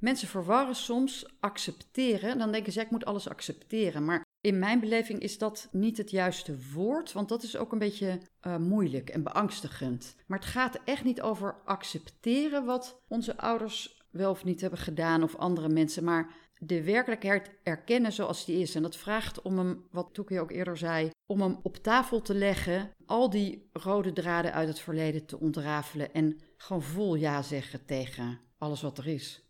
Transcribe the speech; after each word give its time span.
Mensen 0.00 0.28
verwarren 0.28 0.74
soms 0.74 1.26
accepteren. 1.40 2.38
Dan 2.38 2.52
denken 2.52 2.72
ze, 2.72 2.80
ik 2.80 2.90
moet 2.90 3.04
alles 3.04 3.28
accepteren. 3.28 4.04
Maar 4.04 4.24
in 4.40 4.58
mijn 4.58 4.80
beleving 4.80 5.20
is 5.20 5.38
dat 5.38 5.68
niet 5.72 5.96
het 5.96 6.10
juiste 6.10 6.56
woord, 6.72 7.12
want 7.12 7.28
dat 7.28 7.42
is 7.42 7.56
ook 7.56 7.72
een 7.72 7.78
beetje 7.78 8.20
uh, 8.46 8.56
moeilijk 8.56 9.10
en 9.10 9.22
beangstigend. 9.22 10.16
Maar 10.26 10.38
het 10.38 10.48
gaat 10.48 10.78
echt 10.84 11.04
niet 11.04 11.20
over 11.20 11.56
accepteren 11.64 12.64
wat 12.64 13.02
onze 13.08 13.36
ouders 13.36 14.04
wel 14.10 14.30
of 14.30 14.44
niet 14.44 14.60
hebben 14.60 14.78
gedaan 14.78 15.22
of 15.22 15.36
andere 15.36 15.68
mensen, 15.68 16.04
maar 16.04 16.34
de 16.58 16.84
werkelijkheid 16.84 17.50
erkennen 17.62 18.12
zoals 18.12 18.44
die 18.44 18.60
is. 18.60 18.74
En 18.74 18.82
dat 18.82 18.96
vraagt 18.96 19.42
om 19.42 19.58
hem, 19.58 19.86
wat 19.90 20.14
Toekie 20.14 20.40
ook 20.40 20.50
eerder 20.50 20.76
zei, 20.76 21.10
om 21.26 21.40
hem 21.40 21.58
op 21.62 21.76
tafel 21.76 22.22
te 22.22 22.34
leggen, 22.34 22.90
al 23.06 23.30
die 23.30 23.68
rode 23.72 24.12
draden 24.12 24.52
uit 24.52 24.68
het 24.68 24.80
verleden 24.80 25.26
te 25.26 25.40
ontrafelen 25.40 26.14
en 26.14 26.40
gewoon 26.56 26.82
vol 26.82 27.14
ja 27.14 27.42
zeggen 27.42 27.84
tegen 27.84 28.40
alles 28.58 28.82
wat 28.82 28.98
er 28.98 29.06
is. 29.06 29.49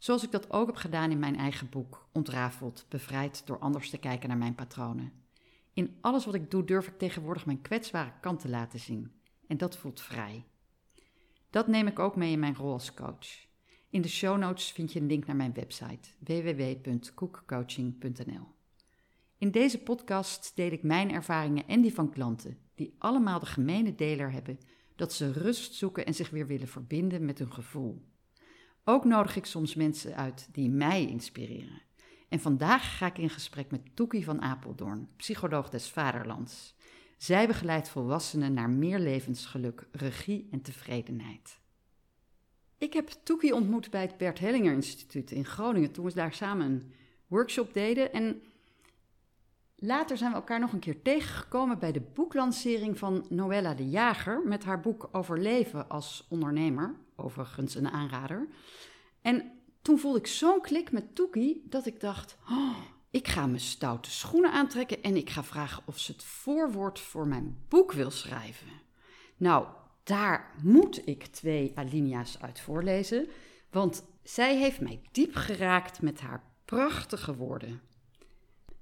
Zoals 0.00 0.24
ik 0.24 0.30
dat 0.30 0.50
ook 0.50 0.66
heb 0.66 0.76
gedaan 0.76 1.10
in 1.10 1.18
mijn 1.18 1.36
eigen 1.36 1.68
boek, 1.68 2.08
Ontrafeld, 2.12 2.86
bevrijd 2.88 3.46
door 3.46 3.58
anders 3.58 3.90
te 3.90 3.98
kijken 3.98 4.28
naar 4.28 4.38
mijn 4.38 4.54
patronen. 4.54 5.12
In 5.72 5.96
alles 6.00 6.24
wat 6.24 6.34
ik 6.34 6.50
doe 6.50 6.64
durf 6.64 6.86
ik 6.86 6.98
tegenwoordig 6.98 7.46
mijn 7.46 7.60
kwetsbare 7.60 8.12
kant 8.20 8.40
te 8.40 8.48
laten 8.48 8.78
zien. 8.78 9.12
En 9.46 9.56
dat 9.56 9.76
voelt 9.76 10.00
vrij. 10.00 10.44
Dat 11.50 11.66
neem 11.66 11.86
ik 11.86 11.98
ook 11.98 12.16
mee 12.16 12.32
in 12.32 12.38
mijn 12.38 12.54
rol 12.54 12.72
als 12.72 12.94
coach. 12.94 13.48
In 13.90 14.02
de 14.02 14.08
show 14.08 14.38
notes 14.38 14.72
vind 14.72 14.92
je 14.92 15.00
een 15.00 15.06
link 15.06 15.26
naar 15.26 15.36
mijn 15.36 15.52
website 15.52 16.08
www.koekcoaching.nl. 16.18 18.46
In 19.38 19.50
deze 19.50 19.78
podcast 19.78 20.52
deel 20.54 20.70
ik 20.70 20.82
mijn 20.82 21.10
ervaringen 21.10 21.68
en 21.68 21.80
die 21.80 21.94
van 21.94 22.10
klanten, 22.10 22.58
die 22.74 22.94
allemaal 22.98 23.38
de 23.38 23.46
gemene 23.46 23.94
deler 23.94 24.32
hebben 24.32 24.58
dat 24.96 25.12
ze 25.12 25.32
rust 25.32 25.74
zoeken 25.74 26.06
en 26.06 26.14
zich 26.14 26.30
weer 26.30 26.46
willen 26.46 26.68
verbinden 26.68 27.24
met 27.24 27.38
hun 27.38 27.52
gevoel. 27.52 28.08
Ook 28.84 29.04
nodig 29.04 29.36
ik 29.36 29.46
soms 29.46 29.74
mensen 29.74 30.16
uit 30.16 30.48
die 30.52 30.70
mij 30.70 31.06
inspireren. 31.06 31.82
En 32.28 32.40
vandaag 32.40 32.98
ga 32.98 33.06
ik 33.06 33.18
in 33.18 33.30
gesprek 33.30 33.70
met 33.70 33.96
Toekie 33.96 34.24
van 34.24 34.42
Apeldoorn, 34.42 35.08
psycholoog 35.16 35.68
des 35.68 35.90
Vaderlands. 35.90 36.74
Zij 37.16 37.46
begeleidt 37.46 37.88
volwassenen 37.88 38.52
naar 38.52 38.70
meer 38.70 38.98
levensgeluk, 38.98 39.88
regie 39.92 40.48
en 40.50 40.62
tevredenheid. 40.62 41.58
Ik 42.78 42.92
heb 42.92 43.08
Toekie 43.08 43.54
ontmoet 43.54 43.90
bij 43.90 44.00
het 44.00 44.16
Bert 44.16 44.38
Hellinger 44.38 44.72
Instituut 44.72 45.30
in 45.30 45.44
Groningen 45.44 45.92
toen 45.92 46.04
we 46.04 46.14
daar 46.14 46.32
samen 46.32 46.66
een 46.66 46.92
workshop 47.26 47.74
deden. 47.74 48.12
En 48.12 48.42
later 49.76 50.16
zijn 50.16 50.30
we 50.30 50.36
elkaar 50.36 50.60
nog 50.60 50.72
een 50.72 50.78
keer 50.78 51.02
tegengekomen 51.02 51.78
bij 51.78 51.92
de 51.92 52.00
boeklancering 52.14 52.98
van 52.98 53.26
Noella 53.28 53.74
de 53.74 53.88
Jager 53.88 54.42
met 54.44 54.64
haar 54.64 54.80
boek 54.80 55.08
Overleven 55.12 55.88
als 55.88 56.26
ondernemer 56.28 56.94
overigens 57.22 57.74
een 57.74 57.88
aanrader. 57.88 58.48
En 59.22 59.52
toen 59.82 59.98
voelde 59.98 60.18
ik 60.18 60.26
zo'n 60.26 60.60
klik 60.60 60.92
met 60.92 61.14
Toekie 61.14 61.66
dat 61.68 61.86
ik 61.86 62.00
dacht: 62.00 62.36
oh, 62.50 62.76
ik 63.10 63.28
ga 63.28 63.46
mijn 63.46 63.60
stoute 63.60 64.10
schoenen 64.10 64.52
aantrekken 64.52 65.02
en 65.02 65.16
ik 65.16 65.30
ga 65.30 65.44
vragen 65.44 65.82
of 65.86 65.98
ze 65.98 66.12
het 66.12 66.24
voorwoord 66.24 67.00
voor 67.00 67.26
mijn 67.26 67.64
boek 67.68 67.92
wil 67.92 68.10
schrijven. 68.10 68.68
Nou, 69.36 69.66
daar 70.02 70.54
moet 70.62 71.06
ik 71.08 71.26
twee 71.26 71.72
alinea's 71.74 72.38
uit 72.40 72.60
voorlezen, 72.60 73.28
want 73.70 74.04
zij 74.22 74.56
heeft 74.56 74.80
mij 74.80 75.00
diep 75.12 75.34
geraakt 75.34 76.02
met 76.02 76.20
haar 76.20 76.42
prachtige 76.64 77.36
woorden. 77.36 77.80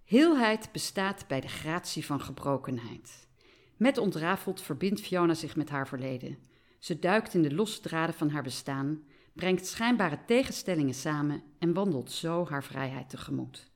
Heelheid 0.04 0.72
bestaat 0.72 1.26
bij 1.26 1.40
de 1.40 1.48
gratie 1.48 2.06
van 2.06 2.20
gebrokenheid. 2.20 3.28
Met 3.76 3.98
ontrafeld 3.98 4.60
verbindt 4.60 5.00
Fiona 5.00 5.34
zich 5.34 5.56
met 5.56 5.68
haar 5.68 5.88
verleden. 5.88 6.38
Ze 6.78 6.98
duikt 6.98 7.34
in 7.34 7.42
de 7.42 7.54
losse 7.54 7.80
draden 7.80 8.14
van 8.14 8.30
haar 8.30 8.42
bestaan, 8.42 9.02
brengt 9.32 9.66
schijnbare 9.66 10.18
tegenstellingen 10.26 10.94
samen 10.94 11.42
en 11.58 11.72
wandelt 11.72 12.12
zo 12.12 12.46
haar 12.48 12.64
vrijheid 12.64 13.10
tegemoet. 13.10 13.70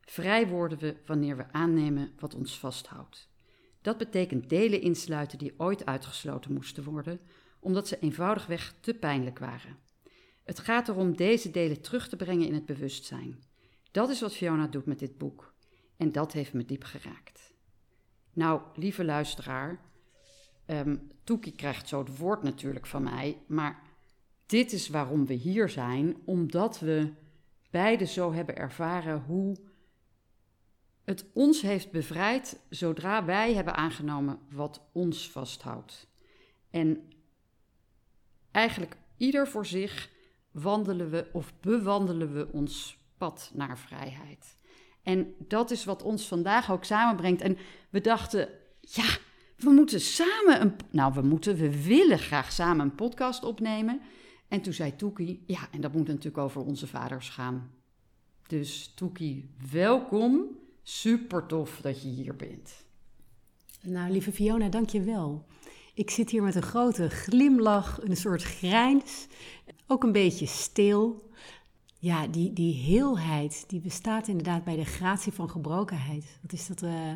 Vrij 0.00 0.48
worden 0.48 0.78
we 0.78 0.96
wanneer 1.06 1.36
we 1.36 1.52
aannemen 1.52 2.12
wat 2.18 2.34
ons 2.34 2.58
vasthoudt. 2.58 3.28
Dat 3.82 3.98
betekent 3.98 4.48
delen 4.48 4.80
insluiten 4.80 5.38
die 5.38 5.54
ooit 5.56 5.86
uitgesloten 5.86 6.52
moesten 6.52 6.84
worden, 6.84 7.20
omdat 7.60 7.88
ze 7.88 7.98
eenvoudigweg 7.98 8.74
te 8.80 8.94
pijnlijk 8.94 9.38
waren. 9.38 9.78
Het 10.44 10.58
gaat 10.58 10.88
erom 10.88 11.16
deze 11.16 11.50
delen 11.50 11.80
terug 11.80 12.08
te 12.08 12.16
brengen 12.16 12.46
in 12.46 12.54
het 12.54 12.66
bewustzijn. 12.66 13.44
Dat 13.90 14.08
is 14.08 14.20
wat 14.20 14.34
Fiona 14.34 14.66
doet 14.66 14.86
met 14.86 14.98
dit 14.98 15.18
boek. 15.18 15.54
En 15.96 16.12
dat 16.12 16.32
heeft 16.32 16.52
me 16.52 16.64
diep 16.64 16.84
geraakt. 16.84 17.54
Nou, 18.32 18.62
lieve 18.74 19.04
luisteraar, 19.04 19.80
Um, 20.66 21.10
Toekie 21.24 21.52
krijgt 21.52 21.88
zo 21.88 21.98
het 21.98 22.18
woord 22.18 22.42
natuurlijk 22.42 22.86
van 22.86 23.02
mij, 23.02 23.38
maar 23.46 23.82
dit 24.46 24.72
is 24.72 24.88
waarom 24.88 25.26
we 25.26 25.34
hier 25.34 25.68
zijn, 25.68 26.16
omdat 26.24 26.78
we 26.78 27.12
beide 27.70 28.04
zo 28.04 28.32
hebben 28.32 28.56
ervaren 28.56 29.22
hoe 29.26 29.56
het 31.04 31.24
ons 31.32 31.62
heeft 31.62 31.90
bevrijd 31.90 32.60
zodra 32.68 33.24
wij 33.24 33.54
hebben 33.54 33.74
aangenomen 33.74 34.38
wat 34.50 34.80
ons 34.92 35.30
vasthoudt. 35.30 36.06
En 36.70 37.08
eigenlijk 38.50 38.96
ieder 39.16 39.48
voor 39.48 39.66
zich 39.66 40.10
wandelen 40.50 41.10
we 41.10 41.28
of 41.32 41.52
bewandelen 41.60 42.32
we 42.32 42.52
ons 42.52 42.98
pad 43.18 43.50
naar 43.54 43.78
vrijheid. 43.78 44.56
En 45.02 45.34
dat 45.38 45.70
is 45.70 45.84
wat 45.84 46.02
ons 46.02 46.28
vandaag 46.28 46.70
ook 46.70 46.84
samenbrengt. 46.84 47.40
En 47.40 47.58
we 47.90 48.00
dachten, 48.00 48.48
ja, 48.80 49.16
we 49.64 49.70
moeten 49.70 50.00
samen 50.00 50.60
een. 50.60 50.74
Nou, 50.90 51.12
we 51.14 51.22
moeten, 51.22 51.56
we 51.56 51.84
willen 51.84 52.18
graag 52.18 52.52
samen 52.52 52.84
een 52.84 52.94
podcast 52.94 53.44
opnemen. 53.44 54.00
En 54.48 54.60
toen 54.60 54.72
zei 54.72 54.96
Toekie, 54.96 55.42
ja, 55.46 55.68
en 55.70 55.80
dat 55.80 55.92
moet 55.92 56.06
natuurlijk 56.06 56.38
over 56.38 56.60
onze 56.60 56.86
vaders 56.86 57.28
gaan. 57.28 57.70
Dus 58.46 58.92
Toekie, 58.94 59.50
welkom. 59.70 60.46
Super 60.82 61.46
tof 61.46 61.80
dat 61.80 62.02
je 62.02 62.08
hier 62.08 62.36
bent. 62.36 62.84
Nou, 63.82 64.12
lieve 64.12 64.32
Fiona, 64.32 64.68
dank 64.68 64.88
je 64.88 65.00
wel. 65.00 65.46
Ik 65.94 66.10
zit 66.10 66.30
hier 66.30 66.42
met 66.42 66.54
een 66.54 66.62
grote 66.62 67.10
glimlach, 67.10 68.02
een 68.02 68.16
soort 68.16 68.42
grijns, 68.42 69.26
ook 69.86 70.02
een 70.02 70.12
beetje 70.12 70.46
stil. 70.46 71.30
Ja, 71.98 72.26
die, 72.26 72.52
die 72.52 72.74
heelheid, 72.74 73.64
die 73.66 73.80
bestaat 73.80 74.28
inderdaad 74.28 74.64
bij 74.64 74.76
de 74.76 74.84
gratie 74.84 75.32
van 75.32 75.50
gebrokenheid. 75.50 76.38
Wat 76.42 76.52
is 76.52 76.66
dat? 76.66 76.82
Uh, 76.82 77.12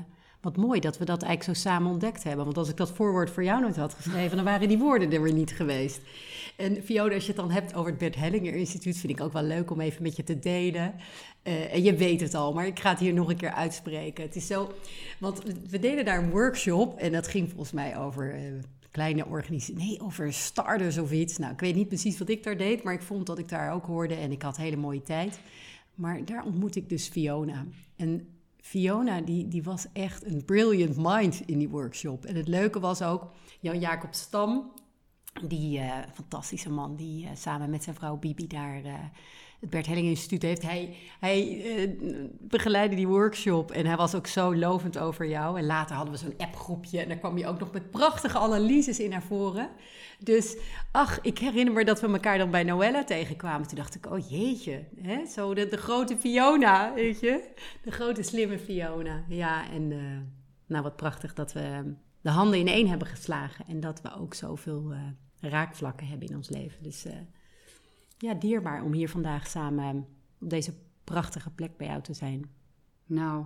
wat 0.54 0.66
mooi 0.66 0.80
dat 0.80 0.98
we 0.98 1.04
dat 1.04 1.22
eigenlijk 1.22 1.58
zo 1.58 1.68
samen 1.68 1.90
ontdekt 1.90 2.24
hebben. 2.24 2.44
Want 2.44 2.56
als 2.56 2.68
ik 2.68 2.76
dat 2.76 2.90
voorwoord 2.90 3.30
voor 3.30 3.44
jou 3.44 3.60
nooit 3.60 3.76
had 3.76 3.94
geschreven, 3.94 4.36
dan 4.36 4.44
waren 4.44 4.68
die 4.68 4.78
woorden 4.78 5.12
er 5.12 5.22
weer 5.22 5.32
niet 5.32 5.50
geweest. 5.50 6.00
En 6.56 6.82
Fiona, 6.82 7.14
als 7.14 7.22
je 7.22 7.32
het 7.32 7.40
dan 7.40 7.50
hebt 7.50 7.74
over 7.74 7.90
het 7.90 7.98
Bert 7.98 8.16
Hellinger 8.16 8.54
Instituut, 8.54 8.96
vind 8.96 9.12
ik 9.12 9.20
ook 9.20 9.32
wel 9.32 9.42
leuk 9.42 9.70
om 9.70 9.80
even 9.80 10.02
met 10.02 10.16
je 10.16 10.22
te 10.22 10.38
delen. 10.38 10.94
Uh, 11.44 11.74
en 11.74 11.82
je 11.82 11.94
weet 11.94 12.20
het 12.20 12.34
al, 12.34 12.52
maar 12.52 12.66
ik 12.66 12.80
ga 12.80 12.90
het 12.90 12.98
hier 12.98 13.12
nog 13.12 13.28
een 13.28 13.36
keer 13.36 13.52
uitspreken. 13.52 14.24
Het 14.24 14.36
is 14.36 14.46
zo, 14.46 14.72
want 15.18 15.42
we 15.70 15.78
deden 15.78 16.04
daar 16.04 16.22
een 16.22 16.30
workshop 16.30 16.98
en 16.98 17.12
dat 17.12 17.28
ging 17.28 17.48
volgens 17.48 17.72
mij 17.72 17.98
over 17.98 18.34
uh, 18.34 18.52
kleine 18.90 19.26
organisaties. 19.26 19.84
Nee, 19.84 20.00
over 20.00 20.32
starters 20.32 20.98
of 20.98 21.12
iets. 21.12 21.38
Nou, 21.38 21.52
ik 21.52 21.60
weet 21.60 21.74
niet 21.74 21.88
precies 21.88 22.18
wat 22.18 22.28
ik 22.28 22.42
daar 22.42 22.56
deed, 22.56 22.82
maar 22.82 22.94
ik 22.94 23.02
vond 23.02 23.26
dat 23.26 23.38
ik 23.38 23.48
daar 23.48 23.72
ook 23.72 23.86
hoorde 23.86 24.14
en 24.14 24.32
ik 24.32 24.42
had 24.42 24.56
hele 24.56 24.76
mooie 24.76 25.02
tijd. 25.02 25.40
Maar 25.94 26.24
daar 26.24 26.44
ontmoet 26.44 26.76
ik 26.76 26.88
dus 26.88 27.08
Fiona. 27.08 27.66
En 27.96 28.37
Fiona, 28.68 29.20
die, 29.20 29.48
die 29.48 29.62
was 29.62 29.86
echt 29.92 30.24
een 30.24 30.44
brilliant 30.44 30.96
mind 30.96 31.42
in 31.46 31.58
die 31.58 31.68
workshop. 31.68 32.24
En 32.24 32.36
het 32.36 32.48
leuke 32.48 32.80
was 32.80 33.02
ook, 33.02 33.30
Jan-Jacob 33.60 34.14
Stam, 34.14 34.72
die 35.42 35.78
uh, 35.78 35.92
fantastische 36.14 36.70
man 36.70 36.96
die 36.96 37.24
uh, 37.24 37.30
samen 37.34 37.70
met 37.70 37.84
zijn 37.84 37.96
vrouw 37.96 38.16
Bibi 38.16 38.46
daar 38.46 38.80
uh, 38.84 38.92
het 39.60 39.70
Bert 39.70 39.86
Helling 39.86 40.06
Instituut 40.06 40.42
heeft. 40.42 40.62
Hij, 40.62 40.96
hij 41.20 41.96
begeleidde 42.40 42.96
die 42.96 43.08
workshop 43.08 43.70
en 43.70 43.86
hij 43.86 43.96
was 43.96 44.14
ook 44.14 44.26
zo 44.26 44.54
lovend 44.54 44.98
over 44.98 45.28
jou. 45.28 45.58
En 45.58 45.66
later 45.66 45.96
hadden 45.96 46.14
we 46.14 46.20
zo'n 46.20 46.36
appgroepje 46.36 47.00
en 47.00 47.08
daar 47.08 47.18
kwam 47.18 47.38
je 47.38 47.46
ook 47.46 47.58
nog 47.58 47.72
met 47.72 47.90
prachtige 47.90 48.38
analyses 48.38 49.00
in 49.00 49.10
naar 49.10 49.22
voren. 49.22 49.68
Dus 50.18 50.56
ach, 50.92 51.20
ik 51.20 51.38
herinner 51.38 51.74
me 51.74 51.84
dat 51.84 52.00
we 52.00 52.06
elkaar 52.06 52.38
dan 52.38 52.50
bij 52.50 52.64
Noella 52.64 53.04
tegenkwamen. 53.04 53.68
Toen 53.68 53.76
dacht 53.76 53.94
ik, 53.94 54.10
oh 54.10 54.28
jeetje, 54.28 54.84
hè? 55.02 55.26
zo 55.26 55.54
de, 55.54 55.68
de 55.68 55.76
grote 55.76 56.16
Fiona, 56.16 56.94
weet 56.94 57.20
je. 57.20 57.50
De 57.82 57.90
grote 57.90 58.22
slimme 58.22 58.58
Fiona. 58.58 59.24
Ja, 59.28 59.70
en 59.70 59.88
nou 60.66 60.82
wat 60.82 60.96
prachtig 60.96 61.34
dat 61.34 61.52
we 61.52 61.94
de 62.20 62.30
handen 62.30 62.58
in 62.58 62.68
één 62.68 62.88
hebben 62.88 63.08
geslagen. 63.08 63.64
En 63.68 63.80
dat 63.80 64.00
we 64.02 64.14
ook 64.14 64.34
zoveel 64.34 64.92
raakvlakken 65.40 66.06
hebben 66.06 66.28
in 66.28 66.36
ons 66.36 66.48
leven. 66.48 66.82
Dus 66.82 67.06
uh, 67.06 67.12
ja, 68.18 68.34
dierbaar 68.34 68.82
om 68.82 68.92
hier 68.92 69.08
vandaag 69.08 69.46
samen 69.46 70.06
op 70.40 70.50
deze 70.50 70.74
prachtige 71.04 71.50
plek 71.50 71.76
bij 71.76 71.86
jou 71.86 72.02
te 72.02 72.14
zijn. 72.14 72.50
Nou, 73.06 73.44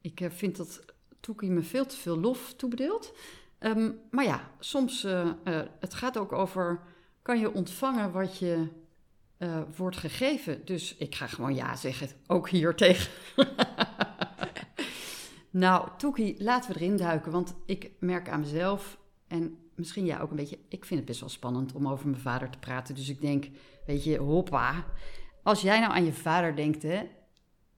ik 0.00 0.20
uh, 0.20 0.30
vind 0.30 0.56
dat 0.56 0.84
Toekie 1.20 1.50
me 1.50 1.62
veel 1.62 1.86
te 1.86 1.96
veel 1.96 2.18
lof 2.18 2.54
toebedeelt. 2.54 3.14
Um, 3.58 4.00
maar 4.10 4.24
ja, 4.24 4.50
soms, 4.58 5.04
uh, 5.04 5.30
het 5.80 5.94
gaat 5.94 6.18
ook 6.18 6.32
over, 6.32 6.80
kan 7.22 7.38
je 7.38 7.52
ontvangen 7.52 8.12
wat 8.12 8.38
je 8.38 8.68
wordt 9.76 9.96
gegeven? 9.96 10.64
Dus 10.64 10.96
ik 10.96 11.14
ga 11.14 11.26
gewoon 11.26 11.54
ja 11.54 11.76
zeggen, 11.76 12.08
ook 12.26 12.48
hier 12.48 12.74
tegen. 12.74 13.12
nou, 15.50 15.88
Toekie, 15.96 16.42
laten 16.42 16.72
we 16.72 16.80
erin 16.80 16.96
duiken, 16.96 17.32
want 17.32 17.54
ik 17.66 17.90
merk 17.98 18.28
aan 18.28 18.40
mezelf 18.40 18.98
en 19.26 19.65
misschien 19.76 20.04
jij 20.04 20.20
ook 20.20 20.30
een 20.30 20.36
beetje, 20.36 20.58
ik 20.68 20.84
vind 20.84 21.00
het 21.00 21.08
best 21.08 21.20
wel 21.20 21.28
spannend 21.28 21.72
om 21.72 21.88
over 21.88 22.08
mijn 22.08 22.20
vader 22.20 22.50
te 22.50 22.58
praten. 22.58 22.94
Dus 22.94 23.08
ik 23.08 23.20
denk, 23.20 23.48
weet 23.86 24.04
je, 24.04 24.18
hoppa. 24.18 24.84
Als 25.42 25.60
jij 25.60 25.80
nou 25.80 25.92
aan 25.92 26.04
je 26.04 26.12
vader 26.12 26.56
denkt, 26.56 26.82
hè, 26.82 27.02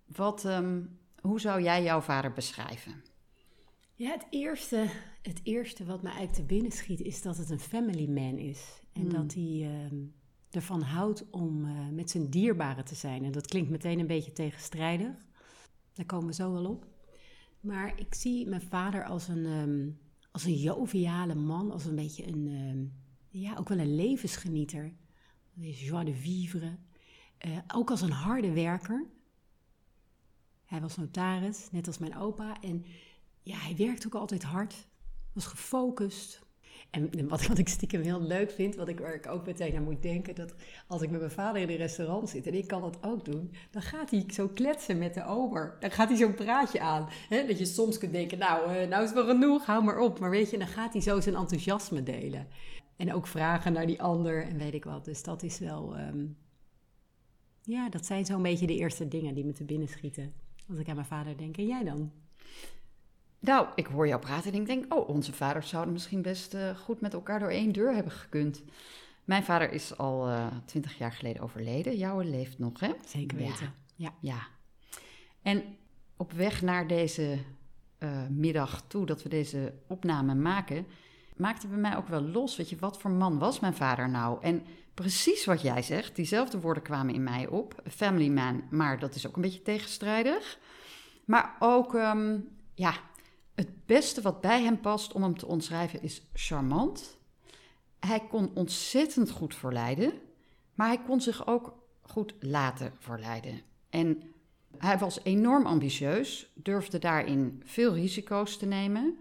wat, 0.06 0.44
um, 0.44 0.98
hoe 1.20 1.40
zou 1.40 1.62
jij 1.62 1.82
jouw 1.82 2.00
vader 2.00 2.32
beschrijven? 2.32 3.02
Ja, 3.94 4.10
het 4.10 4.26
eerste, 4.30 4.86
het 5.22 5.40
eerste 5.42 5.84
wat 5.84 6.02
me 6.02 6.08
eigenlijk 6.08 6.38
te 6.38 6.54
binnen 6.54 6.72
schiet 6.72 7.00
is 7.00 7.22
dat 7.22 7.36
het 7.36 7.50
een 7.50 7.60
family 7.60 8.08
man 8.08 8.38
is. 8.38 8.82
En 8.92 9.00
hmm. 9.00 9.10
dat 9.10 9.34
hij 9.34 9.42
uh, 9.92 9.98
ervan 10.50 10.82
houdt 10.82 11.30
om 11.30 11.64
uh, 11.64 11.88
met 11.88 12.10
zijn 12.10 12.30
dierbaren 12.30 12.84
te 12.84 12.94
zijn. 12.94 13.24
En 13.24 13.32
dat 13.32 13.46
klinkt 13.46 13.70
meteen 13.70 13.98
een 13.98 14.06
beetje 14.06 14.32
tegenstrijdig. 14.32 15.26
Daar 15.92 16.06
komen 16.06 16.26
we 16.26 16.34
zo 16.34 16.52
wel 16.52 16.66
op. 16.66 16.86
Maar 17.60 18.00
ik 18.00 18.14
zie 18.14 18.46
mijn 18.46 18.62
vader 18.62 19.04
als 19.04 19.28
een, 19.28 19.44
um, 19.44 19.98
als 20.30 20.44
een 20.44 20.56
joviale 20.56 21.34
man, 21.34 21.70
als 21.70 21.84
een 21.84 21.94
beetje 21.94 22.26
een, 22.26 22.46
um, 22.46 22.92
ja, 23.28 23.56
ook 23.56 23.68
wel 23.68 23.78
een 23.78 23.94
levensgenieter. 23.94 24.92
Joie 25.54 26.04
de 26.04 26.14
vivre. 26.14 26.78
Uh, 27.46 27.58
ook 27.74 27.90
als 27.90 28.00
een 28.00 28.10
harde 28.10 28.52
werker. 28.52 29.06
Hij 30.64 30.80
was 30.80 30.96
notaris, 30.96 31.70
net 31.70 31.86
als 31.86 31.98
mijn 31.98 32.16
opa. 32.16 32.60
En 32.60 32.84
ja, 33.42 33.56
hij 33.56 33.76
werkte 33.76 34.06
ook 34.06 34.14
altijd 34.14 34.42
hard. 34.42 34.86
Was 35.32 35.46
gefocust. 35.46 36.46
En 36.90 37.28
wat, 37.28 37.46
wat 37.46 37.58
ik 37.58 37.68
stiekem 37.68 38.02
heel 38.02 38.22
leuk 38.22 38.50
vind, 38.50 38.74
wat 38.74 38.88
ik, 38.88 39.00
waar 39.00 39.14
ik 39.14 39.26
ook 39.26 39.46
meteen 39.46 39.76
aan 39.76 39.82
moet 39.82 40.02
denken, 40.02 40.34
dat 40.34 40.54
als 40.86 41.02
ik 41.02 41.10
met 41.10 41.20
mijn 41.20 41.32
vader 41.32 41.62
in 41.62 41.68
een 41.68 41.76
restaurant 41.76 42.28
zit 42.28 42.46
en 42.46 42.54
ik 42.54 42.66
kan 42.66 42.80
dat 42.80 42.98
ook 43.00 43.24
doen, 43.24 43.52
dan 43.70 43.82
gaat 43.82 44.10
hij 44.10 44.24
zo 44.28 44.48
kletsen 44.48 44.98
met 44.98 45.14
de 45.14 45.24
ober. 45.24 45.76
Dan 45.80 45.90
gaat 45.90 46.08
hij 46.08 46.16
zo'n 46.16 46.34
praatje 46.34 46.80
aan. 46.80 47.08
Hè? 47.28 47.46
Dat 47.46 47.58
je 47.58 47.64
soms 47.64 47.98
kunt 47.98 48.12
denken, 48.12 48.38
nou, 48.38 48.74
uh, 48.74 48.88
nou 48.88 49.04
is 49.04 49.12
wel 49.12 49.26
genoeg, 49.26 49.66
hou 49.66 49.84
maar 49.84 49.98
op. 49.98 50.18
Maar 50.18 50.30
weet 50.30 50.50
je, 50.50 50.58
dan 50.58 50.66
gaat 50.66 50.92
hij 50.92 51.02
zo 51.02 51.20
zijn 51.20 51.34
enthousiasme 51.34 52.02
delen. 52.02 52.46
En 52.96 53.14
ook 53.14 53.26
vragen 53.26 53.72
naar 53.72 53.86
die 53.86 54.02
ander 54.02 54.42
en 54.42 54.58
weet 54.58 54.74
ik 54.74 54.84
wat. 54.84 55.04
Dus 55.04 55.22
dat 55.22 55.42
is 55.42 55.58
wel, 55.58 55.98
um, 55.98 56.36
ja, 57.62 57.88
dat 57.88 58.06
zijn 58.06 58.26
zo'n 58.26 58.42
beetje 58.42 58.66
de 58.66 58.76
eerste 58.76 59.08
dingen 59.08 59.34
die 59.34 59.44
me 59.44 59.52
te 59.52 59.64
binnen 59.64 59.88
schieten. 59.88 60.32
Als 60.68 60.78
ik 60.78 60.88
aan 60.88 60.94
mijn 60.94 61.06
vader 61.06 61.36
denk. 61.36 61.56
En 61.56 61.66
jij 61.66 61.84
dan? 61.84 62.12
Nou, 63.40 63.66
ik 63.74 63.86
hoor 63.86 64.08
jou 64.08 64.20
praten 64.20 64.52
en 64.52 64.60
ik 64.60 64.66
denk, 64.66 64.94
oh, 64.94 65.08
onze 65.08 65.32
vaders 65.32 65.68
zouden 65.68 65.92
misschien 65.92 66.22
best 66.22 66.54
uh, 66.54 66.76
goed 66.76 67.00
met 67.00 67.12
elkaar 67.12 67.38
door 67.38 67.50
één 67.50 67.72
deur 67.72 67.94
hebben 67.94 68.12
gekund. 68.12 68.62
Mijn 69.24 69.44
vader 69.44 69.72
is 69.72 69.98
al 69.98 70.28
uh, 70.28 70.46
twintig 70.64 70.98
jaar 70.98 71.12
geleden 71.12 71.42
overleden. 71.42 71.96
Jouw 71.96 72.20
leeft 72.20 72.58
nog, 72.58 72.80
hè? 72.80 72.92
Zeker 73.06 73.38
weten, 73.38 73.74
ja. 73.94 74.12
Ja. 74.20 74.46
En 75.42 75.62
op 76.16 76.32
weg 76.32 76.62
naar 76.62 76.86
deze 76.86 77.38
uh, 77.98 78.26
middag 78.28 78.84
toe, 78.86 79.06
dat 79.06 79.22
we 79.22 79.28
deze 79.28 79.74
opname 79.86 80.34
maken, 80.34 80.86
maakte 81.36 81.66
bij 81.66 81.78
mij 81.78 81.96
ook 81.96 82.08
wel 82.08 82.22
los. 82.22 82.56
Weet 82.56 82.70
je, 82.70 82.76
wat 82.78 82.98
voor 82.98 83.10
man 83.10 83.38
was 83.38 83.60
mijn 83.60 83.74
vader 83.74 84.08
nou? 84.08 84.42
En 84.42 84.62
precies 84.94 85.44
wat 85.44 85.60
jij 85.60 85.82
zegt, 85.82 86.16
diezelfde 86.16 86.60
woorden 86.60 86.82
kwamen 86.82 87.14
in 87.14 87.22
mij 87.22 87.46
op. 87.46 87.82
Family 87.86 88.28
man, 88.28 88.62
maar 88.70 88.98
dat 88.98 89.14
is 89.14 89.26
ook 89.26 89.36
een 89.36 89.42
beetje 89.42 89.62
tegenstrijdig. 89.62 90.58
Maar 91.24 91.56
ook, 91.58 91.94
um, 91.94 92.48
ja, 92.74 92.94
het 93.58 93.86
beste 93.86 94.20
wat 94.20 94.40
bij 94.40 94.62
hem 94.62 94.80
past 94.80 95.12
om 95.12 95.22
hem 95.22 95.38
te 95.38 95.46
omschrijven 95.46 96.02
is 96.02 96.22
charmant. 96.32 97.18
Hij 97.98 98.20
kon 98.28 98.50
ontzettend 98.54 99.30
goed 99.30 99.54
verleiden, 99.54 100.12
maar 100.74 100.86
hij 100.86 101.00
kon 101.06 101.20
zich 101.20 101.46
ook 101.46 101.78
goed 102.00 102.34
laten 102.40 102.92
verleiden. 102.98 103.60
En 103.90 104.22
hij 104.78 104.98
was 104.98 105.20
enorm 105.22 105.66
ambitieus, 105.66 106.52
durfde 106.54 106.98
daarin 106.98 107.62
veel 107.64 107.94
risico's 107.94 108.56
te 108.56 108.66
nemen, 108.66 109.18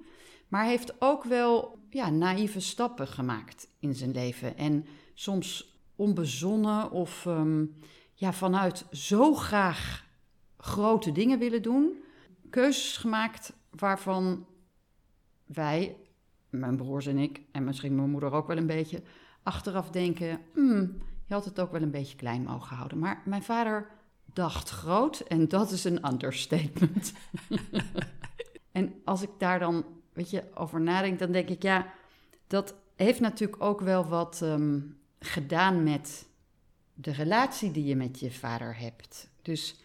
maar 0.48 0.66
heeft 0.66 1.01
ook 1.01 1.24
wel 1.24 1.80
ja, 1.90 2.10
naïeve 2.10 2.60
stappen 2.60 3.07
gemaakt 3.07 3.68
in 3.80 3.95
zijn 3.95 4.12
leven. 4.12 4.57
En 4.57 4.86
soms 5.13 5.80
onbezonnen 5.95 6.92
of 6.92 7.25
um, 7.25 7.75
ja, 8.13 8.33
vanuit 8.33 8.86
zo 8.92 9.33
graag 9.33 10.06
grote 10.57 11.12
dingen 11.12 11.40
willen 11.40 11.62
doen, 11.62 12.04
keuzes 12.50 12.98
gemaakt 12.98 13.54
waarvan 13.80 14.46
wij, 15.46 15.96
mijn 16.50 16.76
broers 16.76 17.06
en 17.06 17.18
ik, 17.18 17.42
en 17.52 17.64
misschien 17.64 17.96
mijn 17.96 18.10
moeder 18.10 18.32
ook 18.32 18.48
wel 18.48 18.58
een 18.58 18.68
beetje, 18.68 19.02
achteraf 19.44 19.90
denken: 19.90 20.40
hmm, 20.54 20.98
je 21.26 21.34
had 21.34 21.46
het 21.46 21.60
ook 21.60 21.72
wel 21.72 21.82
een 21.82 21.92
beetje 21.92 22.18
klein 22.18 22.44
mogen 22.44 22.76
houden. 22.76 23.00
Maar 23.00 23.22
mijn 23.26 23.44
vader 23.44 23.90
dacht 24.34 24.70
groot 24.70 25.20
en 25.20 25.48
dat 25.48 25.72
is 25.72 25.84
een 25.84 26.08
understatement. 26.08 27.14
en 28.72 28.94
als 29.04 29.22
ik 29.22 29.30
daar 29.38 29.60
dan, 29.60 29.86
weet 30.14 30.30
je, 30.30 30.44
over 30.54 30.82
nadenk, 30.82 31.20
dan 31.20 31.32
denk 31.32 31.50
ik: 31.50 31.62
ja, 31.62 31.94
dat 32.48 32.76
heeft 32.96 33.20
natuurlijk 33.20 33.64
ook 33.64 33.82
wel 33.82 34.06
wat 34.06 34.42
um, 34.44 34.98
gedaan 35.20 35.84
met 35.84 36.28
de 36.94 37.12
relatie 37.12 37.72
die 37.72 37.86
je 37.86 37.96
met 37.96 38.20
je 38.20 38.32
vader 38.32 38.78
hebt. 38.78 39.30
Dus 39.42 39.76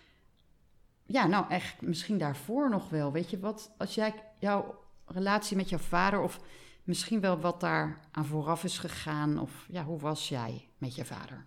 ja, 1.12 1.26
nou 1.26 1.44
echt 1.48 1.82
misschien 1.82 2.18
daarvoor 2.18 2.70
nog 2.70 2.88
wel. 2.88 3.12
Weet 3.12 3.30
je 3.30 3.38
wat, 3.38 3.74
als 3.78 3.94
jij 3.94 4.14
jouw 4.38 4.74
relatie 5.06 5.56
met 5.56 5.68
jouw 5.68 5.78
vader 5.78 6.20
of 6.20 6.40
misschien 6.84 7.20
wel 7.20 7.40
wat 7.40 7.60
daar 7.60 8.00
aan 8.10 8.24
vooraf 8.24 8.64
is 8.64 8.78
gegaan 8.78 9.38
of 9.38 9.66
ja, 9.68 9.84
hoe 9.84 9.98
was 9.98 10.28
jij 10.28 10.68
met 10.78 10.94
je 10.94 11.04
vader? 11.04 11.42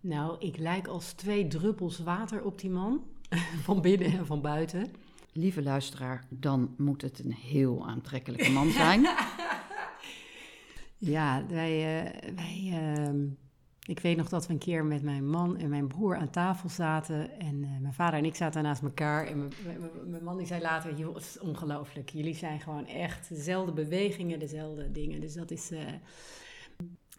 Nou, 0.00 0.36
ik 0.38 0.56
lijk 0.56 0.86
als 0.86 1.12
twee 1.12 1.46
druppels 1.46 1.98
water 1.98 2.44
op 2.44 2.60
die 2.60 2.70
man, 2.70 3.04
van 3.66 3.80
binnen 3.80 4.12
en 4.12 4.26
van 4.26 4.40
buiten. 4.40 4.92
Lieve 5.32 5.62
luisteraar, 5.62 6.24
dan 6.28 6.74
moet 6.76 7.02
het 7.02 7.24
een 7.24 7.32
heel 7.32 7.86
aantrekkelijke 7.86 8.50
man 8.50 8.70
zijn. 8.70 9.00
ja, 11.14 11.46
wij, 11.48 12.04
uh, 12.04 12.34
wij 12.34 12.84
uh, 13.08 13.30
ik 13.88 14.00
weet 14.00 14.16
nog 14.16 14.28
dat 14.28 14.46
we 14.46 14.52
een 14.52 14.58
keer 14.58 14.84
met 14.84 15.02
mijn 15.02 15.28
man 15.28 15.56
en 15.56 15.68
mijn 15.68 15.86
broer 15.86 16.16
aan 16.16 16.30
tafel 16.30 16.68
zaten. 16.68 17.38
En 17.38 17.62
uh, 17.62 17.78
mijn 17.80 17.94
vader 17.94 18.18
en 18.18 18.24
ik 18.24 18.34
zaten 18.34 18.62
naast 18.62 18.82
elkaar. 18.82 19.26
En 19.26 19.50
mijn 20.06 20.24
man 20.24 20.36
die 20.36 20.46
zei 20.46 20.62
later, 20.62 20.94
joh, 20.96 21.14
het 21.14 21.24
is 21.24 21.38
ongelooflijk. 21.38 22.10
Jullie 22.10 22.34
zijn 22.34 22.60
gewoon 22.60 22.86
echt 22.86 23.28
dezelfde 23.28 23.72
bewegingen, 23.72 24.38
dezelfde 24.38 24.90
dingen. 24.90 25.20
Dus 25.20 25.34
dat 25.34 25.50
is... 25.50 25.72
Uh... 25.72 25.80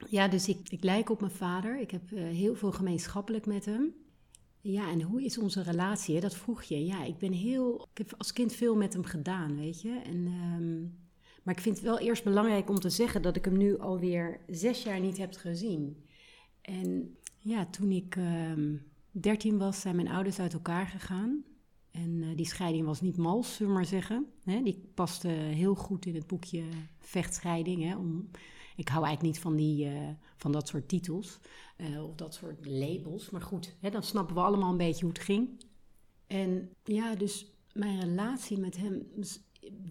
Ja, 0.09 0.27
dus 0.27 0.47
ik, 0.47 0.69
ik 0.69 0.83
lijk 0.83 1.09
op 1.09 1.19
mijn 1.19 1.31
vader. 1.31 1.79
Ik 1.79 1.91
heb 1.91 2.11
uh, 2.11 2.23
heel 2.23 2.55
veel 2.55 2.71
gemeenschappelijk 2.71 3.45
met 3.45 3.65
hem. 3.65 3.93
Ja, 4.61 4.89
en 4.89 5.01
hoe 5.01 5.23
is 5.23 5.37
onze 5.37 5.63
relatie? 5.63 6.19
Dat 6.19 6.35
vroeg 6.35 6.63
je. 6.63 6.85
Ja, 6.85 7.03
ik 7.03 7.17
ben 7.17 7.31
heel... 7.31 7.87
Ik 7.91 7.97
heb 7.97 8.13
als 8.17 8.33
kind 8.33 8.53
veel 8.53 8.75
met 8.75 8.93
hem 8.93 9.03
gedaan, 9.03 9.55
weet 9.55 9.81
je. 9.81 10.01
En... 10.05 10.27
Um... 10.57 11.01
Maar 11.43 11.55
ik 11.55 11.61
vind 11.61 11.75
het 11.75 11.85
wel 11.85 11.99
eerst 11.99 12.23
belangrijk 12.23 12.69
om 12.69 12.79
te 12.79 12.89
zeggen 12.89 13.21
dat 13.21 13.35
ik 13.35 13.45
hem 13.45 13.57
nu 13.57 13.79
alweer 13.79 14.39
zes 14.47 14.83
jaar 14.83 14.99
niet 14.99 15.17
heb 15.17 15.33
gezien. 15.33 16.03
En 16.63 17.17
ja, 17.39 17.65
toen 17.65 17.91
ik 17.91 18.15
uh, 18.15 18.51
ehm, 18.51 18.75
13 19.11 19.57
was, 19.57 19.81
zijn 19.81 19.95
mijn 19.95 20.07
ouders 20.07 20.39
uit 20.39 20.53
elkaar 20.53 20.87
gegaan. 20.87 21.43
En 21.91 22.09
uh, 22.21 22.35
die 22.35 22.45
scheiding 22.45 22.85
was 22.85 23.01
niet 23.01 23.17
mals, 23.17 23.55
zullen 23.55 23.71
we 23.71 23.77
maar 23.77 23.87
zeggen. 23.87 24.25
Hè, 24.43 24.61
die 24.61 24.91
paste 24.93 25.27
heel 25.27 25.75
goed 25.75 26.05
in 26.05 26.15
het 26.15 26.27
boekje 26.27 26.63
vechtscheiding. 26.99 27.83
Hè, 27.83 27.97
om, 27.97 28.29
ik 28.75 28.87
hou 28.87 29.05
eigenlijk 29.05 29.35
niet 29.35 29.43
van, 29.43 29.55
die, 29.55 29.85
uh, 29.85 30.09
van 30.35 30.51
dat 30.51 30.67
soort 30.67 30.87
titels 30.87 31.39
uh, 31.77 32.03
of 32.03 32.15
dat 32.15 32.33
soort 32.33 32.65
labels. 32.65 33.29
Maar 33.29 33.41
goed, 33.41 33.75
hè, 33.79 33.89
dan 33.89 34.03
snappen 34.03 34.35
we 34.35 34.41
allemaal 34.41 34.71
een 34.71 34.77
beetje 34.77 35.05
hoe 35.05 35.13
het 35.13 35.23
ging. 35.23 35.63
En 36.27 36.69
ja, 36.83 37.15
dus 37.15 37.51
mijn 37.73 37.99
relatie 37.99 38.57
met 38.57 38.77
hem 38.77 39.07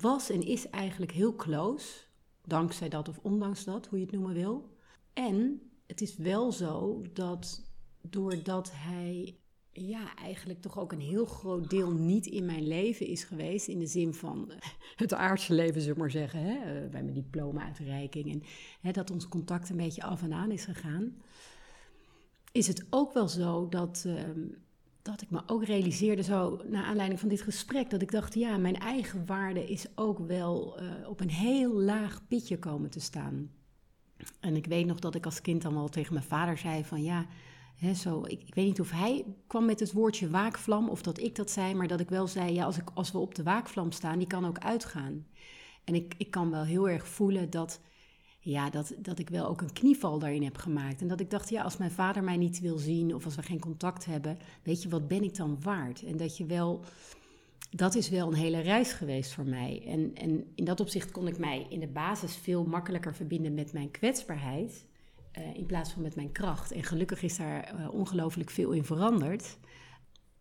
was 0.01 0.31
en 0.31 0.43
is 0.43 0.69
eigenlijk 0.69 1.13
heel 1.13 1.37
close. 1.37 2.05
Dankzij 2.45 2.89
dat 2.89 3.09
of 3.09 3.19
ondanks 3.19 3.65
dat, 3.65 3.87
hoe 3.87 3.99
je 3.99 4.05
het 4.05 4.15
noemen 4.15 4.35
wil. 4.35 4.77
En 5.13 5.61
het 5.93 6.01
is 6.01 6.17
wel 6.17 6.53
zo 6.53 7.03
dat 7.13 7.63
doordat 8.01 8.71
hij 8.75 9.37
ja, 9.73 10.17
eigenlijk 10.17 10.61
toch 10.61 10.79
ook 10.79 10.93
een 10.93 11.01
heel 11.01 11.25
groot 11.25 11.71
deel 11.71 11.91
niet 11.91 12.27
in 12.27 12.45
mijn 12.45 12.67
leven 12.67 13.07
is 13.07 13.25
geweest. 13.25 13.69
In 13.69 13.79
de 13.79 13.87
zin 13.87 14.15
van 14.15 14.51
eh, 14.51 14.57
het 14.97 15.15
aardse 15.15 15.55
leven, 15.55 15.81
zullen 15.81 15.95
we 15.95 16.01
maar 16.01 16.11
zeggen. 16.11 16.41
Hè? 16.41 16.55
Eh, 16.55 16.91
bij 16.91 17.03
mijn 17.03 17.15
diploma-uitreiking. 17.15 18.33
En 18.33 18.43
hè, 18.81 18.91
dat 18.91 19.11
ons 19.11 19.29
contact 19.29 19.71
een 19.71 19.77
beetje 19.77 20.03
af 20.03 20.23
en 20.23 20.33
aan 20.33 20.51
is 20.51 20.65
gegaan. 20.65 21.17
Is 22.53 22.67
het 22.67 22.87
ook 22.91 23.13
wel 23.13 23.29
zo 23.29 23.69
dat, 23.69 24.05
ehm, 24.07 24.41
dat 25.03 25.23
ik 25.23 25.31
me 25.31 25.43
ook 25.47 25.65
realiseerde, 25.65 26.23
zo 26.23 26.63
naar 26.67 26.85
aanleiding 26.85 27.21
van 27.21 27.29
dit 27.29 27.41
gesprek, 27.41 27.91
dat 27.91 28.03
ik 28.03 28.11
dacht: 28.11 28.35
ja, 28.35 28.57
mijn 28.57 28.79
eigen 28.79 29.27
waarde 29.27 29.69
is 29.69 29.87
ook 29.95 30.19
wel 30.19 30.83
uh, 30.83 31.09
op 31.09 31.21
een 31.21 31.31
heel 31.31 31.73
laag 31.73 32.27
pitje 32.29 32.59
komen 32.59 32.91
te 32.91 33.01
staan. 33.01 33.51
En 34.41 34.57
ik 34.57 34.67
weet 34.67 34.87
nog 34.87 34.99
dat 34.99 35.15
ik 35.15 35.25
als 35.25 35.41
kind 35.41 35.63
dan 35.63 35.75
wel 35.75 35.89
tegen 35.89 36.13
mijn 36.13 36.27
vader 36.27 36.59
zei 36.59 36.85
van 36.85 37.03
ja, 37.03 37.27
hè, 37.77 37.95
zo, 37.95 38.23
ik, 38.27 38.43
ik 38.47 38.55
weet 38.55 38.67
niet 38.67 38.81
of 38.81 38.91
hij 38.91 39.25
kwam 39.47 39.65
met 39.65 39.81
het 39.81 39.93
woordje 39.93 40.31
waakvlam 40.31 40.89
of 40.89 41.03
dat 41.03 41.19
ik 41.19 41.37
dat 41.37 41.51
zei, 41.51 41.75
maar 41.75 41.89
dat 41.89 42.01
ik 42.01 42.09
wel 42.09 42.27
zei, 42.27 42.53
ja, 42.53 42.65
als, 42.65 42.79
ik, 42.79 42.91
als 42.95 43.13
we 43.13 43.19
op 43.19 43.35
de 43.35 43.43
waakvlam 43.43 43.93
staan, 43.93 44.19
die 44.19 44.27
kan 44.27 44.47
ook 44.47 44.59
uitgaan. 44.59 45.27
En 45.85 45.95
ik, 45.95 46.15
ik 46.17 46.31
kan 46.31 46.51
wel 46.51 46.65
heel 46.65 46.89
erg 46.89 47.09
voelen 47.09 47.51
dat, 47.51 47.81
ja, 48.41 48.71
dat, 48.71 48.95
dat 48.99 49.19
ik 49.19 49.29
wel 49.29 49.47
ook 49.47 49.61
een 49.61 49.73
knieval 49.73 50.19
daarin 50.19 50.43
heb 50.43 50.57
gemaakt. 50.57 51.01
En 51.01 51.09
dat 51.09 51.21
ik 51.21 51.31
dacht, 51.31 51.49
ja, 51.49 51.63
als 51.63 51.77
mijn 51.77 51.91
vader 51.91 52.25
mij 52.25 52.37
niet 52.37 52.61
wil 52.61 52.79
zien 52.79 53.15
of 53.15 53.25
als 53.25 53.35
we 53.35 53.43
geen 53.43 53.61
contact 53.61 54.05
hebben, 54.05 54.39
weet 54.63 54.83
je, 54.83 54.89
wat 54.89 55.09
ben 55.09 55.23
ik 55.23 55.37
dan 55.37 55.59
waard? 55.63 56.03
En 56.03 56.17
dat 56.17 56.37
je 56.37 56.47
wel, 56.47 56.85
dat 57.75 57.95
is 57.95 58.09
wel 58.09 58.27
een 58.27 58.35
hele 58.35 58.61
reis 58.61 58.93
geweest 58.93 59.33
voor 59.33 59.45
mij. 59.45 59.83
En, 59.87 60.15
en 60.15 60.53
in 60.55 60.65
dat 60.65 60.81
opzicht 60.81 61.11
kon 61.11 61.29
ik 61.29 61.39
mij 61.39 61.67
in 61.69 61.81
de 61.81 61.89
basis 61.89 62.37
veel 62.37 62.65
makkelijker 62.65 63.15
verbinden 63.15 63.55
met 63.55 63.73
mijn 63.73 63.91
kwetsbaarheid. 63.91 64.87
Uh, 65.39 65.55
in 65.55 65.67
plaats 65.67 65.93
van 65.93 66.03
met 66.03 66.17
mijn 66.17 66.33
kracht. 66.33 66.73
En 66.73 66.83
gelukkig 66.83 67.23
is 67.23 67.37
daar 67.37 67.75
uh, 67.75 67.95
ongelooflijk 67.95 68.51
veel 68.51 68.71
in 68.71 68.85
veranderd. 68.85 69.59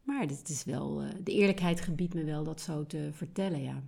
Maar 0.03 0.27
dit 0.27 0.49
is 0.49 0.63
wel, 0.63 1.03
uh, 1.03 1.09
de 1.23 1.31
eerlijkheid 1.31 1.81
gebiedt 1.81 2.13
me 2.13 2.23
wel 2.23 2.43
dat 2.43 2.61
zo 2.61 2.85
te 2.85 3.09
vertellen, 3.11 3.61
ja. 3.61 3.83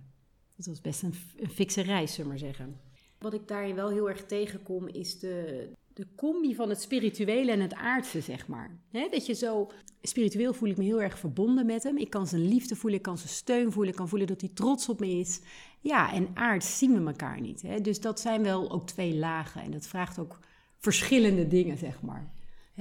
Dat 0.56 0.66
was 0.66 0.80
best 0.80 1.02
een, 1.02 1.14
een 1.36 1.50
fikse 1.50 1.80
reis, 1.80 2.14
zullen 2.14 2.32
we 2.32 2.38
maar 2.38 2.52
zeggen. 2.52 2.80
Wat 3.18 3.34
ik 3.34 3.48
daarin 3.48 3.74
wel 3.74 3.88
heel 3.90 4.08
erg 4.08 4.26
tegenkom, 4.26 4.88
is 4.88 5.18
de, 5.18 5.68
de 5.94 6.06
combi 6.16 6.54
van 6.54 6.68
het 6.68 6.80
spirituele 6.80 7.50
en 7.52 7.60
het 7.60 7.74
aardse, 7.74 8.20
zeg 8.20 8.46
maar. 8.46 8.78
dat 8.90 9.26
je 9.26 9.32
zo, 9.32 9.70
spiritueel 10.02 10.54
voel 10.54 10.68
ik 10.68 10.76
me 10.76 10.84
heel 10.84 11.02
erg 11.02 11.18
verbonden 11.18 11.66
met 11.66 11.82
hem. 11.82 11.96
Ik 11.96 12.10
kan 12.10 12.26
zijn 12.26 12.48
liefde 12.48 12.76
voelen, 12.76 12.98
ik 12.98 13.04
kan 13.04 13.18
zijn 13.18 13.28
steun 13.28 13.72
voelen, 13.72 13.90
ik 13.90 13.98
kan 13.98 14.08
voelen 14.08 14.26
dat 14.28 14.40
hij 14.40 14.50
trots 14.54 14.88
op 14.88 15.00
me 15.00 15.08
is. 15.08 15.40
Ja, 15.80 16.12
en 16.12 16.28
aards 16.34 16.78
zien 16.78 16.92
we 17.00 17.06
elkaar 17.06 17.40
niet. 17.40 17.84
Dus 17.84 18.00
dat 18.00 18.20
zijn 18.20 18.42
wel 18.42 18.70
ook 18.70 18.86
twee 18.86 19.14
lagen. 19.14 19.62
En 19.62 19.70
dat 19.70 19.86
vraagt 19.86 20.18
ook 20.18 20.38
verschillende 20.78 21.46
dingen, 21.46 21.78
zeg 21.78 22.02
maar. 22.02 22.32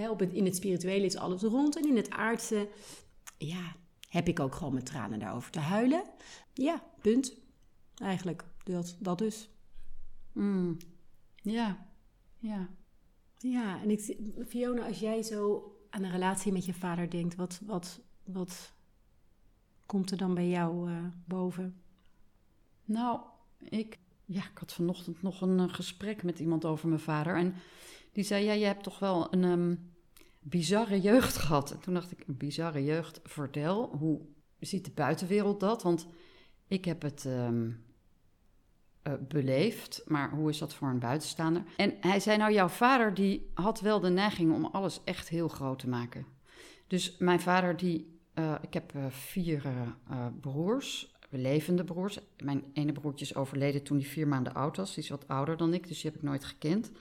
op 0.09 0.19
het, 0.19 0.33
in 0.33 0.45
het 0.45 0.55
spirituele 0.55 1.05
is 1.05 1.15
alles 1.15 1.41
rond 1.41 1.75
en 1.75 1.87
in 1.87 1.95
het 1.95 2.09
aardse, 2.09 2.67
ja, 3.37 3.75
heb 4.09 4.27
ik 4.27 4.39
ook 4.39 4.55
gewoon 4.55 4.73
mijn 4.73 4.85
tranen 4.85 5.19
daarover 5.19 5.51
te 5.51 5.59
huilen. 5.59 6.03
Ja, 6.53 6.83
punt. 7.01 7.41
Eigenlijk, 7.95 8.43
dat, 8.63 8.95
dat 8.99 9.17
dus. 9.17 9.49
Mm. 10.31 10.77
Ja, 11.41 11.87
ja. 12.39 12.69
Ja, 13.43 13.81
en 13.81 13.89
ik, 13.89 14.15
Fiona, 14.47 14.85
als 14.85 14.99
jij 14.99 15.21
zo 15.21 15.71
aan 15.89 16.03
een 16.03 16.11
relatie 16.11 16.51
met 16.51 16.65
je 16.65 16.73
vader 16.73 17.09
denkt, 17.09 17.35
wat, 17.35 17.61
wat, 17.65 17.99
wat 18.23 18.73
komt 19.85 20.11
er 20.11 20.17
dan 20.17 20.33
bij 20.33 20.49
jou 20.49 20.89
uh, 20.89 21.05
boven? 21.25 21.81
Nou, 22.85 23.19
ik, 23.69 23.99
ja, 24.25 24.41
ik 24.41 24.57
had 24.57 24.73
vanochtend 24.73 25.21
nog 25.21 25.41
een 25.41 25.59
uh, 25.59 25.73
gesprek 25.73 26.23
met 26.23 26.39
iemand 26.39 26.65
over 26.65 26.87
mijn 26.87 26.99
vader. 26.99 27.35
En 27.35 27.53
die 28.11 28.23
zei, 28.23 28.45
ja, 28.45 28.53
je 28.53 28.65
hebt 28.65 28.83
toch 28.83 28.99
wel 28.99 29.33
een 29.33 29.43
um, 29.43 29.91
bizarre 30.39 31.01
jeugd 31.01 31.37
gehad. 31.37 31.71
En 31.71 31.79
toen 31.79 31.93
dacht 31.93 32.11
ik, 32.11 32.27
een 32.27 32.37
bizarre 32.37 32.83
jeugd, 32.83 33.19
vertel, 33.23 33.95
hoe 33.97 34.21
ziet 34.59 34.85
de 34.85 34.91
buitenwereld 34.91 35.59
dat? 35.59 35.83
Want 35.83 36.07
ik 36.67 36.85
heb 36.85 37.01
het 37.01 37.25
um, 37.25 37.83
uh, 39.03 39.13
beleefd, 39.27 40.01
maar 40.05 40.29
hoe 40.29 40.49
is 40.49 40.57
dat 40.57 40.73
voor 40.73 40.87
een 40.87 40.99
buitenstaander? 40.99 41.63
En 41.77 41.93
hij 41.99 42.19
zei, 42.19 42.37
nou, 42.37 42.53
jouw 42.53 42.67
vader 42.67 43.13
die 43.13 43.49
had 43.53 43.81
wel 43.81 43.99
de 43.99 44.09
neiging 44.09 44.53
om 44.53 44.65
alles 44.65 45.01
echt 45.03 45.29
heel 45.29 45.47
groot 45.47 45.79
te 45.79 45.89
maken. 45.89 46.25
Dus 46.87 47.17
mijn 47.17 47.39
vader 47.39 47.77
die, 47.77 48.19
uh, 48.35 48.55
ik 48.61 48.73
heb 48.73 48.93
uh, 48.95 49.05
vier 49.09 49.63
broers, 50.41 51.13
levende 51.29 51.83
broers. 51.83 52.19
Mijn 52.43 52.63
ene 52.73 52.91
broertje 52.91 53.25
is 53.25 53.35
overleden 53.35 53.83
toen 53.83 53.97
hij 53.97 54.05
vier 54.05 54.27
maanden 54.27 54.53
oud 54.53 54.77
was. 54.77 54.93
Die 54.93 55.03
is 55.03 55.09
wat 55.09 55.27
ouder 55.27 55.57
dan 55.57 55.73
ik, 55.73 55.87
dus 55.87 56.01
die 56.01 56.11
heb 56.11 56.19
ik 56.19 56.27
nooit 56.27 56.45
gekend. 56.45 56.91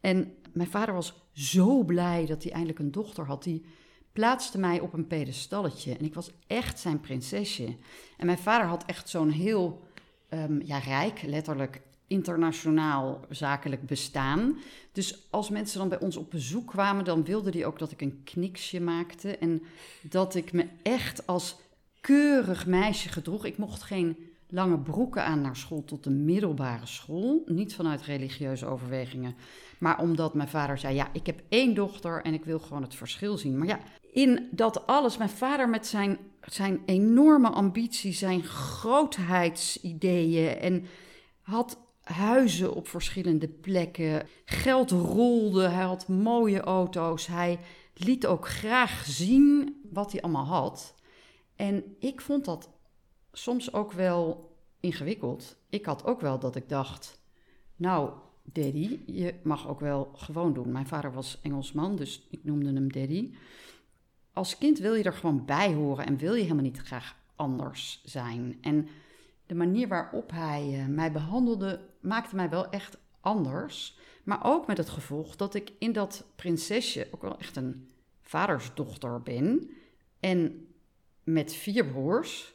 En 0.00 0.34
mijn 0.52 0.68
vader 0.68 0.94
was 0.94 1.28
zo 1.32 1.82
blij 1.82 2.26
dat 2.26 2.42
hij 2.42 2.52
eindelijk 2.52 2.78
een 2.78 2.90
dochter 2.90 3.24
had. 3.24 3.42
Die 3.42 3.64
plaatste 4.12 4.58
mij 4.58 4.80
op 4.80 4.92
een 4.92 5.06
pedestalletje. 5.06 5.96
En 5.96 6.04
ik 6.04 6.14
was 6.14 6.30
echt 6.46 6.78
zijn 6.78 7.00
prinsesje. 7.00 7.76
En 8.16 8.26
mijn 8.26 8.38
vader 8.38 8.66
had 8.66 8.84
echt 8.84 9.08
zo'n 9.08 9.30
heel 9.30 9.87
um, 10.30 10.62
ja, 10.62 10.78
rijk, 10.78 11.22
letterlijk 11.22 11.80
internationaal 12.06 13.20
zakelijk 13.28 13.86
bestaan. 13.86 14.58
Dus 14.92 15.26
als 15.30 15.50
mensen 15.50 15.78
dan 15.78 15.88
bij 15.88 16.00
ons 16.00 16.16
op 16.16 16.30
bezoek 16.30 16.66
kwamen, 16.66 17.04
dan 17.04 17.24
wilde 17.24 17.50
hij 17.50 17.66
ook 17.66 17.78
dat 17.78 17.90
ik 17.90 18.00
een 18.00 18.20
kniksje 18.24 18.80
maakte. 18.80 19.36
En 19.38 19.62
dat 20.02 20.34
ik 20.34 20.52
me 20.52 20.66
echt 20.82 21.26
als 21.26 21.56
keurig 22.00 22.66
meisje 22.66 23.08
gedroeg. 23.08 23.44
Ik 23.44 23.58
mocht 23.58 23.82
geen 23.82 24.16
lange 24.48 24.78
broeken 24.78 25.24
aan 25.24 25.40
naar 25.40 25.56
school 25.56 25.84
tot 25.84 26.04
de 26.04 26.10
middelbare 26.10 26.86
school. 26.86 27.42
Niet 27.46 27.74
vanuit 27.74 28.02
religieuze 28.02 28.66
overwegingen, 28.66 29.34
maar 29.78 30.00
omdat 30.00 30.34
mijn 30.34 30.48
vader 30.48 30.78
zei: 30.78 30.94
Ja, 30.94 31.08
ik 31.12 31.26
heb 31.26 31.42
één 31.48 31.74
dochter 31.74 32.22
en 32.22 32.34
ik 32.34 32.44
wil 32.44 32.58
gewoon 32.58 32.82
het 32.82 32.94
verschil 32.94 33.38
zien. 33.38 33.58
Maar 33.58 33.66
ja, 33.66 33.80
in 34.12 34.48
dat 34.50 34.86
alles, 34.86 35.16
mijn 35.16 35.30
vader 35.30 35.68
met 35.68 35.86
zijn, 35.86 36.18
zijn 36.52 36.82
enorme 36.86 37.48
ambitie, 37.48 38.12
zijn 38.12 38.44
grootheidsideeën 38.44 40.58
en 40.58 40.86
had 41.42 41.78
huizen 42.02 42.74
op 42.74 42.88
verschillende 42.88 43.48
plekken. 43.48 44.26
Geld 44.44 44.90
rolde, 44.90 45.68
hij 45.68 45.84
had 45.84 46.08
mooie 46.08 46.60
auto's. 46.60 47.26
Hij 47.26 47.58
liet 47.94 48.26
ook 48.26 48.48
graag 48.48 49.04
zien 49.04 49.80
wat 49.92 50.12
hij 50.12 50.22
allemaal 50.22 50.44
had. 50.44 50.94
En 51.56 51.96
ik 51.98 52.20
vond 52.20 52.44
dat 52.44 52.70
soms 53.32 53.72
ook 53.72 53.92
wel 53.92 54.52
ingewikkeld. 54.80 55.56
Ik 55.70 55.84
had 55.84 56.04
ook 56.04 56.20
wel 56.20 56.38
dat 56.38 56.56
ik 56.56 56.68
dacht, 56.68 57.20
nou, 57.76 58.10
daddy, 58.42 58.98
je 59.06 59.34
mag 59.42 59.68
ook 59.68 59.80
wel 59.80 60.10
gewoon 60.14 60.52
doen. 60.52 60.72
Mijn 60.72 60.86
vader 60.86 61.12
was 61.12 61.38
Engelsman, 61.42 61.96
dus 61.96 62.26
ik 62.30 62.44
noemde 62.44 62.72
hem 62.72 62.92
daddy. 62.92 63.30
Als 64.38 64.58
kind 64.58 64.78
wil 64.78 64.94
je 64.94 65.02
er 65.02 65.12
gewoon 65.12 65.44
bij 65.44 65.74
horen 65.74 66.06
en 66.06 66.16
wil 66.16 66.34
je 66.34 66.42
helemaal 66.42 66.62
niet 66.62 66.80
graag 66.80 67.16
anders 67.36 68.02
zijn. 68.04 68.58
En 68.60 68.88
de 69.46 69.54
manier 69.54 69.88
waarop 69.88 70.30
hij 70.30 70.68
uh, 70.72 70.86
mij 70.86 71.12
behandelde 71.12 71.80
maakte 72.00 72.36
mij 72.36 72.48
wel 72.48 72.70
echt 72.70 72.98
anders. 73.20 73.98
Maar 74.24 74.38
ook 74.42 74.66
met 74.66 74.76
het 74.76 74.88
gevolg 74.88 75.36
dat 75.36 75.54
ik 75.54 75.72
in 75.78 75.92
dat 75.92 76.24
prinsesje 76.36 77.08
ook 77.10 77.22
wel 77.22 77.38
echt 77.38 77.56
een 77.56 77.88
vadersdochter 78.22 79.22
ben. 79.22 79.70
En 80.20 80.66
met 81.24 81.54
vier 81.54 81.86
broers. 81.86 82.54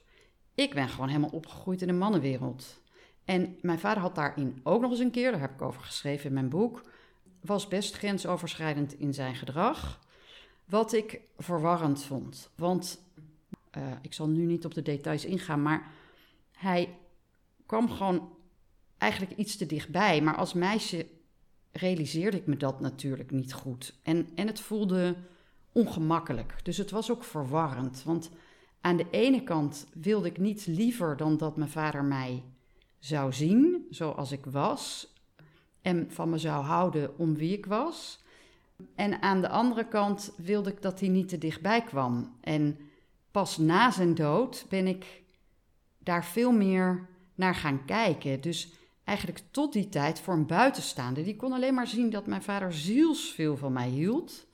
Ik 0.55 0.73
ben 0.73 0.89
gewoon 0.89 1.07
helemaal 1.07 1.29
opgegroeid 1.29 1.81
in 1.81 1.87
de 1.87 1.93
mannenwereld. 1.93 2.81
En 3.25 3.57
mijn 3.61 3.79
vader 3.79 4.03
had 4.03 4.15
daarin 4.15 4.59
ook 4.63 4.81
nog 4.81 4.91
eens 4.91 4.99
een 4.99 5.11
keer, 5.11 5.31
daar 5.31 5.41
heb 5.41 5.53
ik 5.53 5.61
over 5.61 5.81
geschreven 5.81 6.27
in 6.27 6.33
mijn 6.33 6.49
boek, 6.49 6.81
was 7.41 7.67
best 7.67 7.95
grensoverschrijdend 7.95 8.99
in 8.99 9.13
zijn 9.13 9.35
gedrag. 9.35 10.01
Wat 10.73 10.93
ik 10.93 11.21
verwarrend 11.37 12.03
vond. 12.03 12.49
Want 12.55 13.01
uh, 13.77 13.83
ik 14.01 14.13
zal 14.13 14.27
nu 14.27 14.45
niet 14.45 14.65
op 14.65 14.73
de 14.73 14.81
details 14.81 15.25
ingaan, 15.25 15.61
maar 15.61 15.91
hij 16.51 16.97
kwam 17.65 17.89
gewoon 17.89 18.29
eigenlijk 18.97 19.37
iets 19.37 19.55
te 19.57 19.65
dichtbij. 19.65 20.21
Maar 20.21 20.35
als 20.35 20.53
meisje 20.53 21.05
realiseerde 21.71 22.37
ik 22.37 22.45
me 22.45 22.57
dat 22.57 22.79
natuurlijk 22.79 23.31
niet 23.31 23.53
goed. 23.53 23.93
En, 24.03 24.29
en 24.35 24.47
het 24.47 24.59
voelde 24.59 25.15
ongemakkelijk. 25.71 26.59
Dus 26.63 26.77
het 26.77 26.91
was 26.91 27.11
ook 27.11 27.23
verwarrend. 27.23 28.03
Want 28.03 28.29
aan 28.81 28.97
de 28.97 29.07
ene 29.09 29.43
kant 29.43 29.87
wilde 29.93 30.27
ik 30.27 30.37
niets 30.37 30.65
liever 30.65 31.17
dan 31.17 31.37
dat 31.37 31.57
mijn 31.57 31.69
vader 31.69 32.03
mij 32.03 32.43
zou 32.99 33.33
zien 33.33 33.87
zoals 33.89 34.31
ik 34.31 34.45
was 34.45 35.13
en 35.81 36.11
van 36.11 36.29
me 36.29 36.37
zou 36.37 36.63
houden 36.63 37.17
om 37.17 37.35
wie 37.35 37.57
ik 37.57 37.65
was. 37.65 38.22
En 38.95 39.21
aan 39.21 39.41
de 39.41 39.49
andere 39.49 39.87
kant 39.87 40.33
wilde 40.37 40.69
ik 40.71 40.81
dat 40.81 40.99
hij 40.99 41.09
niet 41.09 41.29
te 41.29 41.37
dichtbij 41.37 41.81
kwam. 41.81 42.37
En 42.41 42.77
pas 43.31 43.57
na 43.57 43.91
zijn 43.91 44.15
dood 44.15 44.65
ben 44.69 44.87
ik 44.87 45.23
daar 45.97 46.25
veel 46.25 46.51
meer 46.51 47.09
naar 47.35 47.55
gaan 47.55 47.85
kijken. 47.85 48.41
Dus 48.41 48.73
eigenlijk 49.03 49.41
tot 49.51 49.73
die 49.73 49.89
tijd 49.89 50.19
voor 50.19 50.33
een 50.33 50.45
buitenstaander, 50.45 51.23
die 51.23 51.35
kon 51.35 51.53
alleen 51.53 51.73
maar 51.73 51.87
zien 51.87 52.09
dat 52.09 52.27
mijn 52.27 52.43
vader 52.43 52.73
zielsveel 52.73 53.57
van 53.57 53.73
mij 53.73 53.89
hield. 53.89 54.47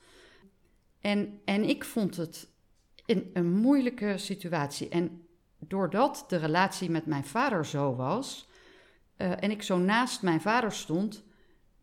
En, 1.00 1.40
en 1.44 1.68
ik 1.68 1.84
vond 1.84 2.16
het 2.16 2.48
in 3.06 3.30
een 3.32 3.52
moeilijke 3.52 4.18
situatie. 4.18 4.88
En 4.88 5.26
doordat 5.58 6.24
de 6.28 6.36
relatie 6.36 6.90
met 6.90 7.06
mijn 7.06 7.24
vader 7.24 7.66
zo 7.66 7.94
was 7.94 8.48
uh, 9.20 9.42
en 9.42 9.50
ik 9.50 9.62
zo 9.62 9.78
naast 9.78 10.22
mijn 10.22 10.40
vader 10.40 10.72
stond, 10.72 11.22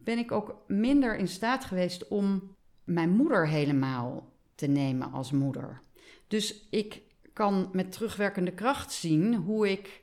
ben 0.07 0.17
ik 0.17 0.31
ook 0.31 0.55
minder 0.67 1.17
in 1.17 1.27
staat 1.27 1.65
geweest 1.65 2.07
om 2.07 2.55
mijn 2.83 3.09
moeder 3.09 3.47
helemaal 3.47 4.31
te 4.55 4.67
nemen 4.67 5.11
als 5.11 5.31
moeder. 5.31 5.81
Dus 6.27 6.67
ik 6.69 7.01
kan 7.33 7.69
met 7.71 7.91
terugwerkende 7.91 8.51
kracht 8.51 8.91
zien 8.91 9.35
hoe 9.35 9.71
ik 9.71 10.01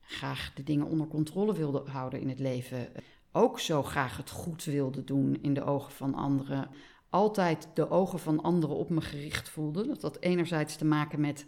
graag 0.00 0.52
de 0.54 0.62
dingen 0.62 0.86
onder 0.86 1.06
controle 1.06 1.54
wilde 1.54 1.82
houden 1.90 2.20
in 2.20 2.28
het 2.28 2.38
leven. 2.38 2.88
Ook 3.32 3.60
zo 3.60 3.82
graag 3.82 4.16
het 4.16 4.30
goed 4.30 4.64
wilde 4.64 5.04
doen 5.04 5.38
in 5.42 5.54
de 5.54 5.64
ogen 5.64 5.92
van 5.92 6.14
anderen 6.14 6.68
altijd 7.10 7.68
de 7.74 7.90
ogen 7.90 8.18
van 8.18 8.42
anderen 8.42 8.76
op 8.76 8.90
me 8.90 9.00
gericht 9.00 9.48
voelde. 9.48 9.86
Dat 9.86 10.02
had 10.02 10.20
enerzijds 10.20 10.76
te 10.76 10.84
maken 10.84 11.20
met 11.20 11.46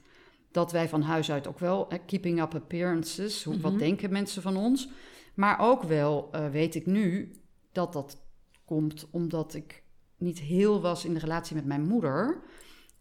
dat 0.50 0.73
wij 0.73 0.88
van 0.88 1.02
huis 1.02 1.31
uit 1.31 1.47
ook 1.47 1.59
wel 1.59 1.88
keeping 2.07 2.40
up 2.43 2.55
appearances, 2.55 3.45
hoe, 3.45 3.61
wat 3.61 3.73
mhm. 3.73 3.81
denken 3.81 4.12
mensen 4.12 4.43
van 4.43 4.57
ons. 4.57 4.88
Maar 5.35 5.59
ook 5.61 5.83
wel, 5.83 6.31
uh, 6.35 6.49
weet 6.49 6.75
ik 6.75 6.87
nu, 6.87 7.31
dat 7.76 7.92
dat 7.92 8.18
komt 8.64 9.06
omdat 9.11 9.54
ik 9.54 9.83
niet 10.16 10.38
heel 10.38 10.80
was 10.80 11.04
in 11.04 11.14
de 11.14 11.21
relatie 11.21 11.54
met 11.54 11.64
mijn 11.64 11.87
moeder. 11.87 12.42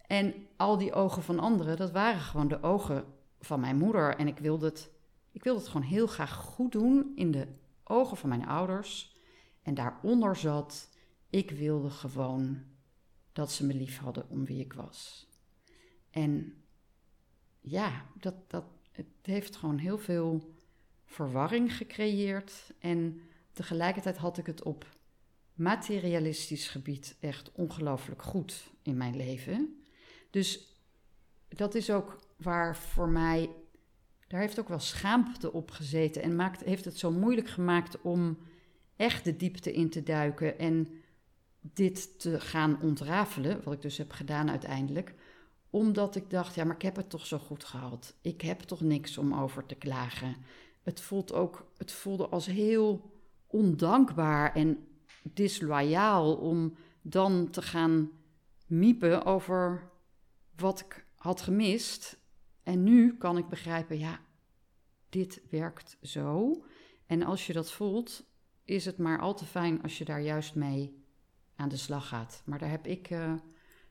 En 0.07 0.33
al 0.57 0.77
die 0.77 0.93
ogen 0.93 1.23
van 1.23 1.39
anderen, 1.39 1.77
dat 1.77 1.91
waren 1.91 2.21
gewoon 2.21 2.47
de 2.47 2.61
ogen 2.63 3.05
van 3.39 3.59
mijn 3.59 3.77
moeder. 3.77 4.15
En 4.15 4.27
ik 4.27 4.37
wilde 4.37 4.65
het, 4.65 4.91
ik 5.31 5.43
wilde 5.43 5.59
het 5.59 5.67
gewoon 5.67 5.87
heel 5.87 6.07
graag 6.07 6.33
goed 6.33 6.71
doen 6.71 7.11
in 7.15 7.31
de 7.31 7.47
ogen 7.83 8.17
van 8.17 8.29
mijn 8.29 8.47
ouders. 8.47 9.15
En 9.61 9.73
daaronder 9.73 10.35
zat, 10.35 10.89
ik 11.29 11.51
wilde 11.51 11.89
gewoon 11.89 12.63
dat 13.33 13.51
ze 13.51 13.65
me 13.65 13.73
lief 13.73 13.97
hadden 13.97 14.29
om 14.29 14.45
wie 14.45 14.59
ik 14.59 14.73
was. 14.73 15.27
En 16.09 16.53
ja, 17.61 18.05
dat, 18.19 18.35
dat, 18.47 18.65
het 18.91 19.07
heeft 19.21 19.55
gewoon 19.55 19.77
heel 19.77 19.97
veel 19.97 20.55
verwarring 21.05 21.75
gecreëerd. 21.75 22.73
En 22.79 23.21
tegelijkertijd 23.55 24.17
had 24.17 24.37
ik 24.37 24.45
het 24.45 24.63
op 24.63 24.85
materialistisch 25.53 26.67
gebied 26.67 27.15
echt 27.19 27.51
ongelooflijk 27.51 28.21
goed 28.21 28.71
in 28.81 28.97
mijn 28.97 29.15
leven. 29.15 29.83
Dus 30.29 30.73
dat 31.47 31.75
is 31.75 31.89
ook 31.89 32.19
waar 32.35 32.77
voor 32.77 33.09
mij, 33.09 33.49
daar 34.27 34.39
heeft 34.39 34.59
ook 34.59 34.69
wel 34.69 34.79
schaamte 34.79 35.53
op 35.53 35.71
gezeten 35.71 36.21
en 36.21 36.35
maakt, 36.35 36.63
heeft 36.63 36.85
het 36.85 36.99
zo 36.99 37.11
moeilijk 37.11 37.49
gemaakt 37.49 38.01
om 38.01 38.37
echt 38.95 39.23
de 39.23 39.35
diepte 39.35 39.73
in 39.73 39.89
te 39.89 40.03
duiken 40.03 40.59
en 40.59 40.87
dit 41.61 42.19
te 42.19 42.39
gaan 42.39 42.81
ontrafelen, 42.81 43.63
wat 43.63 43.73
ik 43.73 43.81
dus 43.81 43.97
heb 43.97 44.11
gedaan 44.11 44.49
uiteindelijk, 44.49 45.13
omdat 45.69 46.15
ik 46.15 46.29
dacht, 46.29 46.55
ja, 46.55 46.63
maar 46.63 46.75
ik 46.75 46.81
heb 46.81 46.95
het 46.95 47.09
toch 47.09 47.25
zo 47.25 47.37
goed 47.37 47.63
gehad. 47.63 48.15
Ik 48.21 48.41
heb 48.41 48.59
toch 48.59 48.81
niks 48.81 49.17
om 49.17 49.33
over 49.33 49.65
te 49.65 49.75
klagen. 49.75 50.35
Het 50.83 51.01
voelt 51.01 51.33
ook, 51.33 51.71
het 51.77 51.91
voelde 51.91 52.27
als 52.27 52.45
heel 52.45 53.14
ondankbaar 53.55 54.55
en 54.55 54.87
disloyaal 55.21 56.35
om 56.35 56.75
dan 57.01 57.49
te 57.49 57.61
gaan 57.61 58.11
miepen 58.67 59.25
over 59.25 59.89
wat 60.55 60.79
ik 60.79 61.05
had 61.15 61.41
gemist. 61.41 62.17
En 62.63 62.83
nu 62.83 63.17
kan 63.17 63.37
ik 63.37 63.47
begrijpen, 63.47 63.99
ja, 63.99 64.19
dit 65.09 65.41
werkt 65.49 65.97
zo. 66.01 66.63
En 67.05 67.23
als 67.23 67.47
je 67.47 67.53
dat 67.53 67.71
voelt, 67.71 68.23
is 68.63 68.85
het 68.85 68.97
maar 68.97 69.19
al 69.19 69.35
te 69.35 69.45
fijn 69.45 69.81
als 69.81 69.97
je 69.97 70.05
daar 70.05 70.21
juist 70.21 70.55
mee 70.55 71.03
aan 71.55 71.69
de 71.69 71.77
slag 71.77 72.07
gaat. 72.07 72.41
Maar 72.45 72.59
daar 72.59 72.69
heb 72.69 72.87
ik, 72.87 73.09
uh, 73.09 73.33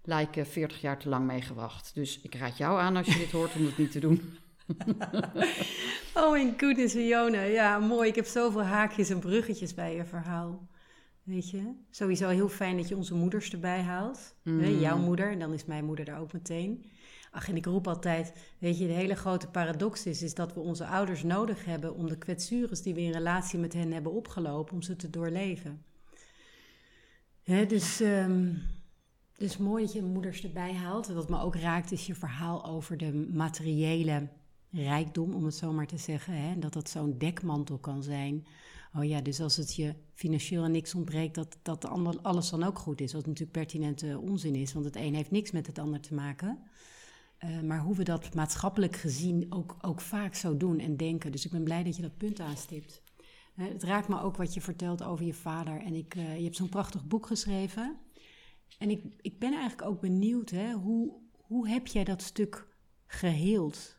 lijken 0.03 0.47
40 0.47 0.81
jaar 0.81 0.99
te 0.99 1.09
lang 1.09 1.27
mee 1.27 1.43
gewacht. 1.43 1.95
Dus 1.95 2.21
ik 2.21 2.35
raad 2.35 2.57
jou 2.57 2.81
aan 2.81 2.97
als 2.97 3.07
je 3.07 3.19
dit 3.19 3.31
hoort 3.31 3.55
om 3.55 3.65
het 3.65 3.79
niet 3.79 3.91
te 3.91 4.01
doen. 4.01 4.21
oh 6.15 6.31
mijn 6.31 6.55
goodness, 6.57 6.95
Fiona. 6.95 7.43
Ja, 7.43 7.79
mooi. 7.79 8.09
Ik 8.09 8.15
heb 8.15 8.27
zoveel 8.27 8.63
haakjes 8.63 9.11
en 9.11 9.19
bruggetjes 9.19 9.75
bij 9.75 9.95
je 9.95 10.05
verhaal. 10.05 10.69
Weet 11.23 11.51
je, 11.51 11.73
sowieso 11.91 12.29
heel 12.29 12.49
fijn 12.49 12.77
dat 12.77 12.89
je 12.89 12.97
onze 12.97 13.15
moeders 13.15 13.53
erbij 13.53 13.81
haalt. 13.81 14.35
Mm. 14.43 14.65
Jouw 14.65 14.99
moeder, 14.99 15.31
en 15.31 15.39
dan 15.39 15.53
is 15.53 15.65
mijn 15.65 15.85
moeder 15.85 16.05
daar 16.05 16.21
ook 16.21 16.33
meteen. 16.33 16.85
Ach, 17.31 17.49
en 17.49 17.57
ik 17.57 17.65
roep 17.65 17.89
altijd, 17.89 18.33
weet 18.59 18.79
je, 18.79 18.87
de 18.87 18.93
hele 18.93 19.15
grote 19.15 19.49
paradox 19.49 20.07
is, 20.07 20.23
is 20.23 20.35
dat 20.35 20.55
we 20.55 20.61
onze 20.61 20.87
ouders 20.87 21.23
nodig 21.23 21.65
hebben 21.65 21.95
om 21.95 22.09
de 22.09 22.19
kwetsures 22.19 22.83
die 22.83 22.95
we 22.95 23.01
in 23.01 23.13
relatie 23.13 23.59
met 23.59 23.73
hen 23.73 23.93
hebben 23.93 24.13
opgelopen, 24.13 24.75
om 24.75 24.83
ze 24.83 24.97
te 24.97 25.11
doorleven. 25.11 25.85
Hè, 27.43 27.67
dus, 27.67 28.01
um, 28.01 28.63
dus 29.37 29.57
mooi 29.57 29.85
dat 29.85 29.93
je 29.93 30.03
moeders 30.03 30.45
erbij 30.45 30.73
haalt. 30.73 31.09
Wat 31.09 31.29
me 31.29 31.41
ook 31.41 31.57
raakt 31.57 31.93
is 31.93 32.07
je 32.07 32.15
verhaal 32.15 32.65
over 32.65 32.97
de 32.97 33.29
materiële 33.33 34.29
rijkdom, 34.75 35.35
om 35.35 35.45
het 35.45 35.55
zo 35.55 35.73
maar 35.73 35.87
te 35.87 35.99
zeggen. 35.99 36.35
Hè? 36.35 36.59
Dat 36.59 36.73
dat 36.73 36.89
zo'n 36.89 37.19
dekmantel 37.19 37.79
kan 37.79 38.03
zijn 38.03 38.47
Oh 38.97 39.05
ja, 39.05 39.21
dus 39.21 39.41
als 39.41 39.57
het 39.57 39.75
je 39.75 39.95
financieel 40.13 40.65
aan 40.65 40.71
niks 40.71 40.95
ontbreekt, 40.95 41.35
dat, 41.35 41.59
dat 41.63 41.85
alles 42.23 42.51
dan 42.51 42.63
ook 42.63 42.79
goed 42.79 43.01
is. 43.01 43.13
Wat 43.13 43.27
natuurlijk 43.27 43.53
pertinente 43.53 44.19
onzin 44.19 44.55
is, 44.55 44.73
want 44.73 44.85
het 44.85 44.97
een 44.97 45.15
heeft 45.15 45.31
niks 45.31 45.51
met 45.51 45.67
het 45.67 45.79
ander 45.79 46.01
te 46.01 46.15
maken. 46.15 46.59
Uh, 47.45 47.61
maar 47.61 47.81
hoe 47.81 47.97
we 47.97 48.05
dat 48.05 48.35
maatschappelijk 48.35 48.97
gezien 48.97 49.47
ook, 49.49 49.77
ook 49.81 50.01
vaak 50.01 50.35
zo 50.35 50.57
doen 50.57 50.79
en 50.79 50.97
denken. 50.97 51.33
Dus 51.33 51.45
ik 51.45 51.51
ben 51.51 51.65
blij 51.65 51.83
dat 51.83 51.97
je 51.97 52.03
dat 52.03 52.17
punt 52.17 52.41
aanstipt. 52.41 53.03
Uh, 53.57 53.69
het 53.69 53.83
raakt 53.83 54.09
me 54.09 54.21
ook 54.21 54.37
wat 54.37 54.55
je 54.55 54.61
vertelt 54.61 55.03
over 55.03 55.25
je 55.25 55.35
vader. 55.35 55.81
En 55.81 55.95
ik, 55.95 56.15
uh, 56.15 56.37
je 56.37 56.45
hebt 56.45 56.57
zo'n 56.57 56.69
prachtig 56.69 57.07
boek 57.07 57.27
geschreven. 57.27 57.97
En 58.79 58.91
ik, 58.91 59.05
ik 59.21 59.39
ben 59.39 59.53
eigenlijk 59.53 59.89
ook 59.89 60.01
benieuwd, 60.01 60.51
hè, 60.51 60.73
hoe, 60.73 61.13
hoe 61.37 61.69
heb 61.69 61.87
jij 61.87 62.05
dat 62.05 62.23
stuk 62.23 62.69
geheeld? 63.07 63.99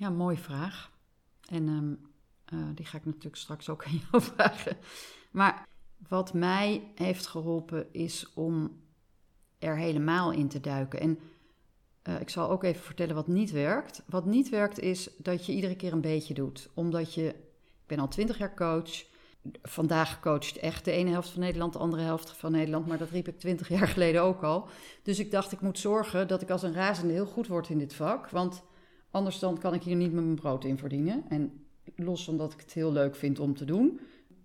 Ja, 0.00 0.10
mooie 0.10 0.36
vraag. 0.36 0.90
En 1.48 1.68
um, 1.68 2.00
uh, 2.52 2.68
die 2.74 2.86
ga 2.86 2.96
ik 2.96 3.04
natuurlijk 3.04 3.36
straks 3.36 3.68
ook 3.68 3.84
aan 3.84 4.00
jou 4.10 4.22
vragen. 4.34 4.76
Maar 5.30 5.66
wat 6.08 6.34
mij 6.34 6.90
heeft 6.94 7.26
geholpen 7.26 7.92
is 7.92 8.32
om 8.34 8.80
er 9.58 9.76
helemaal 9.76 10.32
in 10.32 10.48
te 10.48 10.60
duiken. 10.60 11.00
En 11.00 11.18
uh, 12.08 12.20
ik 12.20 12.28
zal 12.28 12.50
ook 12.50 12.64
even 12.64 12.82
vertellen 12.82 13.14
wat 13.14 13.26
niet 13.26 13.50
werkt. 13.50 14.02
Wat 14.06 14.24
niet 14.24 14.48
werkt 14.48 14.78
is 14.78 15.10
dat 15.16 15.46
je 15.46 15.52
iedere 15.52 15.76
keer 15.76 15.92
een 15.92 16.00
beetje 16.00 16.34
doet. 16.34 16.68
Omdat 16.74 17.14
je, 17.14 17.28
ik 17.28 17.86
ben 17.86 17.98
al 17.98 18.08
twintig 18.08 18.38
jaar 18.38 18.54
coach. 18.54 19.04
Vandaag 19.62 20.20
coacht 20.20 20.56
echt 20.56 20.84
de 20.84 20.90
ene 20.90 21.10
helft 21.10 21.30
van 21.30 21.40
Nederland, 21.40 21.72
de 21.72 21.78
andere 21.78 22.02
helft 22.02 22.30
van 22.30 22.52
Nederland. 22.52 22.86
Maar 22.86 22.98
dat 22.98 23.10
riep 23.10 23.28
ik 23.28 23.38
twintig 23.38 23.68
jaar 23.68 23.88
geleden 23.88 24.22
ook 24.22 24.42
al. 24.42 24.68
Dus 25.02 25.18
ik 25.18 25.30
dacht, 25.30 25.52
ik 25.52 25.60
moet 25.60 25.78
zorgen 25.78 26.28
dat 26.28 26.42
ik 26.42 26.50
als 26.50 26.62
een 26.62 26.74
razende 26.74 27.12
heel 27.12 27.26
goed 27.26 27.46
word 27.46 27.68
in 27.68 27.78
dit 27.78 27.94
vak. 27.94 28.30
Want 28.30 28.62
anders 29.10 29.38
dan 29.38 29.58
kan 29.58 29.74
ik 29.74 29.82
hier 29.82 29.96
niet 29.96 30.12
met 30.12 30.24
mijn 30.24 30.40
brood 30.40 30.64
in 30.64 30.78
verdienen. 30.78 31.24
En 31.28 31.64
los 31.96 32.24
van 32.24 32.36
dat 32.36 32.52
ik 32.52 32.60
het 32.60 32.72
heel 32.72 32.92
leuk 32.92 33.16
vind 33.16 33.38
om 33.38 33.54
te 33.54 33.64
doen, 33.64 34.00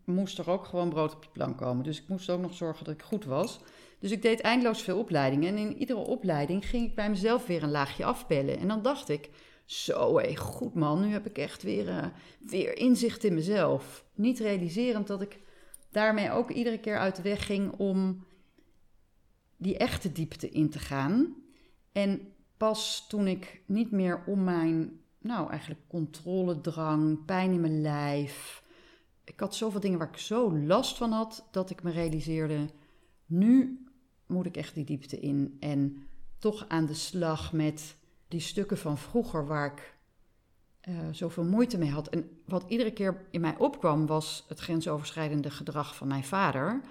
moest 0.05 0.37
er 0.37 0.49
ook 0.49 0.65
gewoon 0.65 0.89
brood 0.89 1.15
op 1.15 1.21
de 1.21 1.29
plank 1.31 1.57
komen. 1.57 1.83
Dus 1.83 2.01
ik 2.01 2.07
moest 2.07 2.29
ook 2.29 2.41
nog 2.41 2.53
zorgen 2.53 2.85
dat 2.85 2.93
ik 2.93 3.01
goed 3.01 3.25
was. 3.25 3.59
Dus 3.99 4.11
ik 4.11 4.21
deed 4.21 4.41
eindeloos 4.41 4.81
veel 4.81 4.99
opleidingen. 4.99 5.49
En 5.49 5.57
in 5.57 5.77
iedere 5.77 5.99
opleiding 5.99 6.69
ging 6.69 6.87
ik 6.87 6.95
bij 6.95 7.09
mezelf 7.09 7.45
weer 7.45 7.63
een 7.63 7.71
laagje 7.71 8.05
afpellen. 8.05 8.57
En 8.57 8.67
dan 8.67 8.81
dacht 8.81 9.09
ik, 9.09 9.29
zo 9.65 10.17
hé, 10.17 10.35
goed 10.35 10.73
man, 10.73 11.01
nu 11.01 11.11
heb 11.11 11.25
ik 11.25 11.37
echt 11.37 11.63
weer, 11.63 11.87
uh, 11.87 12.05
weer 12.39 12.77
inzicht 12.77 13.23
in 13.23 13.33
mezelf. 13.33 14.05
Niet 14.13 14.39
realiserend 14.39 15.07
dat 15.07 15.21
ik 15.21 15.39
daarmee 15.91 16.31
ook 16.31 16.51
iedere 16.51 16.79
keer 16.79 16.97
uit 16.97 17.15
de 17.15 17.21
weg 17.21 17.45
ging 17.45 17.71
om 17.71 18.25
die 19.57 19.77
echte 19.77 20.11
diepte 20.11 20.49
in 20.49 20.69
te 20.69 20.79
gaan. 20.79 21.35
En 21.91 22.33
pas 22.57 23.05
toen 23.07 23.27
ik 23.27 23.61
niet 23.65 23.91
meer 23.91 24.23
om 24.25 24.43
mijn 24.43 24.99
nou, 25.25 25.49
eigenlijk 25.49 25.81
controledrang, 25.87 27.25
pijn 27.25 27.51
in 27.51 27.61
mijn 27.61 27.81
lijf. 27.81 28.63
Ik 29.23 29.39
had 29.39 29.55
zoveel 29.55 29.79
dingen 29.79 29.99
waar 29.99 30.09
ik 30.09 30.17
zo 30.17 30.57
last 30.57 30.97
van 30.97 31.11
had, 31.11 31.47
dat 31.51 31.69
ik 31.69 31.83
me 31.83 31.91
realiseerde, 31.91 32.69
nu 33.25 33.85
moet 34.25 34.45
ik 34.45 34.57
echt 34.57 34.73
die 34.73 34.85
diepte 34.85 35.19
in 35.19 35.57
en 35.59 36.07
toch 36.37 36.65
aan 36.67 36.85
de 36.85 36.93
slag 36.93 37.53
met 37.53 37.95
die 38.27 38.39
stukken 38.39 38.77
van 38.77 38.97
vroeger 38.97 39.45
waar 39.47 39.65
ik 39.65 39.95
uh, 40.89 40.99
zoveel 41.11 41.43
moeite 41.43 41.77
mee 41.77 41.89
had. 41.89 42.07
En 42.07 42.29
wat 42.45 42.65
iedere 42.67 42.91
keer 42.91 43.25
in 43.31 43.41
mij 43.41 43.55
opkwam 43.57 44.05
was 44.05 44.45
het 44.47 44.59
grensoverschrijdende 44.59 45.49
gedrag 45.49 45.95
van 45.95 46.07
mijn 46.07 46.23
vader. 46.23 46.81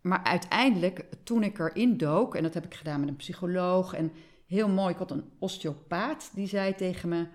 Maar 0.00 0.22
uiteindelijk, 0.24 1.06
toen 1.22 1.42
ik 1.42 1.58
erin 1.58 1.96
dook, 1.96 2.34
en 2.34 2.42
dat 2.42 2.54
heb 2.54 2.64
ik 2.64 2.74
gedaan 2.74 3.00
met 3.00 3.08
een 3.08 3.16
psycholoog 3.16 3.92
en 3.92 4.12
heel 4.52 4.68
mooi. 4.68 4.92
Ik 4.92 4.98
had 4.98 5.10
een 5.10 5.30
osteopaat 5.38 6.30
die 6.34 6.46
zei 6.46 6.74
tegen 6.74 7.08
me. 7.08 7.26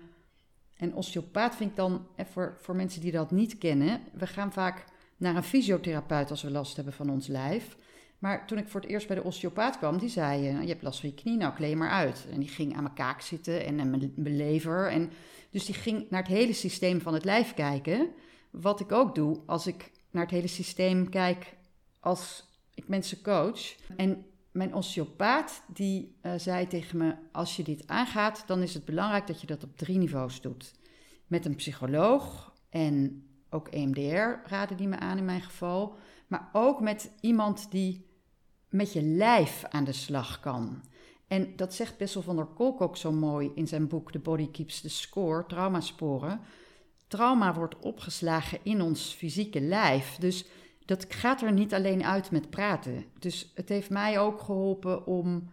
En 0.76 0.94
osteopaat 0.94 1.56
vind 1.56 1.70
ik 1.70 1.76
dan, 1.76 2.06
voor, 2.16 2.56
voor 2.60 2.76
mensen 2.76 3.00
die 3.00 3.12
dat 3.12 3.30
niet 3.30 3.58
kennen, 3.58 4.00
we 4.12 4.26
gaan 4.26 4.52
vaak 4.52 4.84
naar 5.16 5.36
een 5.36 5.42
fysiotherapeut 5.42 6.30
als 6.30 6.42
we 6.42 6.50
last 6.50 6.76
hebben 6.76 6.94
van 6.94 7.10
ons 7.10 7.26
lijf. 7.26 7.76
Maar 8.18 8.46
toen 8.46 8.58
ik 8.58 8.68
voor 8.68 8.80
het 8.80 8.90
eerst 8.90 9.06
bij 9.06 9.16
de 9.16 9.22
osteopaat 9.22 9.78
kwam, 9.78 9.98
die 9.98 10.08
zei: 10.08 10.42
Je 10.42 10.68
hebt 10.68 10.82
last 10.82 11.00
van 11.00 11.08
je 11.08 11.14
knie, 11.14 11.36
nou 11.36 11.54
kleed 11.54 11.76
maar 11.76 11.90
uit. 11.90 12.26
En 12.30 12.40
die 12.40 12.48
ging 12.48 12.76
aan 12.76 12.82
mijn 12.82 12.94
kaak 12.94 13.20
zitten 13.20 13.64
en 13.64 13.80
aan 13.80 13.90
mijn, 13.90 14.12
mijn 14.16 14.36
lever. 14.36 14.90
En 14.90 15.10
dus 15.50 15.64
die 15.64 15.74
ging 15.74 16.10
naar 16.10 16.22
het 16.22 16.32
hele 16.32 16.52
systeem 16.52 17.00
van 17.00 17.14
het 17.14 17.24
lijf 17.24 17.54
kijken. 17.54 18.10
Wat 18.50 18.80
ik 18.80 18.92
ook 18.92 19.14
doe 19.14 19.40
als 19.46 19.66
ik 19.66 19.90
naar 20.10 20.22
het 20.22 20.32
hele 20.32 20.46
systeem 20.46 21.08
kijk 21.08 21.56
als 22.00 22.48
ik 22.74 22.88
mensen 22.88 23.22
coach. 23.22 23.74
En 23.96 24.26
mijn 24.50 24.74
osteopaat 24.74 25.62
die 25.66 26.16
uh, 26.22 26.32
zei 26.36 26.66
tegen 26.66 26.98
me: 26.98 27.14
Als 27.32 27.56
je 27.56 27.62
dit 27.62 27.86
aangaat, 27.86 28.44
dan 28.46 28.62
is 28.62 28.74
het 28.74 28.84
belangrijk 28.84 29.26
dat 29.26 29.40
je 29.40 29.46
dat 29.46 29.64
op 29.64 29.76
drie 29.76 29.98
niveaus 29.98 30.40
doet. 30.40 30.74
Met 31.26 31.44
een 31.44 31.54
psycholoog 31.54 32.52
en 32.70 33.22
ook 33.50 33.68
EMDR 33.68 34.48
raden 34.50 34.76
die 34.76 34.88
me 34.88 34.98
aan 34.98 35.18
in 35.18 35.24
mijn 35.24 35.42
geval. 35.42 35.96
Maar 36.26 36.48
ook 36.52 36.80
met 36.80 37.10
iemand 37.20 37.70
die 37.70 38.06
met 38.68 38.92
je 38.92 39.02
lijf 39.02 39.64
aan 39.64 39.84
de 39.84 39.92
slag 39.92 40.40
kan. 40.40 40.82
En 41.26 41.56
dat 41.56 41.74
zegt 41.74 41.96
Bessel 41.96 42.22
van 42.22 42.36
der 42.36 42.46
Kolk 42.46 42.80
ook 42.80 42.96
zo 42.96 43.12
mooi 43.12 43.50
in 43.54 43.66
zijn 43.66 43.88
boek 43.88 44.12
The 44.12 44.18
Body 44.18 44.50
Keeps 44.50 44.80
the 44.80 44.88
Score, 44.88 45.46
traumasporen. 45.46 46.40
Trauma 47.06 47.54
wordt 47.54 47.78
opgeslagen 47.78 48.58
in 48.62 48.80
ons 48.80 49.14
fysieke 49.14 49.60
lijf. 49.60 50.16
Dus 50.16 50.44
dat 50.88 51.06
gaat 51.08 51.42
er 51.42 51.52
niet 51.52 51.74
alleen 51.74 52.04
uit 52.04 52.30
met 52.30 52.50
praten. 52.50 53.04
Dus 53.18 53.52
het 53.54 53.68
heeft 53.68 53.90
mij 53.90 54.18
ook 54.18 54.40
geholpen 54.40 55.06
om 55.06 55.50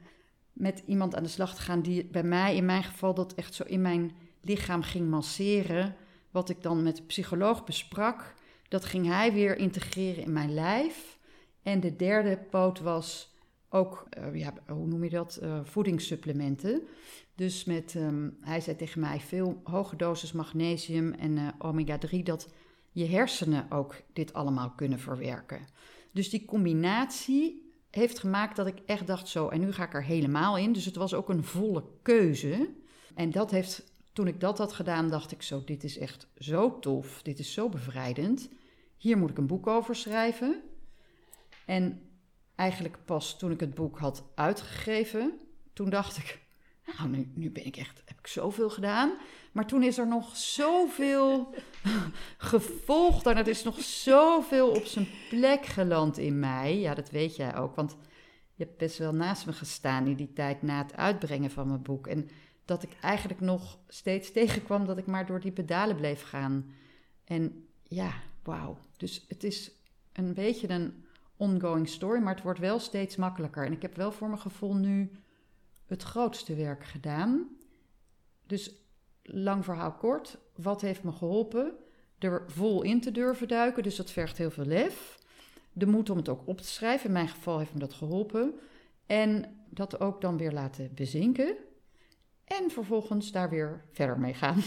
met 0.54 0.84
iemand 0.86 1.16
aan 1.16 1.24
de 1.24 1.30
slag 1.30 1.56
te 1.56 1.62
gaan 1.62 1.82
die 1.82 2.06
bij 2.06 2.24
mij, 2.24 2.56
in 2.56 2.66
mijn 2.66 2.84
geval, 2.84 3.14
dat 3.14 3.34
echt 3.34 3.54
zo 3.54 3.64
in 3.64 3.82
mijn 3.82 4.12
lichaam 4.42 4.82
ging 4.82 5.10
masseren. 5.10 5.96
Wat 6.32 6.50
ik 6.50 6.62
dan 6.62 6.84
met 6.84 6.96
de 6.96 7.04
psycholoog 7.04 7.64
besprak, 7.64 8.34
dat 8.68 8.86
ging 8.86 9.08
hij 9.08 9.34
weer 9.34 9.58
integreren 9.58 10.24
in 10.24 10.34
mijn 10.34 10.54
lijf. 10.54 11.18
En 11.64 11.80
de 11.80 11.96
derde 11.96 12.38
poot 12.50 12.80
was 12.80 13.36
ook, 13.70 14.08
uh, 14.18 14.36
ja, 14.36 14.54
hoe 14.68 14.88
noem 14.88 15.04
je 15.04 15.10
dat, 15.10 15.40
uh, 15.44 15.60
voedingssupplementen. 15.64 16.82
Dus 17.36 17.66
met, 17.66 17.94
um, 17.94 18.38
hij 18.42 18.62
zei 18.62 18.76
tegen 18.76 19.00
mij, 19.02 19.20
veel 19.20 19.62
hoge 19.64 19.96
dosis 19.96 20.32
magnesium 20.32 21.14
en 21.14 21.38
uh, 21.38 21.48
omega-3, 21.60 22.24
dat 22.24 22.50
je 22.96 23.06
hersenen 23.06 23.72
ook 23.72 23.96
dit 24.14 24.34
allemaal 24.34 24.72
kunnen 24.72 25.00
verwerken. 25.00 25.68
Dus 26.12 26.30
die 26.30 26.46
combinatie 26.46 27.72
heeft 27.90 28.20
gemaakt 28.20 28.56
dat 28.56 28.68
ik 28.68 28.80
echt 28.86 29.08
dacht 29.08 29.28
zo, 29.28 29.48
en 29.48 29.60
nu 29.60 29.72
ga 29.72 29.84
ik 29.84 29.94
er 29.94 30.04
helemaal 30.04 30.58
in. 30.58 30.74
Dus 30.74 30.86
het 30.86 30.96
was 30.96 31.14
ook 31.14 31.30
een 31.30 31.44
volle 31.44 31.84
keuze. 32.02 32.70
En 33.16 33.32
dat 33.32 33.52
heeft, 33.52 33.92
toen 34.14 34.28
ik 34.28 34.40
dat 34.40 34.58
had 34.58 34.74
gedaan, 34.74 35.10
dacht 35.10 35.32
ik 35.32 35.42
zo, 35.42 35.64
dit 35.66 35.84
is 35.84 35.98
echt 35.98 36.28
zo 36.38 36.80
tof, 36.80 37.22
dit 37.22 37.40
is 37.40 37.54
zo 37.54 37.70
bevrijdend. 37.70 38.50
Hier 38.98 39.18
moet 39.18 39.30
ik 39.30 39.38
een 39.38 39.48
boek 39.48 39.68
over 39.68 39.96
schrijven. 39.96 40.62
En 41.66 42.02
eigenlijk 42.56 42.98
pas 43.06 43.38
toen 43.38 43.52
ik 43.52 43.60
het 43.60 43.76
boek 43.76 43.98
had 43.98 44.24
uitgegeven, 44.36 45.40
toen 45.74 45.90
dacht 45.90 46.18
ik, 46.18 46.45
nou, 46.86 47.28
nu, 47.34 47.52
ben 47.52 47.66
ik 47.66 47.78
echt, 47.78 48.02
heb 48.06 48.20
ik 48.20 48.28
zoveel 48.28 48.70
gedaan. 48.70 49.14
Maar 49.52 49.66
toen 49.68 49.84
is 49.84 49.98
er 49.98 50.08
nog 50.08 50.38
zoveel 50.38 51.54
gevolgd 52.38 53.26
en 53.26 53.38
er 53.38 53.48
is 53.48 53.64
nog 53.64 53.82
zoveel 53.82 54.70
op 54.70 54.86
zijn 54.86 55.08
plek 55.30 55.66
geland 55.66 56.18
in 56.18 56.40
mij. 56.40 56.80
Ja, 56.80 56.94
dat 56.94 57.10
weet 57.10 57.36
jij 57.36 57.56
ook, 57.56 57.76
want 57.76 57.98
je 58.54 58.64
hebt 58.64 58.78
best 58.78 58.98
wel 58.98 59.14
naast 59.14 59.46
me 59.46 59.54
gestaan 59.54 60.08
in 60.08 60.16
die 60.16 60.34
tijd 60.34 60.62
na 60.62 60.84
het 60.84 60.96
uitbrengen 60.96 61.52
van 61.52 61.68
mijn 61.68 61.82
boek. 61.82 62.08
En 62.08 62.30
dat 62.66 62.84
ik 62.84 62.96
eigenlijk 63.02 63.40
nog 63.40 63.80
steeds 63.88 64.32
tegenkwam 64.32 64.86
dat 64.86 64.98
ik 64.98 65.06
maar 65.06 65.26
door 65.26 65.40
die 65.40 65.52
pedalen 65.52 65.96
bleef 65.96 66.24
gaan. 66.24 66.74
En 67.24 67.68
ja, 67.84 68.14
wauw. 68.44 68.78
Dus 68.98 69.26
het 69.28 69.44
is 69.44 69.72
een 70.14 70.34
beetje 70.34 70.70
een 70.70 71.06
ongoing 71.38 71.90
story, 71.90 72.22
maar 72.22 72.34
het 72.34 72.44
wordt 72.44 72.60
wel 72.60 72.80
steeds 72.80 73.16
makkelijker. 73.16 73.66
En 73.66 73.72
ik 73.72 73.82
heb 73.82 73.96
wel 73.96 74.12
voor 74.12 74.28
mijn 74.28 74.40
gevoel 74.40 74.76
nu 74.76 75.12
het 75.86 76.04
grootste 76.04 76.56
werk 76.56 76.84
gedaan. 76.84 77.50
Dus 78.46 78.76
lang 79.24 79.64
verhaal 79.64 79.94
kort, 79.94 80.38
wat 80.56 80.82
heeft 80.82 81.04
me 81.04 81.12
geholpen? 81.12 81.74
Er 82.18 82.44
vol 82.48 82.82
in 82.82 83.02
te 83.02 83.12
durven 83.12 83.48
duiken, 83.48 83.84
dus 83.84 83.96
dat 83.96 84.12
vergt 84.12 84.38
heel 84.38 84.52
veel 84.52 84.66
lef. 84.66 85.20
De 85.74 85.86
moed 85.86 86.10
om 86.10 86.18
het 86.18 86.30
ook 86.30 86.48
op 86.48 86.62
te 86.62 86.68
schrijven, 86.68 87.06
in 87.06 87.12
mijn 87.12 87.28
geval 87.28 87.60
heeft 87.60 87.74
me 87.74 87.80
dat 87.80 87.94
geholpen. 87.94 88.54
En 89.06 89.46
dat 89.70 90.00
ook 90.00 90.22
dan 90.22 90.38
weer 90.38 90.52
laten 90.52 90.92
bezinken. 90.94 91.56
En 92.44 92.72
vervolgens 92.72 93.32
daar 93.32 93.50
weer 93.50 93.86
verder 93.92 94.20
mee 94.20 94.34
gaan. 94.34 94.62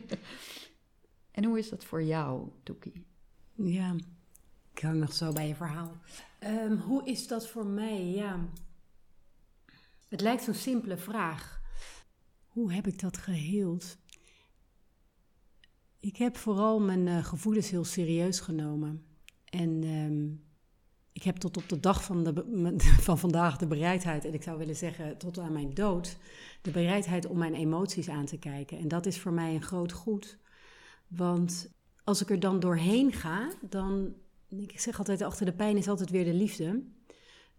en 1.36 1.44
hoe 1.44 1.58
is 1.58 1.68
dat 1.68 1.84
voor 1.84 2.02
jou, 2.02 2.48
Toekie? 2.62 3.06
Ja, 3.52 3.94
ik 4.72 4.80
hang 4.80 5.00
nog 5.00 5.12
zo 5.12 5.32
bij 5.32 5.48
je 5.48 5.54
verhaal. 5.54 5.92
Um, 6.44 6.76
hoe 6.76 7.04
is 7.04 7.28
dat 7.28 7.48
voor 7.48 7.66
mij? 7.66 8.04
Ja, 8.04 8.38
het 10.14 10.22
lijkt 10.22 10.42
zo'n 10.42 10.54
simpele 10.54 10.96
vraag. 10.96 11.60
Hoe 12.46 12.72
heb 12.72 12.86
ik 12.86 13.00
dat 13.00 13.16
geheeld? 13.16 13.96
Ik 16.00 16.16
heb 16.16 16.36
vooral 16.36 16.80
mijn 16.80 17.06
uh, 17.06 17.24
gevoelens 17.24 17.70
heel 17.70 17.84
serieus 17.84 18.40
genomen. 18.40 19.06
En 19.44 19.84
um, 19.84 20.44
ik 21.12 21.22
heb 21.22 21.36
tot 21.36 21.56
op 21.56 21.68
de 21.68 21.80
dag 21.80 22.04
van, 22.04 22.24
de, 22.24 22.74
van 23.08 23.18
vandaag 23.18 23.56
de 23.56 23.66
bereidheid, 23.66 24.24
en 24.24 24.34
ik 24.34 24.42
zou 24.42 24.58
willen 24.58 24.76
zeggen 24.76 25.18
tot 25.18 25.38
aan 25.38 25.52
mijn 25.52 25.74
dood, 25.74 26.16
de 26.62 26.70
bereidheid 26.70 27.26
om 27.26 27.38
mijn 27.38 27.54
emoties 27.54 28.08
aan 28.08 28.26
te 28.26 28.38
kijken. 28.38 28.78
En 28.78 28.88
dat 28.88 29.06
is 29.06 29.18
voor 29.20 29.32
mij 29.32 29.54
een 29.54 29.62
groot 29.62 29.92
goed. 29.92 30.38
Want 31.08 31.70
als 32.04 32.22
ik 32.22 32.30
er 32.30 32.40
dan 32.40 32.60
doorheen 32.60 33.12
ga, 33.12 33.52
dan, 33.68 34.14
ik 34.48 34.80
zeg 34.80 34.98
altijd, 34.98 35.22
achter 35.22 35.46
de 35.46 35.54
pijn 35.54 35.76
is 35.76 35.88
altijd 35.88 36.10
weer 36.10 36.24
de 36.24 36.34
liefde. 36.34 36.82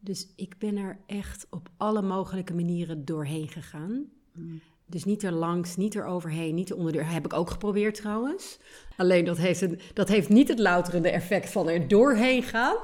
Dus 0.05 0.27
ik 0.35 0.57
ben 0.57 0.77
er 0.77 0.97
echt 1.05 1.47
op 1.49 1.69
alle 1.77 2.01
mogelijke 2.01 2.53
manieren 2.53 3.05
doorheen 3.05 3.47
gegaan. 3.47 4.05
Mm. 4.31 4.61
Dus 4.85 5.03
niet 5.03 5.23
er 5.23 5.31
langs, 5.31 5.75
niet 5.75 5.95
er 5.95 6.05
overheen, 6.05 6.55
niet 6.55 6.73
onder 6.73 6.91
de 6.91 7.03
Heb 7.03 7.25
ik 7.25 7.33
ook 7.33 7.49
geprobeerd 7.49 7.95
trouwens. 7.95 8.59
Alleen 8.97 9.25
dat 9.25 9.37
heeft, 9.37 9.61
een, 9.61 9.79
dat 9.93 10.07
heeft 10.07 10.29
niet 10.29 10.47
het 10.47 10.59
louterende 10.59 11.09
effect 11.09 11.49
van 11.49 11.69
er 11.69 11.87
doorheen 11.87 12.43
gaan. 12.43 12.77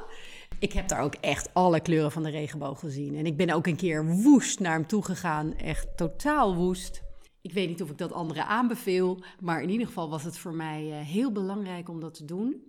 Ik 0.58 0.72
heb 0.72 0.88
daar 0.88 1.00
ook 1.00 1.14
echt 1.14 1.54
alle 1.54 1.80
kleuren 1.80 2.12
van 2.12 2.22
de 2.22 2.30
regenboog 2.30 2.78
gezien. 2.78 3.16
En 3.16 3.26
ik 3.26 3.36
ben 3.36 3.50
ook 3.50 3.66
een 3.66 3.76
keer 3.76 4.06
woest 4.06 4.60
naar 4.60 4.72
hem 4.72 4.86
toe 4.86 5.04
gegaan. 5.04 5.56
Echt 5.56 5.96
totaal 5.96 6.54
woest. 6.54 7.02
Ik 7.40 7.52
weet 7.52 7.68
niet 7.68 7.82
of 7.82 7.90
ik 7.90 7.98
dat 7.98 8.12
anderen 8.12 8.46
aanbeveel. 8.46 9.22
Maar 9.40 9.62
in 9.62 9.70
ieder 9.70 9.86
geval 9.86 10.10
was 10.10 10.24
het 10.24 10.38
voor 10.38 10.54
mij 10.54 10.90
eh, 10.90 11.06
heel 11.06 11.32
belangrijk 11.32 11.88
om 11.88 12.00
dat 12.00 12.14
te 12.14 12.24
doen. 12.24 12.62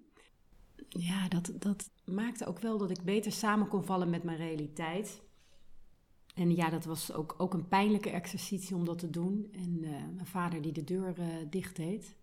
Ja, 0.90 1.28
dat, 1.28 1.52
dat 1.60 1.90
maakte 2.04 2.46
ook 2.46 2.60
wel 2.60 2.78
dat 2.78 2.90
ik 2.90 3.04
beter 3.04 3.32
samen 3.32 3.68
kon 3.68 3.84
vallen 3.84 4.10
met 4.10 4.24
mijn 4.24 4.38
realiteit. 4.38 5.22
En 6.36 6.56
ja, 6.56 6.70
dat 6.70 6.86
was 6.86 7.14
ook, 7.14 7.36
ook 7.38 7.54
een 7.54 7.68
pijnlijke 7.68 8.10
exercitie 8.10 8.76
om 8.76 8.86
dat 8.86 9.00
te 9.00 9.10
doen. 9.10 9.48
En 9.52 9.78
uh, 9.82 9.90
mijn 9.90 10.26
vader 10.26 10.62
die 10.62 10.72
de 10.72 10.84
deur 10.84 11.20
uh, 11.20 11.26
dicht 11.50 11.76
deed. 11.76 12.16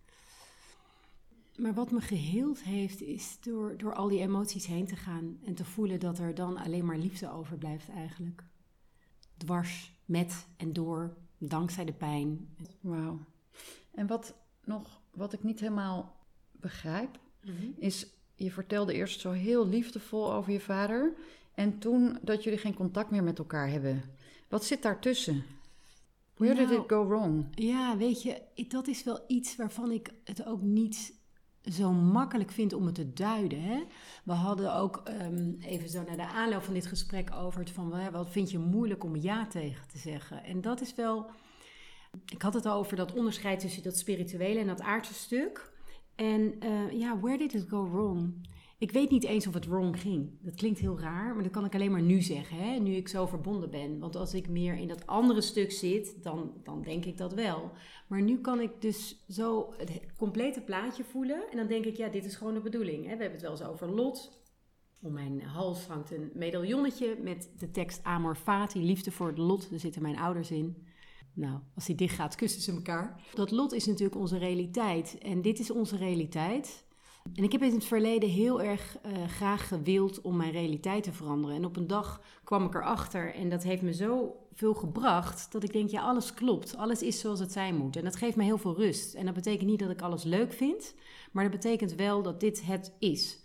Maar 1.56 1.74
wat 1.74 1.90
me 1.90 2.00
geheeld 2.00 2.62
heeft, 2.62 3.00
is 3.00 3.38
door, 3.40 3.76
door 3.76 3.94
al 3.94 4.08
die 4.08 4.20
emoties 4.20 4.66
heen 4.66 4.86
te 4.86 4.96
gaan 4.96 5.38
en 5.44 5.54
te 5.54 5.64
voelen 5.64 6.00
dat 6.00 6.18
er 6.18 6.34
dan 6.34 6.56
alleen 6.56 6.84
maar 6.84 6.98
liefde 6.98 7.30
overblijft 7.30 7.88
eigenlijk. 7.88 8.44
Dwars, 9.36 9.92
met 10.04 10.46
en 10.56 10.72
door, 10.72 11.16
dankzij 11.38 11.84
de 11.84 11.92
pijn. 11.92 12.56
Wauw. 12.80 13.18
En 13.90 14.06
wat 14.06 14.34
nog, 14.64 15.00
wat 15.10 15.32
ik 15.32 15.42
niet 15.42 15.60
helemaal 15.60 16.16
begrijp, 16.52 17.18
mm 17.44 17.74
is 17.78 18.06
je 18.44 18.50
vertelde 18.50 18.92
eerst 18.92 19.20
zo 19.20 19.31
heel 19.31 19.68
liefdevol 19.68 20.33
over 20.33 20.53
je 20.53 20.61
vader. 20.61 21.12
En 21.55 21.79
toen 21.79 22.18
dat 22.22 22.44
jullie 22.44 22.59
geen 22.59 22.74
contact 22.74 23.11
meer 23.11 23.22
met 23.22 23.38
elkaar 23.38 23.68
hebben. 23.68 24.03
Wat 24.48 24.64
zit 24.64 24.83
daartussen? 24.83 25.44
Where 26.37 26.55
did 26.55 26.68
nou, 26.68 26.81
it 26.81 26.88
go 26.88 27.07
wrong? 27.07 27.46
Ja, 27.55 27.96
weet 27.96 28.22
je, 28.22 28.42
dat 28.68 28.87
is 28.87 29.05
wel 29.05 29.24
iets 29.26 29.57
waarvan 29.57 29.90
ik 29.90 30.12
het 30.24 30.46
ook 30.46 30.62
niet 30.62 31.18
zo 31.64 31.92
makkelijk 31.92 32.50
vind 32.50 32.72
om 32.72 32.87
het 32.87 32.94
te 32.94 33.12
duiden. 33.12 33.62
Hè? 33.62 33.85
We 34.24 34.33
hadden 34.33 34.74
ook 34.74 35.03
um, 35.22 35.57
even 35.61 35.88
zo 35.88 36.03
naar 36.03 36.16
de 36.16 36.26
aanloop 36.26 36.62
van 36.62 36.74
dit 36.74 36.87
gesprek 36.87 37.35
over 37.35 37.61
het 37.61 37.70
van 37.70 38.11
wat 38.12 38.31
vind 38.31 38.50
je 38.50 38.59
moeilijk 38.59 39.05
om 39.05 39.16
ja 39.16 39.46
tegen 39.46 39.88
te 39.88 39.98
zeggen. 39.98 40.44
En 40.44 40.61
dat 40.61 40.81
is 40.81 40.94
wel. 40.94 41.31
Ik 42.33 42.42
had 42.42 42.55
het 42.55 42.68
over 42.68 42.96
dat 42.96 43.12
onderscheid 43.12 43.61
tussen 43.61 43.83
dat 43.83 43.98
spirituele 43.98 44.61
en 44.61 44.66
dat 44.66 44.81
aardse 44.81 45.14
stuk. 45.14 45.69
En 46.20 46.54
uh, 46.64 47.00
ja, 47.00 47.20
where 47.20 47.38
did 47.38 47.54
it 47.54 47.68
go 47.68 47.90
wrong? 47.90 48.48
Ik 48.78 48.90
weet 48.90 49.11
niet 49.11 49.24
eens 49.24 49.46
of 49.46 49.54
het 49.54 49.66
wrong 49.66 50.00
ging. 50.00 50.30
Dat 50.40 50.54
klinkt 50.54 50.78
heel 50.78 51.00
raar, 51.00 51.35
maar 51.35 51.42
dat 51.42 51.52
kan 51.52 51.64
ik 51.64 51.74
alleen 51.74 51.90
maar 51.90 52.02
nu 52.02 52.20
zeggen, 52.20 52.56
hè? 52.56 52.78
nu 52.78 52.94
ik 52.94 53.09
zo 53.09 53.26
verbonden 53.26 53.70
ben. 53.70 53.98
Want 53.98 54.16
als 54.16 54.35
ik 54.35 54.48
meer 54.48 54.74
in 54.74 54.88
dat 54.88 55.06
andere 55.06 55.40
stuk 55.40 55.72
zit, 55.72 56.22
dan, 56.22 56.52
dan 56.64 56.83
denk 56.83 57.04
ik 57.04 57.18
dat 57.18 57.35
wel. 57.35 57.70
Maar 58.06 58.22
nu 58.22 58.38
kan 58.38 58.61
ik 58.61 58.70
dus 58.80 59.24
zo 59.28 59.72
het 59.76 60.00
complete 60.16 60.61
plaatje 60.61 61.04
voelen. 61.04 61.42
En 61.50 61.56
dan 61.56 61.66
denk 61.66 61.85
ik, 61.85 61.96
ja, 61.96 62.09
dit 62.09 62.24
is 62.24 62.37
gewoon 62.37 62.54
de 62.54 62.61
bedoeling. 62.61 63.06
Hè? 63.06 63.16
We 63.16 63.22
hebben 63.22 63.33
het 63.33 63.42
wel 63.42 63.50
eens 63.50 63.62
over 63.62 63.88
lot. 63.88 64.42
Om 65.02 65.12
mijn 65.12 65.42
hals 65.42 65.87
hangt 65.87 66.11
een 66.11 66.30
medaillonnetje 66.35 67.16
met 67.22 67.50
de 67.59 67.70
tekst 67.70 68.04
Amor 68.04 68.37
Fati, 68.37 68.85
liefde 68.85 69.11
voor 69.11 69.26
het 69.26 69.38
lot. 69.38 69.70
Daar 69.70 69.78
zitten 69.78 70.02
mijn 70.02 70.18
ouders 70.18 70.50
in. 70.50 70.87
Nou, 71.32 71.58
als 71.74 71.84
die 71.84 71.94
dicht 71.94 72.14
gaat, 72.14 72.34
kussen 72.34 72.62
ze 72.62 72.72
elkaar. 72.72 73.20
Dat 73.34 73.50
lot 73.50 73.72
is 73.72 73.86
natuurlijk 73.86 74.20
onze 74.20 74.38
realiteit. 74.38 75.18
En 75.18 75.42
dit 75.42 75.58
is 75.58 75.70
onze 75.70 75.96
realiteit. 75.96 76.84
En 77.34 77.44
ik 77.44 77.52
heb 77.52 77.62
in 77.62 77.74
het 77.74 77.84
verleden 77.84 78.28
heel 78.28 78.62
erg 78.62 78.98
uh, 79.06 79.28
graag 79.28 79.68
gewild 79.68 80.20
om 80.20 80.36
mijn 80.36 80.52
realiteit 80.52 81.02
te 81.02 81.12
veranderen. 81.12 81.56
En 81.56 81.64
op 81.64 81.76
een 81.76 81.86
dag 81.86 82.20
kwam 82.44 82.64
ik 82.64 82.74
erachter 82.74 83.34
en 83.34 83.48
dat 83.48 83.62
heeft 83.62 83.82
me 83.82 83.92
zo 83.92 84.36
veel 84.54 84.74
gebracht 84.74 85.52
dat 85.52 85.62
ik 85.62 85.72
denk, 85.72 85.90
ja, 85.90 86.02
alles 86.02 86.34
klopt. 86.34 86.76
Alles 86.76 87.02
is 87.02 87.20
zoals 87.20 87.40
het 87.40 87.52
zijn 87.52 87.76
moet. 87.76 87.96
En 87.96 88.04
dat 88.04 88.16
geeft 88.16 88.36
me 88.36 88.44
heel 88.44 88.58
veel 88.58 88.76
rust. 88.76 89.14
En 89.14 89.24
dat 89.24 89.34
betekent 89.34 89.68
niet 89.70 89.78
dat 89.78 89.90
ik 89.90 90.02
alles 90.02 90.22
leuk 90.22 90.52
vind, 90.52 90.94
maar 91.32 91.42
dat 91.42 91.52
betekent 91.52 91.94
wel 91.94 92.22
dat 92.22 92.40
dit 92.40 92.64
het 92.64 92.92
is. 92.98 93.38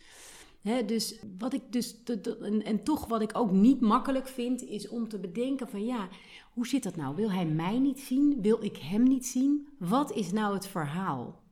Dus 0.85 1.19
wat 1.37 1.53
ik 1.53 1.61
dus, 1.69 2.03
en, 2.41 2.63
en 2.63 2.83
toch 2.83 3.05
wat 3.05 3.21
ik 3.21 3.37
ook 3.37 3.51
niet 3.51 3.81
makkelijk 3.81 4.27
vind, 4.27 4.63
is 4.63 4.87
om 4.87 5.07
te 5.07 5.19
bedenken 5.19 5.67
van 5.67 5.85
ja, 5.85 6.07
hoe 6.53 6.67
zit 6.67 6.83
dat 6.83 6.95
nou? 6.95 7.15
Wil 7.15 7.31
hij 7.31 7.45
mij 7.45 7.79
niet 7.79 7.99
zien? 7.99 8.41
Wil 8.41 8.63
ik 8.63 8.77
hem 8.77 9.03
niet 9.03 9.25
zien? 9.25 9.67
Wat 9.79 10.11
is 10.11 10.31
nou 10.31 10.53
het 10.53 10.67
verhaal? 10.67 11.43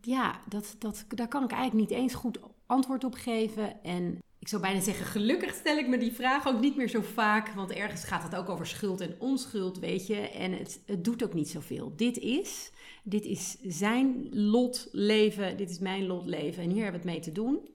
Ja, 0.00 0.40
dat, 0.48 0.76
dat, 0.78 1.04
daar 1.08 1.28
kan 1.28 1.44
ik 1.44 1.50
eigenlijk 1.50 1.90
niet 1.90 1.98
eens 1.98 2.14
goed 2.14 2.38
antwoord 2.66 3.04
op 3.04 3.14
geven. 3.14 3.82
En 3.82 4.18
ik 4.38 4.48
zou 4.48 4.62
bijna 4.62 4.80
zeggen, 4.80 5.06
gelukkig 5.06 5.54
stel 5.54 5.76
ik 5.76 5.88
me 5.88 5.98
die 5.98 6.12
vraag 6.12 6.46
ook 6.46 6.60
niet 6.60 6.76
meer 6.76 6.88
zo 6.88 7.00
vaak. 7.00 7.48
Want 7.48 7.72
ergens 7.72 8.04
gaat 8.04 8.22
het 8.22 8.36
ook 8.36 8.48
over 8.48 8.66
schuld 8.66 9.00
en 9.00 9.16
onschuld, 9.18 9.78
weet 9.78 10.06
je. 10.06 10.16
En 10.16 10.52
het, 10.52 10.82
het 10.86 11.04
doet 11.04 11.24
ook 11.24 11.34
niet 11.34 11.48
zoveel. 11.48 11.92
Dit 11.96 12.18
is, 12.18 12.72
dit 13.02 13.24
is 13.24 13.56
zijn 13.62 14.28
lot 14.30 14.88
leven, 14.92 15.56
dit 15.56 15.70
is 15.70 15.78
mijn 15.78 16.06
lot 16.06 16.26
leven. 16.26 16.62
En 16.62 16.70
hier 16.70 16.82
hebben 16.82 17.02
we 17.02 17.08
het 17.08 17.16
mee 17.16 17.24
te 17.24 17.32
doen. 17.32 17.74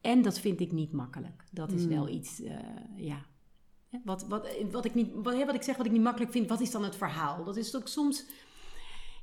En 0.00 0.22
dat 0.22 0.40
vind 0.40 0.60
ik 0.60 0.72
niet 0.72 0.92
makkelijk. 0.92 1.44
Dat 1.50 1.72
is 1.72 1.80
hmm. 1.80 1.90
wel 1.90 2.08
iets, 2.08 2.40
uh, 2.40 2.58
ja, 2.96 3.26
wat, 4.04 4.26
wat, 4.28 4.48
wat, 4.70 4.84
ik 4.84 4.94
niet, 4.94 5.10
wat, 5.14 5.44
wat 5.44 5.54
ik 5.54 5.62
zeg 5.62 5.76
wat 5.76 5.86
ik 5.86 5.92
niet 5.92 6.02
makkelijk 6.02 6.32
vind, 6.32 6.48
wat 6.48 6.60
is 6.60 6.70
dan 6.70 6.84
het 6.84 6.96
verhaal? 6.96 7.44
Dat 7.44 7.56
is 7.56 7.76
ook 7.76 7.88
soms. 7.88 8.24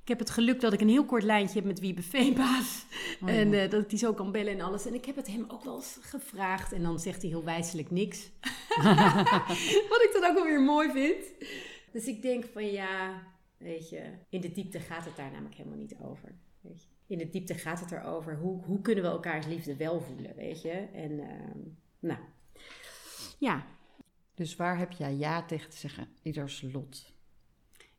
Ik 0.01 0.09
heb 0.09 0.19
het 0.19 0.29
geluk 0.29 0.61
dat 0.61 0.73
ik 0.73 0.81
een 0.81 0.89
heel 0.89 1.05
kort 1.05 1.23
lijntje 1.23 1.55
heb 1.55 1.65
met 1.65 1.79
wie 1.79 1.93
buffetbaas. 1.93 2.85
Oh, 3.21 3.29
en 3.29 3.53
uh, 3.53 3.69
dat 3.69 3.89
hij 3.89 3.99
zo 3.99 4.13
kan 4.13 4.31
bellen 4.31 4.53
en 4.53 4.61
alles. 4.61 4.85
En 4.85 4.93
ik 4.93 5.05
heb 5.05 5.15
het 5.15 5.27
hem 5.27 5.45
ook 5.47 5.63
wel 5.63 5.75
eens 5.75 5.97
gevraagd. 6.01 6.71
En 6.71 6.83
dan 6.83 6.99
zegt 6.99 7.21
hij 7.21 7.29
heel 7.29 7.43
wijselijk 7.43 7.91
niks. 7.91 8.29
Wat 9.89 10.03
ik 10.03 10.09
dan 10.13 10.29
ook 10.29 10.33
wel 10.33 10.43
weer 10.43 10.61
mooi 10.61 10.91
vind. 10.91 11.47
Dus 11.91 12.05
ik 12.05 12.21
denk 12.21 12.45
van 12.53 12.71
ja, 12.71 13.23
weet 13.57 13.89
je, 13.89 14.11
in 14.29 14.41
de 14.41 14.51
diepte 14.51 14.79
gaat 14.79 15.05
het 15.05 15.15
daar 15.15 15.31
namelijk 15.31 15.55
helemaal 15.55 15.77
niet 15.77 15.95
over. 16.01 16.35
In 17.13 17.19
de 17.19 17.29
diepte 17.29 17.53
gaat 17.53 17.79
het 17.79 17.91
erover 17.91 18.37
hoe, 18.37 18.63
hoe 18.63 18.81
kunnen 18.81 19.03
we 19.03 19.09
elkaars 19.09 19.45
liefde 19.45 19.75
wel 19.75 20.01
voelen, 20.01 20.35
weet 20.35 20.61
je. 20.61 20.71
En 20.93 21.11
uh, 21.11 21.27
nou, 21.99 22.19
ja. 23.39 23.65
Dus 24.33 24.55
waar 24.55 24.77
heb 24.77 24.91
jij 24.91 25.13
ja 25.15 25.45
tegen 25.45 25.69
te 25.69 25.77
zeggen? 25.77 26.07
Ieders 26.21 26.61
lot. 26.61 27.12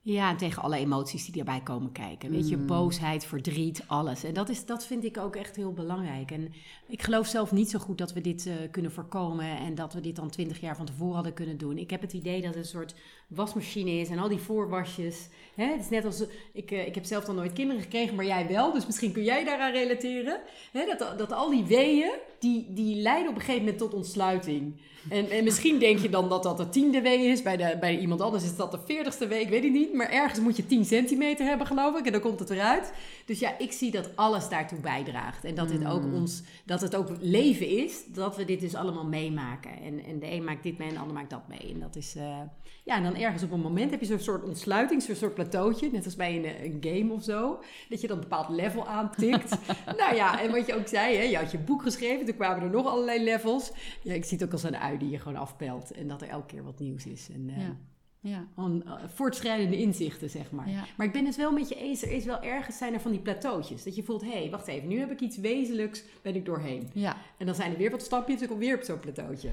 Ja, 0.06 0.36
tegen 0.36 0.62
alle 0.62 0.76
emoties 0.76 1.26
die 1.26 1.38
erbij 1.38 1.60
komen 1.60 1.92
kijken. 1.92 2.30
Weet 2.30 2.48
je, 2.48 2.56
mm. 2.56 2.66
boosheid, 2.66 3.24
verdriet, 3.24 3.84
alles. 3.86 4.24
En 4.24 4.34
dat, 4.34 4.48
is, 4.48 4.66
dat 4.66 4.86
vind 4.86 5.04
ik 5.04 5.18
ook 5.18 5.36
echt 5.36 5.56
heel 5.56 5.72
belangrijk. 5.72 6.30
En 6.30 6.52
ik 6.88 7.02
geloof 7.02 7.26
zelf 7.26 7.52
niet 7.52 7.70
zo 7.70 7.78
goed 7.78 7.98
dat 7.98 8.12
we 8.12 8.20
dit 8.20 8.46
uh, 8.46 8.54
kunnen 8.70 8.92
voorkomen 8.92 9.58
en 9.58 9.74
dat 9.74 9.92
we 9.92 10.00
dit 10.00 10.16
dan 10.16 10.30
twintig 10.30 10.60
jaar 10.60 10.76
van 10.76 10.86
tevoren 10.86 11.14
hadden 11.14 11.32
kunnen 11.34 11.58
doen. 11.58 11.78
Ik 11.78 11.90
heb 11.90 12.00
het 12.00 12.12
idee 12.12 12.40
dat 12.40 12.54
het 12.54 12.56
een 12.56 12.70
soort 12.70 12.94
wasmachine 13.28 13.90
is 13.90 14.08
en 14.08 14.18
al 14.18 14.28
die 14.28 14.38
voorwasjes. 14.38 15.28
Hè? 15.54 15.64
Het 15.64 15.80
is 15.80 15.88
net 15.88 16.04
als, 16.04 16.24
ik, 16.52 16.70
uh, 16.70 16.86
ik 16.86 16.94
heb 16.94 17.04
zelf 17.04 17.24
dan 17.24 17.34
nooit 17.34 17.52
kinderen 17.52 17.82
gekregen, 17.82 18.14
maar 18.14 18.26
jij 18.26 18.48
wel. 18.48 18.72
Dus 18.72 18.86
misschien 18.86 19.12
kun 19.12 19.24
jij 19.24 19.44
daaraan 19.44 19.72
relateren. 19.72 20.40
Hè? 20.72 20.96
Dat, 20.98 21.18
dat 21.18 21.32
al 21.32 21.50
die 21.50 21.64
weeën, 21.64 22.12
die, 22.38 22.66
die 22.72 22.96
leiden 22.96 23.28
op 23.28 23.34
een 23.34 23.40
gegeven 23.40 23.64
moment 23.64 23.78
tot 23.78 23.94
ontsluiting. 23.94 24.80
En, 25.08 25.30
en 25.30 25.44
misschien 25.44 25.78
denk 25.78 25.98
je 25.98 26.08
dan 26.08 26.28
dat 26.28 26.42
dat 26.42 26.56
de 26.56 26.68
tiende 26.68 27.00
week 27.00 27.20
is. 27.20 27.42
Bij, 27.42 27.56
de, 27.56 27.76
bij 27.80 27.98
iemand 27.98 28.20
anders 28.20 28.44
is 28.44 28.56
dat 28.56 28.70
de 28.70 28.78
veertigste 28.84 29.26
week, 29.26 29.48
weet 29.48 29.64
ik 29.64 29.72
niet. 29.72 29.94
Maar 29.94 30.10
ergens 30.10 30.40
moet 30.40 30.56
je 30.56 30.66
10 30.66 30.84
centimeter 30.84 31.46
hebben, 31.46 31.66
geloof 31.66 31.98
ik. 31.98 32.06
En 32.06 32.12
dan 32.12 32.20
komt 32.20 32.38
het 32.38 32.50
eruit. 32.50 32.92
Dus 33.26 33.38
ja, 33.38 33.58
ik 33.58 33.72
zie 33.72 33.90
dat 33.90 34.10
alles 34.14 34.48
daartoe 34.48 34.80
bijdraagt. 34.80 35.44
En 35.44 35.54
dat, 35.54 35.68
dit 35.68 35.86
ook 35.86 36.02
hmm. 36.02 36.14
ons, 36.14 36.42
dat 36.64 36.80
het 36.80 36.96
ook 36.96 37.08
leven 37.20 37.68
is. 37.68 38.02
Dat 38.06 38.36
we 38.36 38.44
dit 38.44 38.60
dus 38.60 38.74
allemaal 38.74 39.06
meemaken. 39.06 39.70
En, 39.82 40.04
en 40.04 40.18
de 40.18 40.30
een 40.30 40.44
maakt 40.44 40.62
dit 40.62 40.78
mee 40.78 40.88
en 40.88 40.94
de 40.94 41.00
ander 41.00 41.16
maakt 41.16 41.30
dat 41.30 41.48
mee. 41.48 41.72
En 41.72 41.80
dat 41.80 41.96
is... 41.96 42.14
Uh, 42.16 42.40
ja, 42.84 42.96
en 42.96 43.02
dan 43.02 43.16
ergens 43.16 43.42
op 43.42 43.50
een 43.50 43.60
moment 43.60 43.90
heb 43.90 44.00
je 44.00 44.06
zo'n 44.06 44.18
soort 44.18 44.44
ontsluiting, 44.44 45.02
zo'n 45.02 45.14
soort 45.14 45.34
plateautje, 45.34 45.90
net 45.92 46.04
als 46.04 46.16
bij 46.16 46.36
een, 46.36 46.64
een, 46.64 46.78
game 46.80 47.12
of 47.12 47.22
zo, 47.22 47.60
dat 47.88 48.00
je 48.00 48.06
dan 48.06 48.16
een 48.16 48.22
bepaald 48.22 48.48
level 48.48 48.86
aantikt. 48.86 49.56
nou 49.98 50.14
ja, 50.14 50.40
en 50.42 50.50
wat 50.50 50.66
je 50.66 50.74
ook 50.74 50.88
zei, 50.88 51.16
hè, 51.16 51.22
je 51.22 51.36
had 51.36 51.50
je 51.50 51.58
boek 51.58 51.82
geschreven, 51.82 52.26
toen 52.26 52.36
kwamen 52.36 52.62
er 52.62 52.70
nog 52.70 52.86
allerlei 52.86 53.24
levels. 53.24 53.72
Ja, 54.02 54.14
ik 54.14 54.24
zie 54.24 54.38
het 54.38 54.46
ook 54.46 54.52
als 54.52 54.62
een 54.62 54.76
ui 54.94 54.98
die 54.98 55.10
je 55.10 55.18
gewoon 55.18 55.38
afpelt 55.38 55.90
en 55.90 56.08
dat 56.08 56.22
er 56.22 56.28
elke 56.28 56.46
keer 56.46 56.64
wat 56.64 56.78
nieuws 56.78 57.06
is. 57.06 57.28
En, 57.30 57.48
uh, 57.48 57.58
ja. 57.58 57.76
Ja. 58.20 58.46
On, 58.56 58.82
uh, 58.86 58.92
voortschrijdende 59.06 59.76
inzichten, 59.76 60.30
zeg 60.30 60.50
maar. 60.50 60.68
Ja. 60.68 60.84
Maar 60.96 61.06
ik 61.06 61.12
ben 61.12 61.24
het 61.24 61.36
wel 61.36 61.52
met 61.52 61.68
je 61.68 61.74
eens. 61.74 62.02
Er 62.02 62.12
is 62.12 62.24
wel 62.24 62.42
ergens 62.42 62.78
zijn 62.78 62.94
er 62.94 63.00
van 63.00 63.10
die 63.10 63.20
plateautjes. 63.20 63.84
Dat 63.84 63.96
je 63.96 64.02
voelt, 64.02 64.20
hé, 64.20 64.30
hey, 64.30 64.50
wacht 64.50 64.66
even. 64.66 64.88
Nu 64.88 64.98
heb 64.98 65.10
ik 65.10 65.20
iets 65.20 65.36
wezenlijks, 65.36 66.04
ben 66.22 66.34
ik 66.34 66.44
doorheen. 66.44 66.90
Ja. 66.92 67.16
En 67.38 67.46
dan 67.46 67.54
zijn 67.54 67.72
er 67.72 67.78
weer 67.78 67.90
wat 67.90 68.02
stapjes. 68.02 68.42
Ik 68.42 68.48
kom 68.48 68.58
weer 68.58 68.76
op 68.76 68.82
zo'n 68.82 69.00
plateautje. 69.00 69.50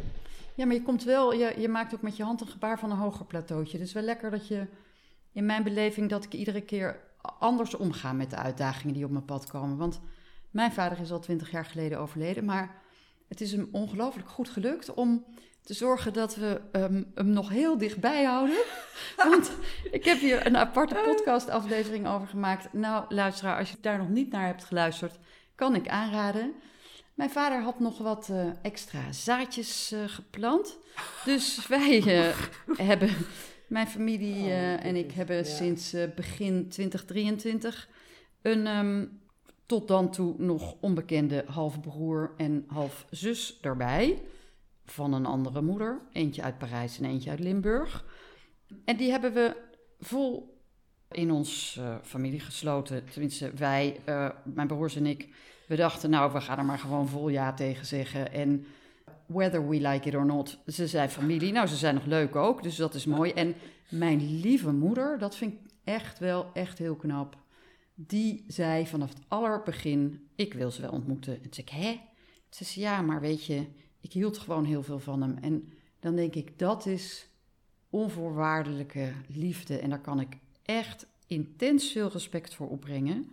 Ja, 0.56 0.66
maar 0.66 0.76
je 0.76 0.82
komt 0.82 1.04
wel, 1.04 1.34
je, 1.34 1.54
je 1.58 1.68
maakt 1.68 1.96
ook 1.96 2.02
met 2.02 2.18
je 2.18 2.24
hand 2.24 2.42
een 2.42 2.48
gebaar 2.48 2.80
van 2.80 2.92
een 2.92 2.98
hoger 2.98 3.26
plateautje. 3.26 3.78
Dus 3.78 3.94
wel 3.94 4.04
lekker 4.04 4.32
dat 4.32 4.48
je, 4.48 4.68
in 5.32 5.46
mijn 5.46 5.64
beleving, 5.64 6.10
dat 6.10 6.24
ik 6.24 6.34
iedere 6.34 6.62
keer 6.62 7.00
anders 7.40 7.76
omga 7.76 8.14
met 8.14 8.30
de 8.30 8.36
uitdagingen 8.36 8.94
die 8.94 9.06
op 9.06 9.12
mijn 9.12 9.26
pad 9.26 9.48
komen. 9.48 9.78
Want 9.78 10.02
mijn 10.52 10.72
vader 10.72 11.00
is 11.00 11.12
al 11.12 11.20
twintig 11.20 11.52
jaar 11.52 11.66
geleden 11.66 12.00
overleden, 12.00 12.46
maar 12.46 12.81
het 13.32 13.42
is 13.42 13.52
hem 13.52 13.70
ongelooflijk 13.72 14.30
goed 14.30 14.50
gelukt 14.50 14.94
om 14.94 15.26
te 15.62 15.74
zorgen 15.74 16.14
dat 16.14 16.36
we 16.36 16.62
um, 16.72 17.12
hem 17.16 17.30
nog 17.30 17.50
heel 17.50 17.78
dichtbij 17.78 18.24
houden. 18.24 18.58
Want 19.30 19.52
ik 19.92 20.06
heb 20.06 20.20
hier 20.20 20.46
een 20.46 20.58
aparte 20.58 20.96
podcastaflevering 21.06 22.08
over 22.08 22.28
gemaakt. 22.28 22.74
Nou, 22.74 23.06
luisteraar, 23.10 23.58
als 23.58 23.70
je 23.70 23.78
daar 23.82 23.98
nog 23.98 24.10
niet 24.10 24.32
naar 24.32 24.46
hebt 24.46 24.64
geluisterd, 24.64 25.18
kan 25.56 25.76
ik 25.76 25.88
aanraden. 25.88 26.54
Mijn 27.14 27.30
vader 27.30 27.62
had 27.62 27.80
nog 27.80 27.98
wat 27.98 28.28
uh, 28.32 28.50
extra 28.62 29.12
zaadjes 29.12 29.92
uh, 29.92 30.00
geplant. 30.06 30.78
Dus 31.26 31.60
wij 31.68 32.02
uh, 32.02 32.36
hebben, 32.88 33.10
mijn 33.68 33.88
familie 33.88 34.44
oh, 34.44 34.86
en 34.86 34.96
ik 34.96 35.12
hebben 35.12 35.46
sinds 35.46 35.96
begin 36.16 36.70
2023 36.70 37.90
een 38.42 38.68
um, 38.68 39.21
tot 39.72 39.88
dan 39.88 40.12
toe 40.12 40.34
nog 40.38 40.76
onbekende 40.80 41.44
halfbroer 41.48 42.34
en 42.38 42.64
halfzus 42.68 43.60
erbij. 43.62 44.22
Van 44.86 45.14
een 45.14 45.26
andere 45.26 45.62
moeder. 45.62 46.02
Eentje 46.12 46.42
uit 46.42 46.58
Parijs 46.58 47.00
en 47.00 47.06
eentje 47.06 47.30
uit 47.30 47.40
Limburg. 47.40 48.06
En 48.86 48.98
die 48.98 49.12
hebben 49.12 49.34
we 49.34 49.56
vol 50.00 50.58
in 51.12 51.32
ons 51.32 51.80
familie 52.02 52.40
gesloten. 52.40 53.06
Tenminste, 53.06 53.52
wij, 53.52 54.00
mijn 54.44 54.68
broers 54.68 54.96
en 54.96 55.06
ik 55.06 55.30
we 55.68 55.76
dachten, 55.76 56.10
nou, 56.10 56.34
we 56.34 56.42
gaan 56.42 56.58
er 56.58 56.66
maar 56.66 56.80
gewoon 56.80 57.08
vol 57.08 57.30
ja 57.30 57.54
tegen 57.54 57.86
zeggen. 57.86 58.32
En 58.32 58.66
whether 59.26 59.68
we 59.68 59.82
like 59.82 60.08
it 60.08 60.16
or 60.16 60.26
not, 60.26 60.58
ze 60.68 60.88
zijn 60.88 61.10
familie. 61.10 61.52
Nou, 61.52 61.68
ze 61.68 61.76
zijn 61.76 61.96
nog 61.96 62.06
leuk 62.06 62.36
ook, 62.36 62.64
dus 62.64 62.76
dat 62.76 62.94
is 62.94 63.06
mooi. 63.06 63.32
En 63.32 63.56
mijn 63.90 64.40
lieve 64.40 64.72
moeder, 64.72 65.18
dat 65.20 65.36
vind 65.36 65.54
ik 65.54 65.60
echt 65.84 66.20
wel 66.20 66.50
echt 66.54 66.78
heel 66.78 66.96
knap. 66.96 67.41
Die 68.08 68.44
zei 68.48 68.88
vanaf 68.88 69.10
het 69.10 69.24
allerbegin, 69.28 70.28
ik 70.36 70.54
wil 70.54 70.72
ze 70.72 70.82
wel 70.82 70.92
ontmoeten. 70.92 71.34
En 71.34 71.42
toen 71.42 71.54
zei 71.54 71.68
ik, 71.68 71.74
hè? 71.74 72.02
Ze 72.50 72.64
zei, 72.64 72.86
ja, 72.86 73.02
maar 73.02 73.22
weet 73.22 73.46
je, 73.46 73.68
ik 74.00 74.14
hield 74.14 74.38
gewoon 74.38 74.66
heel 74.66 74.84
veel 74.84 75.00
van 75.00 75.22
hem. 75.22 75.38
En 75.38 75.74
dan 76.00 76.16
denk 76.16 76.36
ik, 76.36 76.60
dat 76.60 76.86
is 76.86 77.30
onvoorwaardelijke 77.90 79.12
liefde. 79.28 79.80
En 79.80 79.90
daar 79.90 80.02
kan 80.02 80.20
ik 80.20 80.38
echt 80.64 81.08
intens 81.28 81.92
veel 81.92 82.10
respect 82.10 82.56
voor 82.56 82.70
opbrengen. 82.70 83.32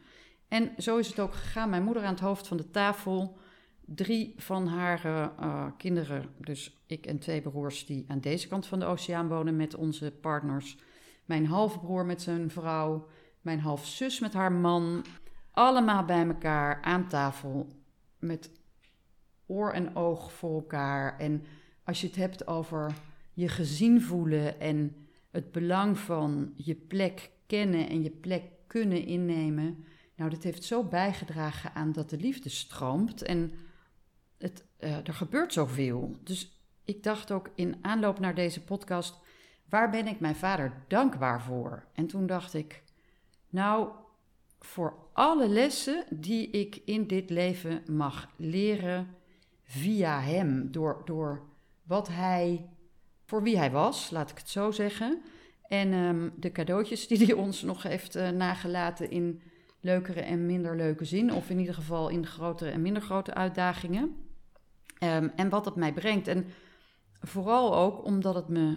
En 0.48 0.70
zo 0.78 0.96
is 0.96 1.08
het 1.08 1.20
ook 1.20 1.34
gegaan. 1.34 1.70
Mijn 1.70 1.82
moeder 1.82 2.02
aan 2.02 2.12
het 2.14 2.20
hoofd 2.20 2.46
van 2.46 2.56
de 2.56 2.70
tafel. 2.70 3.36
Drie 3.84 4.34
van 4.36 4.66
haar 4.66 5.04
uh, 5.04 5.66
kinderen, 5.76 6.30
dus 6.36 6.78
ik 6.86 7.06
en 7.06 7.18
twee 7.18 7.40
broers 7.40 7.86
die 7.86 8.04
aan 8.08 8.20
deze 8.20 8.48
kant 8.48 8.66
van 8.66 8.78
de 8.78 8.84
oceaan 8.84 9.28
wonen 9.28 9.56
met 9.56 9.74
onze 9.74 10.12
partners. 10.20 10.78
Mijn 11.24 11.46
halfbroer 11.46 12.06
met 12.06 12.22
zijn 12.22 12.50
vrouw. 12.50 13.08
Mijn 13.40 13.60
halfzus 13.60 14.20
met 14.20 14.32
haar 14.32 14.52
man. 14.52 15.04
Allemaal 15.50 16.04
bij 16.04 16.26
elkaar 16.26 16.82
aan 16.82 17.08
tafel 17.08 17.66
met 18.18 18.50
oor 19.46 19.72
en 19.72 19.96
oog 19.96 20.32
voor 20.32 20.54
elkaar. 20.54 21.18
En 21.18 21.44
als 21.84 22.00
je 22.00 22.06
het 22.06 22.16
hebt 22.16 22.46
over 22.46 22.92
je 23.32 23.48
gezien 23.48 24.02
voelen 24.02 24.60
en 24.60 24.96
het 25.30 25.52
belang 25.52 25.98
van 25.98 26.52
je 26.56 26.74
plek 26.74 27.30
kennen 27.46 27.88
en 27.88 28.02
je 28.02 28.10
plek 28.10 28.42
kunnen 28.66 29.06
innemen 29.06 29.84
nou, 30.18 30.30
dit 30.30 30.42
heeft 30.42 30.64
zo 30.64 30.84
bijgedragen 30.84 31.74
aan 31.74 31.92
dat 31.92 32.10
de 32.10 32.16
liefde 32.16 32.48
stroomt 32.48 33.22
en 33.22 33.52
het, 34.38 34.64
uh, 34.80 34.96
er 35.06 35.14
gebeurt 35.14 35.52
zoveel. 35.52 36.18
Dus 36.22 36.62
ik 36.84 37.02
dacht 37.02 37.32
ook 37.32 37.50
in 37.54 37.78
aanloop 37.82 38.18
naar 38.18 38.34
deze 38.34 38.64
podcast, 38.64 39.18
waar 39.68 39.90
ben 39.90 40.06
ik 40.06 40.20
mijn 40.20 40.36
vader 40.36 40.72
dankbaar 40.88 41.42
voor? 41.42 41.84
En 41.92 42.06
toen 42.06 42.26
dacht 42.26 42.54
ik, 42.54 42.82
nou, 43.48 43.88
voor 44.60 44.94
alle 45.12 45.48
lessen 45.48 46.04
die 46.10 46.50
ik 46.50 46.82
in 46.84 47.06
dit 47.06 47.30
leven 47.30 47.82
mag 47.86 48.30
leren 48.36 49.16
via 49.64 50.20
hem, 50.20 50.72
door, 50.72 51.02
door 51.04 51.42
wat 51.82 52.08
hij, 52.08 52.68
voor 53.24 53.42
wie 53.42 53.58
hij 53.58 53.70
was, 53.70 54.10
laat 54.10 54.30
ik 54.30 54.38
het 54.38 54.48
zo 54.48 54.70
zeggen. 54.70 55.22
En 55.68 55.92
um, 55.92 56.32
de 56.36 56.52
cadeautjes 56.52 57.06
die 57.06 57.26
hij 57.26 57.34
ons 57.34 57.62
nog 57.62 57.82
heeft 57.82 58.16
uh, 58.16 58.28
nagelaten 58.28 59.10
in 59.10 59.42
leukere 59.80 60.20
en 60.20 60.46
minder 60.46 60.76
leuke 60.76 61.04
zin. 61.04 61.32
Of 61.32 61.50
in 61.50 61.58
ieder 61.58 61.74
geval 61.74 62.08
in 62.08 62.26
grotere 62.26 62.70
en 62.70 62.82
minder 62.82 63.02
grote 63.02 63.34
uitdagingen. 63.34 64.16
Um, 65.02 65.32
en 65.36 65.48
wat 65.48 65.64
het 65.64 65.74
mij 65.74 65.92
brengt. 65.92 66.28
En 66.28 66.46
vooral 67.20 67.76
ook 67.76 68.04
omdat 68.04 68.34
het 68.34 68.48
me 68.48 68.76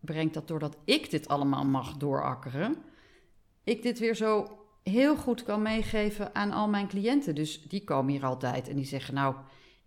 brengt 0.00 0.34
dat 0.34 0.48
doordat 0.48 0.76
ik 0.84 1.10
dit 1.10 1.28
allemaal 1.28 1.64
mag 1.64 1.96
doorakkeren, 1.96 2.76
ik 3.64 3.82
dit 3.82 3.98
weer 3.98 4.14
zo 4.14 4.58
heel 4.82 5.16
goed 5.16 5.42
kan 5.42 5.62
meegeven 5.62 6.34
aan 6.34 6.52
al 6.52 6.68
mijn 6.68 6.88
cliënten. 6.88 7.34
Dus 7.34 7.62
die 7.62 7.84
komen 7.84 8.12
hier 8.12 8.24
altijd 8.24 8.68
en 8.68 8.76
die 8.76 8.84
zeggen: 8.84 9.14
Nou, 9.14 9.34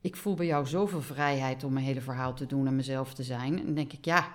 ik 0.02 0.16
voel 0.16 0.34
bij 0.34 0.46
jou 0.46 0.66
zoveel 0.66 1.02
vrijheid 1.02 1.64
om 1.64 1.74
mijn 1.74 1.86
hele 1.86 2.02
verhaal 2.02 2.34
te 2.34 2.46
doen 2.46 2.68
en 2.68 2.76
mezelf 2.76 3.14
te 3.14 3.24
zijn. 3.24 3.60
En 3.60 3.66
dan 3.66 3.76
denk 3.76 3.94
ik: 3.94 4.06
Ja, 4.06 4.28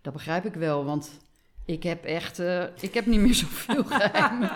dat 0.00 0.12
begrijp 0.12 0.44
ik 0.44 0.54
wel, 0.54 0.84
want 0.84 1.18
ik 1.64 1.82
heb 1.82 2.04
echt, 2.04 2.38
uh, 2.38 2.62
ik 2.80 2.94
heb 2.94 3.06
niet 3.06 3.20
meer 3.20 3.34
zoveel 3.34 3.84
geheimen. 3.92 4.50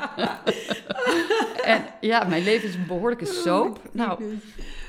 en 1.74 1.84
ja, 2.00 2.24
mijn 2.24 2.42
leven 2.42 2.68
is 2.68 2.74
een 2.74 2.86
behoorlijke 2.86 3.24
oh, 3.24 3.30
soap. 3.30 3.80
Nou, 3.92 4.38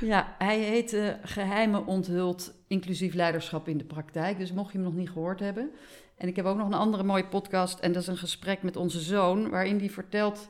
ja, 0.01 0.35
hij 0.37 0.59
heet 0.59 0.93
uh, 0.93 1.09
Geheimen 1.23 1.85
onthuld, 1.85 2.53
inclusief 2.67 3.13
leiderschap 3.13 3.67
in 3.67 3.77
de 3.77 3.83
praktijk. 3.83 4.37
Dus 4.37 4.51
mocht 4.51 4.71
je 4.71 4.77
hem 4.77 4.87
nog 4.87 4.95
niet 4.95 5.09
gehoord 5.09 5.39
hebben. 5.39 5.71
En 6.15 6.27
ik 6.27 6.35
heb 6.35 6.45
ook 6.45 6.57
nog 6.57 6.67
een 6.67 6.73
andere 6.73 7.03
mooie 7.03 7.27
podcast. 7.27 7.79
En 7.79 7.91
dat 7.91 8.01
is 8.01 8.07
een 8.07 8.17
gesprek 8.17 8.63
met 8.63 8.75
onze 8.75 8.99
zoon, 8.99 9.49
waarin 9.49 9.77
hij 9.77 9.89
vertelt 9.89 10.47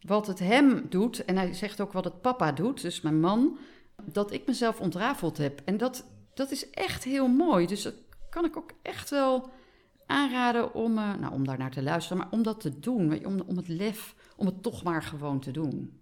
wat 0.00 0.26
het 0.26 0.38
hem 0.38 0.86
doet. 0.88 1.24
En 1.24 1.36
hij 1.36 1.54
zegt 1.54 1.80
ook 1.80 1.92
wat 1.92 2.04
het 2.04 2.20
papa 2.20 2.52
doet, 2.52 2.82
dus 2.82 3.00
mijn 3.00 3.20
man. 3.20 3.58
Dat 4.04 4.32
ik 4.32 4.46
mezelf 4.46 4.80
ontrafeld 4.80 5.36
heb. 5.36 5.62
En 5.64 5.76
dat, 5.76 6.04
dat 6.34 6.50
is 6.50 6.70
echt 6.70 7.04
heel 7.04 7.28
mooi. 7.28 7.66
Dus 7.66 7.82
dat 7.82 7.94
kan 8.30 8.44
ik 8.44 8.56
ook 8.56 8.70
echt 8.82 9.10
wel 9.10 9.50
aanraden 10.06 10.74
om, 10.74 10.98
uh, 10.98 11.14
nou, 11.14 11.32
om 11.32 11.46
daar 11.46 11.58
naar 11.58 11.70
te 11.70 11.82
luisteren, 11.82 12.18
maar 12.18 12.30
om 12.30 12.42
dat 12.42 12.60
te 12.60 12.78
doen. 12.78 13.26
Om, 13.26 13.40
om 13.46 13.56
het 13.56 13.68
lef, 13.68 14.14
om 14.36 14.46
het 14.46 14.62
toch 14.62 14.82
maar 14.82 15.02
gewoon 15.02 15.40
te 15.40 15.50
doen. 15.50 16.00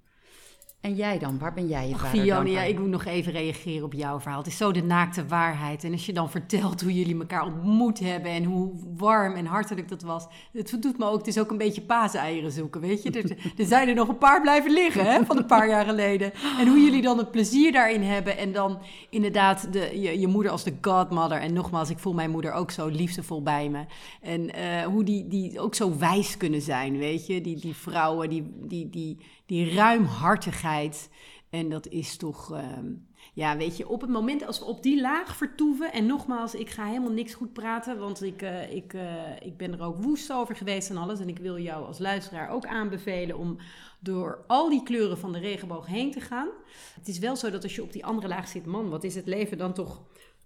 En 0.83 0.95
jij 0.95 1.19
dan? 1.19 1.39
Waar 1.39 1.53
ben 1.53 1.69
jij 1.69 1.89
je 1.89 1.97
vader 1.97 2.21
Fiona, 2.21 2.51
ja, 2.51 2.63
ik 2.63 2.79
moet 2.79 2.89
nog 2.89 3.05
even 3.05 3.33
reageren 3.33 3.85
op 3.85 3.93
jouw 3.93 4.21
verhaal. 4.21 4.39
Het 4.39 4.47
is 4.47 4.57
zo 4.57 4.73
de 4.73 4.83
naakte 4.83 5.27
waarheid. 5.27 5.85
En 5.85 5.93
als 5.93 6.07
je 6.07 6.13
dan 6.13 6.31
vertelt 6.31 6.81
hoe 6.81 6.95
jullie 6.95 7.19
elkaar 7.19 7.45
ontmoet 7.45 7.99
hebben... 7.99 8.31
en 8.31 8.45
hoe 8.45 8.73
warm 8.97 9.35
en 9.35 9.47
hartelijk 9.47 9.89
dat 9.89 10.03
was... 10.03 10.27
het 10.53 10.77
doet 10.81 10.99
me 10.99 11.05
ook, 11.05 11.19
het 11.19 11.27
is 11.27 11.39
ook 11.39 11.51
een 11.51 11.59
beetje 11.59 11.81
paaseieren 11.81 12.53
zoeken, 12.53 12.81
weet 12.81 13.03
je. 13.03 13.11
Er, 13.11 13.37
er 13.57 13.65
zijn 13.65 13.89
er 13.89 13.95
nog 13.95 14.09
een 14.09 14.19
paar 14.19 14.41
blijven 14.41 14.73
liggen, 14.73 15.07
hè, 15.07 15.25
van 15.25 15.37
een 15.37 15.47
paar 15.47 15.69
jaar 15.69 15.85
geleden. 15.85 16.33
En 16.59 16.69
hoe 16.69 16.81
jullie 16.81 17.03
dan 17.03 17.19
het 17.19 17.31
plezier 17.31 17.73
daarin 17.73 18.03
hebben... 18.03 18.39
en 18.39 18.53
dan 18.53 18.79
inderdaad 19.11 19.73
de, 19.73 20.01
je, 20.01 20.21
je 20.21 20.27
moeder 20.27 20.53
als 20.53 20.65
de 20.65 20.75
godmother... 20.81 21.41
en 21.41 21.53
nogmaals, 21.53 21.91
ik 21.91 21.99
voel 21.99 22.15
mijn 22.15 22.31
moeder 22.31 22.53
ook 22.53 22.71
zo 22.71 22.87
liefdevol 22.87 23.43
bij 23.43 23.69
me. 23.69 23.85
En 24.21 24.41
uh, 24.41 24.83
hoe 24.85 25.05
die, 25.05 25.29
die 25.29 25.61
ook 25.61 25.75
zo 25.75 25.99
wijs 25.99 26.37
kunnen 26.37 26.63
zijn, 26.63 26.99
weet 26.99 27.27
je. 27.27 27.41
Die, 27.41 27.61
die 27.61 27.77
vrouwen, 27.77 28.29
die... 28.29 28.53
die, 28.61 28.91
die 28.91 29.19
die 29.47 29.75
ruimhartigheid. 29.75 31.11
En 31.51 31.69
dat 31.69 31.89
is 31.89 32.17
toch, 32.17 32.53
ehm, 32.53 32.93
ja, 33.35 33.57
weet 33.57 33.77
je, 33.77 33.89
op 33.89 34.01
het 34.01 34.11
moment 34.11 34.47
als 34.47 34.59
we 34.59 34.65
op 34.65 34.83
die 34.83 35.01
laag 35.01 35.37
vertoeven. 35.37 35.93
En 35.93 36.07
nogmaals, 36.07 36.55
ik 36.55 36.71
ga 36.71 36.87
helemaal 36.87 37.13
niks 37.13 37.35
goed 37.35 37.53
praten, 37.53 37.99
want 37.99 38.23
ik, 38.23 38.43
uh, 38.43 38.75
ik, 38.75 38.93
uh, 38.93 39.03
ik 39.41 39.57
ben 39.57 39.73
er 39.73 39.83
ook 39.83 40.03
woest 40.03 40.33
over 40.33 40.57
geweest 40.57 40.91
en 40.91 40.97
alles. 40.97 41.21
En 41.21 41.29
ik 41.29 41.39
wil 41.39 41.59
jou 41.59 41.87
als 41.87 41.99
luisteraar 41.99 42.51
ook 42.51 42.67
aanbevelen 42.67 43.39
om 43.39 43.57
door 44.01 44.45
al 44.47 44.69
die 44.69 44.83
kleuren 44.83 45.19
van 45.19 45.33
de 45.33 45.39
regenboog 45.39 45.87
heen 45.87 46.11
te 46.11 46.21
gaan. 46.21 46.49
Het 46.95 47.09
is 47.09 47.19
wel 47.19 47.37
zo 47.37 47.51
dat 47.51 47.63
als 47.63 47.75
je 47.75 47.83
op 47.83 47.93
die 47.93 48.05
andere 48.05 48.29
laag 48.29 48.49
zit, 48.49 48.67
man, 48.67 48.89
wat 48.89 49.05
is 49.05 49.15
het 49.15 49.27
leven 49.27 49.59
dan 49.59 49.73
toch, 49.73 50.03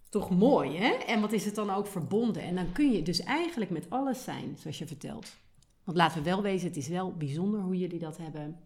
toch 0.08 0.30
mooi, 0.30 0.76
hè? 0.76 0.90
En 0.92 1.20
wat 1.20 1.32
is 1.32 1.44
het 1.44 1.54
dan 1.54 1.70
ook 1.70 1.86
verbonden? 1.86 2.42
En 2.42 2.54
dan 2.54 2.72
kun 2.72 2.92
je 2.92 3.02
dus 3.02 3.20
eigenlijk 3.20 3.70
met 3.70 3.90
alles 3.90 4.24
zijn, 4.24 4.56
zoals 4.58 4.78
je 4.78 4.86
vertelt. 4.86 5.36
Want 5.84 5.96
laten 5.96 6.18
we 6.18 6.30
wel 6.30 6.42
wezen, 6.42 6.68
het 6.68 6.76
is 6.76 6.88
wel 6.88 7.12
bijzonder 7.12 7.60
hoe 7.60 7.78
jullie 7.78 7.98
dat 7.98 8.16
hebben 8.16 8.65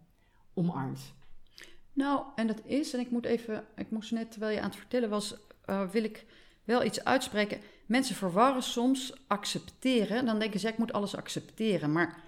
omarmt. 0.61 1.01
Nou, 1.93 2.23
en 2.35 2.47
dat 2.47 2.61
is, 2.65 2.95
en 2.95 3.01
ik 3.01 3.11
moet 3.11 3.25
even, 3.25 3.65
ik 3.77 3.91
moest 3.91 4.11
net 4.11 4.31
terwijl 4.31 4.55
je 4.55 4.61
aan 4.61 4.69
het 4.69 4.79
vertellen 4.79 5.09
was, 5.09 5.35
uh, 5.67 5.89
wil 5.89 6.05
ik 6.05 6.25
wel 6.65 6.85
iets 6.85 7.05
uitspreken. 7.05 7.61
Mensen 7.87 8.15
verwarren 8.17 8.63
soms 8.63 9.15
accepteren. 9.27 10.27
Dan 10.27 10.39
denken 10.39 10.61
ze, 10.61 10.69
ik 10.69 10.79
moet 10.79 10.93
alles 10.93 11.17
accepteren. 11.17 11.93
Maar 11.93 12.23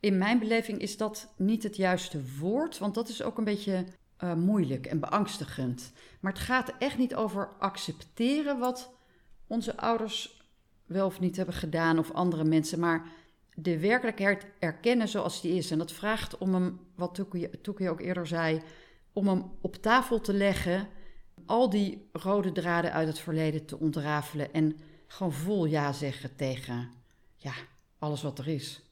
in 0.00 0.18
mijn 0.18 0.38
beleving 0.38 0.80
is 0.80 0.96
dat 0.96 1.32
niet 1.36 1.62
het 1.62 1.76
juiste 1.76 2.20
woord, 2.38 2.78
want 2.78 2.94
dat 2.94 3.08
is 3.08 3.22
ook 3.22 3.38
een 3.38 3.44
beetje 3.44 3.84
uh, 4.24 4.34
moeilijk 4.34 4.86
en 4.86 5.00
beangstigend. 5.00 5.92
Maar 6.20 6.32
het 6.32 6.40
gaat 6.40 6.72
echt 6.78 6.98
niet 6.98 7.14
over 7.14 7.48
accepteren 7.58 8.58
wat 8.58 8.92
onze 9.46 9.76
ouders 9.76 10.42
wel 10.86 11.06
of 11.06 11.20
niet 11.20 11.36
hebben 11.36 11.54
gedaan 11.54 11.98
of 11.98 12.12
andere 12.12 12.44
mensen, 12.44 12.80
maar 12.80 13.06
de 13.54 13.78
werkelijkheid 13.78 14.46
erkennen 14.58 15.08
zoals 15.08 15.40
die 15.40 15.54
is. 15.54 15.70
En 15.70 15.78
dat 15.78 15.92
vraagt 15.92 16.38
om 16.38 16.54
hem, 16.54 16.80
wat 16.94 17.24
Toekie 17.62 17.90
ook 17.90 18.00
eerder 18.00 18.26
zei, 18.26 18.62
om 19.12 19.28
hem 19.28 19.44
op 19.60 19.76
tafel 19.76 20.20
te 20.20 20.32
leggen, 20.32 20.88
al 21.46 21.70
die 21.70 22.08
rode 22.12 22.52
draden 22.52 22.92
uit 22.92 23.08
het 23.08 23.18
verleden 23.18 23.66
te 23.66 23.78
ontrafelen 23.78 24.52
en 24.52 24.78
gewoon 25.06 25.32
vol 25.32 25.64
ja 25.64 25.92
zeggen 25.92 26.36
tegen 26.36 26.90
ja, 27.36 27.52
alles 27.98 28.22
wat 28.22 28.38
er 28.38 28.48
is. 28.48 28.82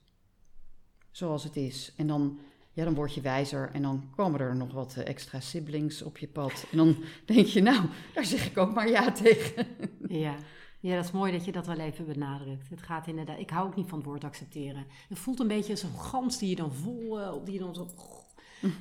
Zoals 1.10 1.44
het 1.44 1.56
is. 1.56 1.92
En 1.96 2.06
dan, 2.06 2.40
ja, 2.72 2.84
dan 2.84 2.94
word 2.94 3.14
je 3.14 3.20
wijzer 3.20 3.70
en 3.72 3.82
dan 3.82 4.10
komen 4.16 4.40
er 4.40 4.56
nog 4.56 4.72
wat 4.72 4.96
extra 4.96 5.40
siblings 5.40 6.02
op 6.02 6.18
je 6.18 6.28
pad. 6.28 6.66
En 6.70 6.76
dan 6.76 6.96
denk 7.24 7.46
je, 7.46 7.62
nou, 7.62 7.86
daar 8.14 8.24
zeg 8.24 8.46
ik 8.46 8.58
ook 8.58 8.74
maar 8.74 8.88
ja 8.88 9.12
tegen. 9.12 9.66
Ja. 10.08 10.34
Ja, 10.80 10.96
dat 10.96 11.04
is 11.04 11.10
mooi 11.10 11.32
dat 11.32 11.44
je 11.44 11.52
dat 11.52 11.66
wel 11.66 11.78
even 11.78 12.06
benadrukt. 12.06 12.68
Het 12.70 12.82
gaat 12.82 13.06
inderdaad, 13.06 13.38
ik 13.38 13.50
hou 13.50 13.66
ook 13.66 13.76
niet 13.76 13.88
van 13.88 13.98
het 13.98 14.06
woord 14.06 14.24
accepteren. 14.24 14.86
Het 15.08 15.18
voelt 15.18 15.40
een 15.40 15.48
beetje 15.48 15.72
als 15.72 15.82
een 15.82 15.98
gans 15.98 16.38
die 16.38 16.48
je 16.48 16.56
dan 16.56 16.72
vol, 16.72 17.18
uh, 17.20 17.32
die 17.44 17.52
je 17.52 17.58
dan. 17.58 17.90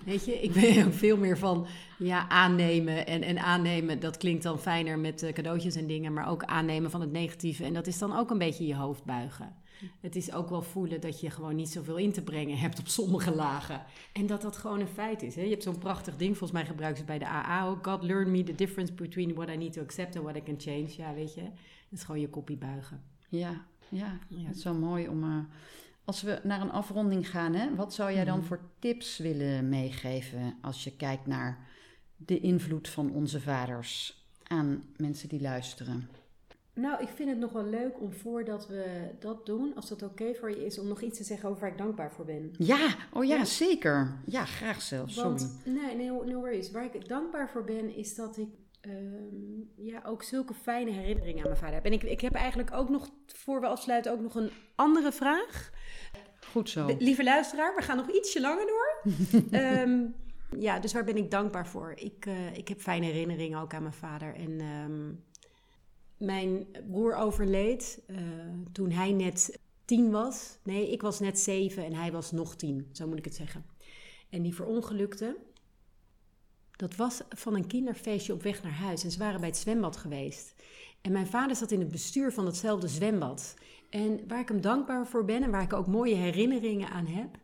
Weet 0.06 0.26
je, 0.26 0.42
ik 0.42 0.54
ben 0.54 0.94
veel 0.94 1.18
meer 1.18 1.38
van 1.38 1.68
ja, 1.98 2.30
aannemen. 2.30 3.08
En, 3.08 3.22
en 3.22 3.38
aannemen, 3.38 4.00
dat 4.00 4.18
klinkt 4.18 4.44
dan 4.44 4.60
fijner 4.60 5.00
met 5.00 5.24
uh, 5.24 5.34
cadeautjes 5.34 5.76
en 5.76 5.88
dingen, 5.88 6.14
maar 6.14 6.30
ook 6.30 6.44
aannemen 6.44 6.92
van 6.92 7.02
het 7.02 7.12
negatieve. 7.12 7.64
En 7.64 7.74
dat 7.74 7.88
is 7.88 7.98
dan 7.98 8.18
ook 8.18 8.30
een 8.30 8.38
beetje 8.38 8.68
je 8.68 8.76
hoofd 8.76 9.04
buigen. 9.04 9.56
Het 10.00 10.16
is 10.16 10.34
ook 10.34 10.50
wel 10.50 10.62
voelen 10.62 11.02
dat 11.02 11.20
je 11.20 11.30
gewoon 11.30 11.56
niet 11.56 11.70
zoveel 11.70 11.98
in 11.98 12.12
te 12.12 12.22
brengen 12.22 12.58
hebt 12.58 12.80
op 12.80 12.88
sommige 12.88 13.36
lagen. 13.36 13.82
En 14.14 14.28
dat 14.28 14.42
dat 14.42 14.58
gewoon 14.58 14.80
een 14.80 14.88
feit 14.88 15.22
is. 15.22 15.36
Hè? 15.36 15.42
Je 15.42 15.50
hebt 15.50 15.64
zo'n 15.64 15.78
prachtig 15.78 16.18
ding, 16.18 16.38
volgens 16.38 16.60
mij 16.60 16.66
gebruiken 16.66 17.00
ze 17.00 17.06
bij 17.06 17.20
de 17.20 17.26
AA 17.26 17.68
ook. 17.68 17.88
God 17.88 18.04
learn 18.04 18.32
me 18.32 18.44
the 18.44 18.56
difference 18.56 18.94
between 18.94 19.34
what 19.34 19.50
I 19.50 19.58
need 19.58 19.74
to 19.74 19.82
accept 19.82 20.16
and 20.16 20.24
what 20.24 20.36
I 20.36 20.44
can 20.44 20.60
change. 20.60 20.88
Ja, 20.98 21.14
weet 21.14 21.34
je. 21.34 21.42
Dat 21.90 22.00
is 22.00 22.06
gewoon 22.06 22.22
je 22.22 22.30
kopie 22.30 22.58
buigen. 22.58 23.04
Ja, 23.30 23.66
ja, 23.90 24.20
het 24.30 24.56
is 24.56 24.62
zo 24.62 24.74
mooi 24.74 25.08
om. 25.08 25.24
Uh, 25.24 25.40
als 26.04 26.22
we 26.22 26.40
naar 26.44 26.62
een 26.62 26.72
afronding 26.72 27.30
gaan, 27.30 27.54
hè, 27.54 27.76
wat 27.76 27.94
zou 27.94 28.14
jij 28.14 28.26
dan 28.26 28.38
mhm. 28.38 28.48
voor 28.48 28.60
tips 28.80 29.18
willen 29.18 29.70
meegeven 29.70 30.58
als 30.62 30.84
je 30.84 30.96
kijkt 30.96 31.28
naar 31.28 31.68
de 32.16 32.40
invloed 32.40 32.90
van 32.90 33.12
onze 33.12 33.42
vaders 33.42 34.26
aan 34.44 34.84
mensen 34.98 35.30
die 35.30 35.42
luisteren? 35.42 36.10
Nou, 36.74 37.02
ik 37.02 37.08
vind 37.08 37.30
het 37.30 37.40
nog 37.40 37.52
wel 37.52 37.66
leuk 37.66 38.02
om 38.02 38.14
voordat 38.14 38.68
we 38.68 39.12
dat 39.20 39.46
doen, 39.46 39.76
als 39.76 39.90
dat 39.90 40.04
oké 40.04 40.34
voor 40.34 40.50
je 40.50 40.66
is, 40.66 40.80
om 40.80 40.88
nog 40.88 41.02
iets 41.02 41.18
te 41.18 41.24
zeggen 41.24 41.50
over 41.50 41.62
waar 41.62 41.72
ik 41.72 41.78
dankbaar 41.78 42.12
voor 42.12 42.26
ben. 42.26 42.52
Ja, 42.58 42.96
oh 43.14 43.26
ja, 43.26 43.46
zeker. 43.46 44.18
Ja, 44.26 44.46
graag 44.46 44.82
zelfs. 44.82 45.16
Want, 45.16 45.62
nee, 45.66 45.96
nee, 45.96 46.10
no 46.10 46.40
worries. 46.40 46.72
Waar 46.72 46.96
ik 46.96 47.08
dankbaar 47.08 47.50
voor 47.50 47.64
ben, 47.64 47.96
is 47.96 48.16
dat 48.16 48.38
ik 48.38 48.50
Ehm, 48.88 49.86
ja, 49.86 50.02
ook 50.06 50.24
zulke 50.24 50.54
fijne 50.54 50.92
herinneringen 50.92 51.44
aan 51.44 51.50
mijn 51.50 51.62
vader 51.62 51.76
heb. 51.76 51.86
En 51.86 51.94
ik, 51.94 52.04
ik 52.04 52.22
heb 52.22 52.34
eigenlijk 52.34 52.74
ook 52.74 52.90
nog, 52.90 53.10
voor 53.26 53.62
we 53.62 53.68
afsluiten, 53.68 54.12
ook 54.12 54.22
nog 54.22 54.36
een 54.36 54.52
andere 54.76 55.12
vraag. 55.12 55.72
Goed 56.52 56.70
zo. 56.70 56.96
lieve 57.00 57.24
luisteraar, 57.24 57.76
we 57.76 57.82
gaan 57.82 57.98
nog 57.98 58.10
ietsje 58.10 58.42
langer 58.42 58.66
door. 58.66 59.14
Ehm, 59.62 60.06
ja, 60.60 60.80
dus 60.80 60.94
waar 60.94 61.04
ben 61.04 61.18
ik 61.18 61.32
dankbaar 61.32 61.68
voor? 61.68 61.94
Ik, 61.96 62.26
uh, 62.26 62.58
ik 62.58 62.68
heb 62.68 62.82
fijne 62.82 63.06
herinneringen 63.06 63.60
ook 63.60 63.74
aan 63.74 63.82
mijn 63.82 63.94
vader. 63.94 64.36
En 64.36 64.62
um, 64.62 65.24
mijn 66.18 66.68
broer 66.88 67.16
overleed 67.16 68.04
uh, 68.08 68.18
toen 68.72 68.92
hij 68.92 69.12
net 69.12 69.60
tien 69.86 70.12
was. 70.12 70.58
Nee, 70.64 70.92
ik 70.92 71.02
was 71.02 71.20
net 71.20 71.40
zeven 71.40 71.86
en 71.86 71.94
hij 71.94 72.12
was 72.12 72.32
nog 72.32 72.56
tien, 72.56 72.90
zo 72.92 73.08
moet 73.08 73.18
ik 73.18 73.26
het 73.26 73.36
zeggen. 73.36 73.66
En 74.30 74.42
die 74.42 74.56
verongelukte. 74.56 75.38
Dat 76.78 76.96
was 76.96 77.22
van 77.30 77.56
een 77.56 77.68
kinderfeestje 77.68 78.34
op 78.34 78.44
weg 78.44 78.64
naar 78.64 78.72
huis. 78.72 79.04
En 79.04 79.12
ze 79.12 79.20
waren 79.20 79.40
bij 79.40 79.50
het 79.50 79.58
zwembad 79.58 79.98
geweest. 79.98 80.54
En 81.02 81.12
mijn 81.12 81.28
vader 81.28 81.56
zat 81.56 81.72
in 81.72 81.80
het 81.80 81.92
bestuur 81.92 82.32
van 82.32 82.46
hetzelfde 82.46 82.88
zwembad. 82.88 83.56
En 83.90 84.28
waar 84.28 84.40
ik 84.40 84.48
hem 84.48 84.62
dankbaar 84.62 85.08
voor 85.08 85.26
ben 85.26 85.44
en 85.44 85.52
waar 85.52 85.62
ik 85.62 85.74
ook 85.74 85.88
mooie 85.88 86.16
herinneringen 86.16 86.90
aan 86.90 87.06
heb, 87.06 87.38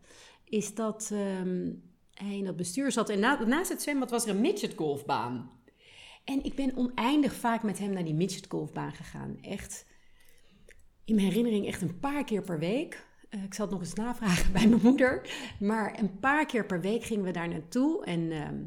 is 0.46 0.76
dat 0.76 1.10
ehm, 1.12 1.72
hij 2.14 2.38
in 2.38 2.46
dat 2.46 2.56
bestuur 2.56 2.92
zat. 2.92 3.10
En 3.10 3.20
naast 3.20 3.70
het 3.70 3.82
zwembad 3.82 4.10
was 4.10 4.24
er 4.24 4.30
een 4.30 4.42
midgetgolfbaan. 4.42 5.52
En 6.24 6.44
ik 6.44 6.56
ben 6.56 6.76
oneindig 6.76 7.34
vaak 7.34 7.64
met 7.64 7.80
hem 7.80 7.94
naar 7.94 8.04
die 8.04 8.14
midgetgolfbaan 8.14 8.94
gegaan. 8.94 9.38
Echt, 9.42 9.86
in 11.06 11.16
mijn 11.16 11.28
herinnering 11.28 11.68
echt 11.68 11.82
een 11.82 12.00
paar 12.00 12.24
keer 12.24 12.42
per 12.42 12.60
week. 12.60 13.08
Uh, 13.30 13.44
ik 13.44 13.54
zal 13.54 13.66
het 13.66 13.74
nog 13.74 13.84
eens 13.84 13.94
navragen 13.94 14.52
bij 14.54 14.68
mijn 14.68 14.82
moeder. 14.82 15.30
Maar 15.60 16.00
een 16.00 16.20
paar 16.20 16.46
keer 16.46 16.66
per 16.66 16.82
week 16.82 17.04
gingen 17.04 17.24
we 17.24 17.32
daar 17.32 17.50
naartoe. 17.50 18.06
En 18.06 18.32
ehm, 18.32 18.64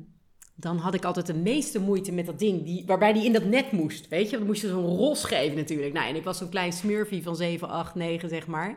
dan 0.58 0.76
had 0.76 0.94
ik 0.94 1.04
altijd 1.04 1.26
de 1.26 1.34
meeste 1.34 1.80
moeite 1.80 2.12
met 2.12 2.26
dat 2.26 2.38
ding, 2.38 2.64
die, 2.64 2.82
waarbij 2.86 3.12
die 3.12 3.24
in 3.24 3.32
dat 3.32 3.44
net 3.44 3.72
moest. 3.72 4.08
Weet 4.08 4.30
je, 4.30 4.36
dan 4.36 4.46
moest 4.46 4.62
je 4.62 4.68
zo'n 4.68 4.96
ros 4.96 5.24
geven 5.24 5.56
natuurlijk. 5.56 5.92
Nou, 5.92 6.08
en 6.08 6.16
ik 6.16 6.24
was 6.24 6.38
zo'n 6.38 6.48
klein 6.48 6.72
smurfie 6.72 7.22
van 7.22 7.36
7, 7.36 7.68
8, 7.68 7.94
9, 7.94 8.28
zeg 8.28 8.46
maar. 8.46 8.76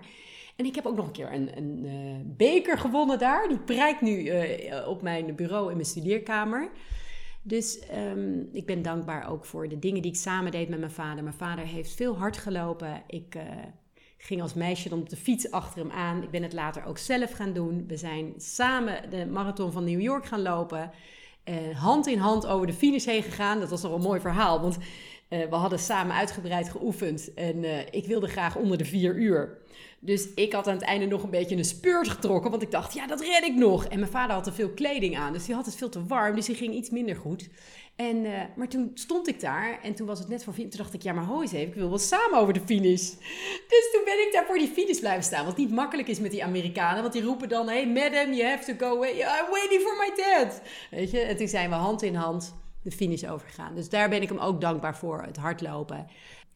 En 0.56 0.66
ik 0.66 0.76
heb 0.76 0.86
ook 0.86 0.96
nog 0.96 1.06
een 1.06 1.12
keer 1.12 1.34
een, 1.34 1.58
een 1.58 1.86
uh, 1.86 2.16
beker 2.38 2.78
gewonnen 2.78 3.20
daar. 3.20 3.48
Die 3.48 3.60
prijkt 3.60 4.02
nu 4.02 4.24
uh, 4.24 4.88
op 4.88 5.02
mijn 5.02 5.36
bureau 5.36 5.70
in 5.70 5.76
mijn 5.76 5.88
studeerkamer. 5.88 6.70
Dus 7.42 7.80
um, 7.96 8.50
ik 8.54 8.66
ben 8.66 8.82
dankbaar 8.82 9.30
ook 9.30 9.46
voor 9.46 9.70
de 9.70 9.80
dingen 9.80 10.02
die 10.02 10.12
ik 10.12 10.18
samen 10.18 10.52
deed 10.52 10.70
met 10.70 10.80
mijn 10.80 10.92
vader. 10.92 11.24
Mijn 11.24 11.36
vader 11.36 11.66
heeft 11.66 11.96
veel 11.96 12.18
hard 12.18 12.38
gelopen. 12.38 13.04
Ik 13.08 13.36
uh, 13.36 13.44
ging 14.18 14.42
als 14.42 14.54
meisje 14.54 14.90
dan 14.90 15.00
op 15.00 15.10
de 15.10 15.16
fiets 15.16 15.52
achter 15.52 15.80
hem 15.80 15.92
aan. 15.92 16.24
Ik 16.24 16.32
ben 16.32 16.44
het 16.44 16.54
later 16.54 16.86
ook 16.86 16.98
zelf 16.98 17.32
gaan 17.32 17.54
doen. 17.54 17.88
We 17.88 17.98
zijn 17.98 18.34
samen 18.38 19.10
de 19.10 19.26
marathon 19.26 19.72
van 19.72 19.84
New 19.84 20.02
York 20.02 20.26
gaan 20.26 20.42
lopen. 20.42 20.92
Uh, 21.46 21.80
hand 21.80 22.08
in 22.08 22.18
hand 22.18 22.48
over 22.48 22.68
de 22.68 22.74
finish 22.74 23.06
heen 23.06 23.24
gegaan. 23.24 23.60
Dat 23.60 23.70
was 23.70 23.82
nog 23.82 23.94
een 23.94 24.02
mooi 24.02 24.20
verhaal, 24.20 24.62
want 24.62 24.78
uh, 25.30 25.50
we 25.50 25.56
hadden 25.56 25.80
samen 25.80 26.16
uitgebreid 26.16 26.70
geoefend. 26.70 27.34
En 27.34 27.64
uh, 27.64 27.80
ik 27.92 28.06
wilde 28.06 28.28
graag 28.28 28.56
onder 28.56 28.78
de 28.78 28.86
vier 28.86 29.16
uur. 29.16 29.58
Dus 30.00 30.34
ik 30.34 30.54
had 30.54 30.68
aan 30.68 30.74
het 30.74 30.84
einde 30.84 31.06
nog 31.06 31.24
een 31.24 31.30
beetje 31.30 31.56
een 31.56 31.66
speurt 31.66 32.10
getrokken. 32.10 32.52
Want 32.52 32.62
ik 32.62 32.72
dacht, 32.72 32.94
ja, 32.94 33.08
dat 33.08 33.22
red 33.22 33.44
ik 33.44 33.56
nog. 33.56 33.86
En 33.86 34.00
mijn 34.00 34.12
vader 34.12 34.36
had 34.36 34.44
te 34.44 34.52
veel 34.52 34.70
kleding 34.70 35.18
aan. 35.18 35.34
Dus 35.34 35.46
die 35.46 35.56
had 35.56 35.66
het 35.66 35.76
veel 35.76 35.90
te 35.90 36.06
warm. 36.06 36.36
Dus 36.36 36.46
die 36.46 36.56
ging 36.56 36.74
iets 36.74 36.90
minder 36.90 37.16
goed. 37.16 37.50
En, 38.00 38.16
uh, 38.16 38.42
maar 38.56 38.68
toen 38.68 38.92
stond 38.94 39.28
ik 39.28 39.40
daar 39.40 39.80
en 39.82 39.96
toen 39.96 40.08
was 40.08 40.20
het 40.20 40.28
net 40.28 40.44
voor 40.44 40.54
Toen 40.54 40.70
dacht 40.70 40.94
ik, 40.94 41.02
ja, 41.02 41.14
maar 41.14 41.24
hoi 41.24 41.42
eens 41.42 41.52
even, 41.52 41.68
ik 41.68 41.74
wil 41.74 41.90
wel 41.90 41.98
samen 41.98 42.40
over 42.40 42.54
de 42.54 42.62
finish. 42.66 43.10
Dus 43.68 43.90
toen 43.92 44.02
ben 44.06 44.26
ik 44.28 44.30
daar 44.32 44.46
voor 44.46 44.58
die 44.58 44.68
finish 44.68 45.00
blijven 45.00 45.24
staan. 45.24 45.46
Wat 45.46 45.58
niet 45.58 45.72
makkelijk 45.72 46.08
is 46.08 46.20
met 46.20 46.32
die 46.32 46.44
Amerikanen. 46.44 47.02
Want 47.02 47.14
die 47.14 47.24
roepen 47.24 47.50
dan, 47.50 47.68
hey 47.68 47.88
madam, 47.88 48.34
you 48.34 48.50
have 48.50 48.76
to 48.76 48.88
go. 48.88 49.04
I'm 49.04 49.50
waiting 49.50 49.82
for 49.82 49.96
my 49.98 50.12
dad. 50.16 50.62
Weet 50.92 51.12
je, 51.12 51.20
en 51.20 51.38
toen 51.38 51.48
zijn 51.48 51.70
we 51.70 51.76
hand 51.76 52.02
in 52.02 52.16
hand 52.16 52.56
de 52.84 52.92
finish 52.92 53.24
overgegaan. 53.24 53.76
Dus 53.76 53.90
daar 53.90 54.10
ben 54.10 54.22
ik 54.22 54.30
hem 54.30 54.40
ook 54.40 54.62
dankbaar 54.62 54.98
voor, 54.98 55.22
het 55.22 55.38
hardlopen. 55.38 56.08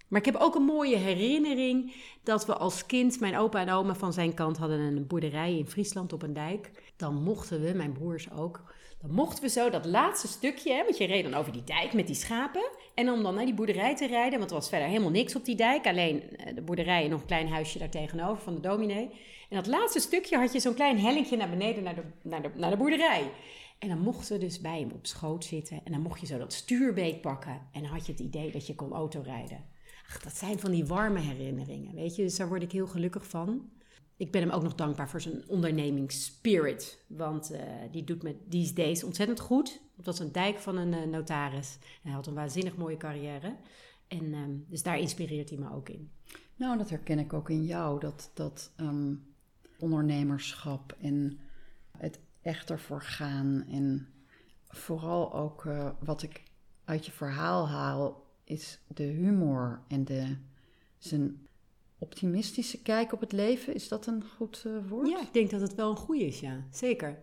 Maar 0.07 0.19
ik 0.19 0.25
heb 0.25 0.35
ook 0.35 0.55
een 0.55 0.63
mooie 0.63 0.97
herinnering 0.97 1.93
dat 2.23 2.45
we 2.45 2.55
als 2.55 2.85
kind, 2.85 3.19
mijn 3.19 3.37
opa 3.37 3.59
en 3.59 3.69
oma 3.69 3.95
van 3.95 4.13
zijn 4.13 4.33
kant 4.33 4.57
hadden 4.57 4.79
een 4.79 5.07
boerderij 5.07 5.57
in 5.57 5.67
Friesland 5.67 6.13
op 6.13 6.23
een 6.23 6.33
dijk. 6.33 6.71
Dan 6.97 7.23
mochten 7.23 7.61
we, 7.61 7.73
mijn 7.73 7.93
broers 7.93 8.31
ook, 8.31 8.61
dan 9.03 9.15
mochten 9.15 9.43
we 9.43 9.49
zo 9.49 9.69
dat 9.69 9.85
laatste 9.85 10.27
stukje, 10.27 10.73
hè, 10.73 10.83
want 10.83 10.97
je 10.97 11.05
reed 11.05 11.23
dan 11.23 11.33
over 11.33 11.51
die 11.51 11.63
dijk 11.63 11.93
met 11.93 12.07
die 12.07 12.15
schapen. 12.15 12.69
En 12.93 13.09
om 13.09 13.23
dan 13.23 13.35
naar 13.35 13.45
die 13.45 13.53
boerderij 13.53 13.95
te 13.95 14.07
rijden, 14.07 14.39
want 14.39 14.51
er 14.51 14.57
was 14.57 14.69
verder 14.69 14.87
helemaal 14.87 15.09
niks 15.09 15.35
op 15.35 15.45
die 15.45 15.55
dijk. 15.55 15.87
Alleen 15.87 16.37
eh, 16.37 16.55
de 16.55 16.61
boerderij 16.61 17.03
en 17.03 17.09
nog 17.09 17.19
een 17.19 17.25
klein 17.25 17.47
huisje 17.47 17.79
daar 17.79 17.89
tegenover 17.89 18.43
van 18.43 18.53
de 18.53 18.59
dominee. 18.59 19.09
En 19.49 19.55
dat 19.55 19.67
laatste 19.67 19.99
stukje 19.99 20.37
had 20.37 20.53
je 20.53 20.59
zo'n 20.59 20.73
klein 20.73 20.99
hellingje 20.99 21.37
naar 21.37 21.49
beneden 21.49 21.83
naar 21.83 21.95
de, 21.95 22.03
naar 22.21 22.41
de, 22.41 22.49
naar 22.55 22.69
de 22.69 22.77
boerderij. 22.77 23.31
En 23.79 23.89
dan 23.89 23.99
mochten 23.99 24.33
we 24.33 24.45
dus 24.45 24.61
bij 24.61 24.79
hem 24.79 24.91
op 24.91 25.05
schoot 25.05 25.45
zitten. 25.45 25.81
En 25.83 25.91
dan 25.91 26.01
mocht 26.01 26.19
je 26.19 26.25
zo 26.25 26.37
dat 26.37 26.53
stuurbeet 26.53 27.21
pakken. 27.21 27.61
En 27.71 27.81
dan 27.81 27.91
had 27.91 28.05
je 28.05 28.11
het 28.11 28.21
idee 28.21 28.51
dat 28.51 28.67
je 28.67 28.75
kon 28.75 28.91
autorijden. 28.91 29.65
Ach, 30.07 30.19
dat 30.21 30.35
zijn 30.35 30.59
van 30.59 30.71
die 30.71 30.85
warme 30.85 31.19
herinneringen, 31.19 31.95
weet 31.95 32.15
je. 32.15 32.23
Dus 32.23 32.35
daar 32.35 32.47
word 32.47 32.63
ik 32.63 32.71
heel 32.71 32.87
gelukkig 32.87 33.27
van. 33.27 33.69
Ik 34.24 34.32
ben 34.32 34.41
hem 34.41 34.51
ook 34.51 34.63
nog 34.63 34.76
dankbaar 34.76 35.09
voor 35.09 35.21
zijn 35.21 35.43
ondernemingsspirit. 35.47 37.03
Want 37.07 37.51
uh, 37.51 37.59
die 37.91 38.03
doet 38.03 38.24
me 38.24 38.36
these 38.49 38.74
days 38.74 39.03
ontzettend 39.03 39.39
goed. 39.39 39.82
Het 39.95 40.05
was 40.05 40.19
een 40.19 40.32
dijk 40.32 40.59
van 40.59 40.78
een 40.78 40.93
uh, 40.93 41.03
notaris. 41.03 41.78
Hij 42.03 42.11
had 42.11 42.28
een 42.28 42.34
waanzinnig 42.34 42.76
mooie 42.76 42.97
carrière. 42.97 43.55
En 44.07 44.34
um, 44.34 44.65
dus 44.69 44.84
daar 44.84 44.99
inspireert 44.99 45.49
hij 45.49 45.59
me 45.59 45.74
ook 45.74 45.89
in. 45.89 46.11
Nou, 46.55 46.78
dat 46.78 46.89
herken 46.89 47.19
ik 47.19 47.34
ook 47.34 47.49
in 47.49 47.63
jou. 47.63 47.99
Dat, 47.99 48.32
dat 48.34 48.74
um, 48.78 49.26
ondernemerschap 49.80 50.95
en 51.01 51.39
het 51.97 52.19
echt 52.41 52.69
ervoor 52.69 53.01
gaan. 53.01 53.65
En 53.69 54.07
vooral 54.67 55.34
ook 55.34 55.63
uh, 55.63 55.89
wat 55.99 56.24
ik 56.24 56.43
uit 56.84 57.05
je 57.05 57.11
verhaal 57.11 57.67
haal, 57.67 58.26
is 58.43 58.80
de 58.88 59.03
humor 59.03 59.82
en 59.88 60.05
de, 60.05 60.38
zijn 60.97 61.47
optimistische 62.03 62.81
kijk 62.81 63.13
op 63.13 63.19
het 63.19 63.31
leven. 63.31 63.73
Is 63.73 63.87
dat 63.87 64.05
een 64.05 64.23
goed 64.37 64.63
uh, 64.67 64.73
woord? 64.89 65.09
Ja, 65.09 65.21
ik 65.21 65.33
denk 65.33 65.49
dat 65.49 65.61
het 65.61 65.75
wel 65.75 65.89
een 65.89 65.97
goede 65.97 66.25
is, 66.25 66.39
ja. 66.39 66.63
Zeker. 66.71 67.21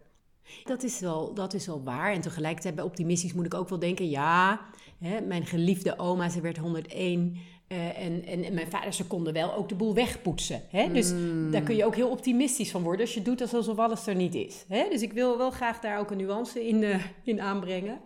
Dat 0.64 0.82
is, 0.82 1.00
wel, 1.00 1.34
dat 1.34 1.54
is 1.54 1.66
wel 1.66 1.82
waar. 1.82 2.12
En 2.12 2.20
tegelijkertijd 2.20 2.74
bij 2.74 2.84
optimistisch 2.84 3.32
moet 3.32 3.46
ik 3.46 3.54
ook 3.54 3.68
wel 3.68 3.78
denken... 3.78 4.08
ja, 4.08 4.60
hè, 4.98 5.20
mijn 5.20 5.46
geliefde 5.46 5.98
oma, 5.98 6.28
ze 6.28 6.40
werd 6.40 6.56
101... 6.56 7.36
Uh, 7.72 7.98
en, 7.98 8.24
en, 8.24 8.44
en, 8.44 8.54
mijn 8.54 8.70
vader, 8.70 8.92
ze 8.92 9.06
konden 9.06 9.32
wel 9.32 9.54
ook 9.54 9.68
de 9.68 9.74
boel 9.74 9.94
wegpoetsen. 9.94 10.62
Hè? 10.68 10.92
Dus 10.92 11.12
mm. 11.12 11.50
daar 11.50 11.62
kun 11.62 11.76
je 11.76 11.84
ook 11.84 11.94
heel 11.94 12.10
optimistisch 12.10 12.70
van 12.70 12.82
worden 12.82 13.00
als 13.00 13.14
je 13.14 13.22
doet 13.22 13.54
alsof 13.54 13.78
alles 13.78 14.06
er 14.06 14.14
niet 14.14 14.34
is. 14.34 14.64
Hè? 14.68 14.88
Dus 14.88 15.02
ik 15.02 15.12
wil 15.12 15.38
wel 15.38 15.50
graag 15.50 15.80
daar 15.80 15.98
ook 15.98 16.10
een 16.10 16.16
nuance 16.16 16.66
in, 16.66 16.82
uh, 16.82 17.04
in 17.24 17.40
aanbrengen. 17.40 18.00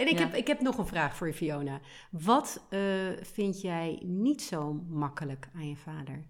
En 0.00 0.08
ik, 0.08 0.18
ja. 0.18 0.24
heb, 0.24 0.34
ik 0.34 0.46
heb 0.46 0.60
nog 0.60 0.78
een 0.78 0.86
vraag 0.86 1.16
voor 1.16 1.26
je, 1.26 1.32
Fiona. 1.32 1.80
Wat 2.10 2.66
uh, 2.70 2.80
vind 3.22 3.60
jij 3.60 3.98
niet 4.02 4.42
zo 4.42 4.72
makkelijk 4.88 5.48
aan 5.54 5.68
je 5.68 5.76
vader? 5.76 6.24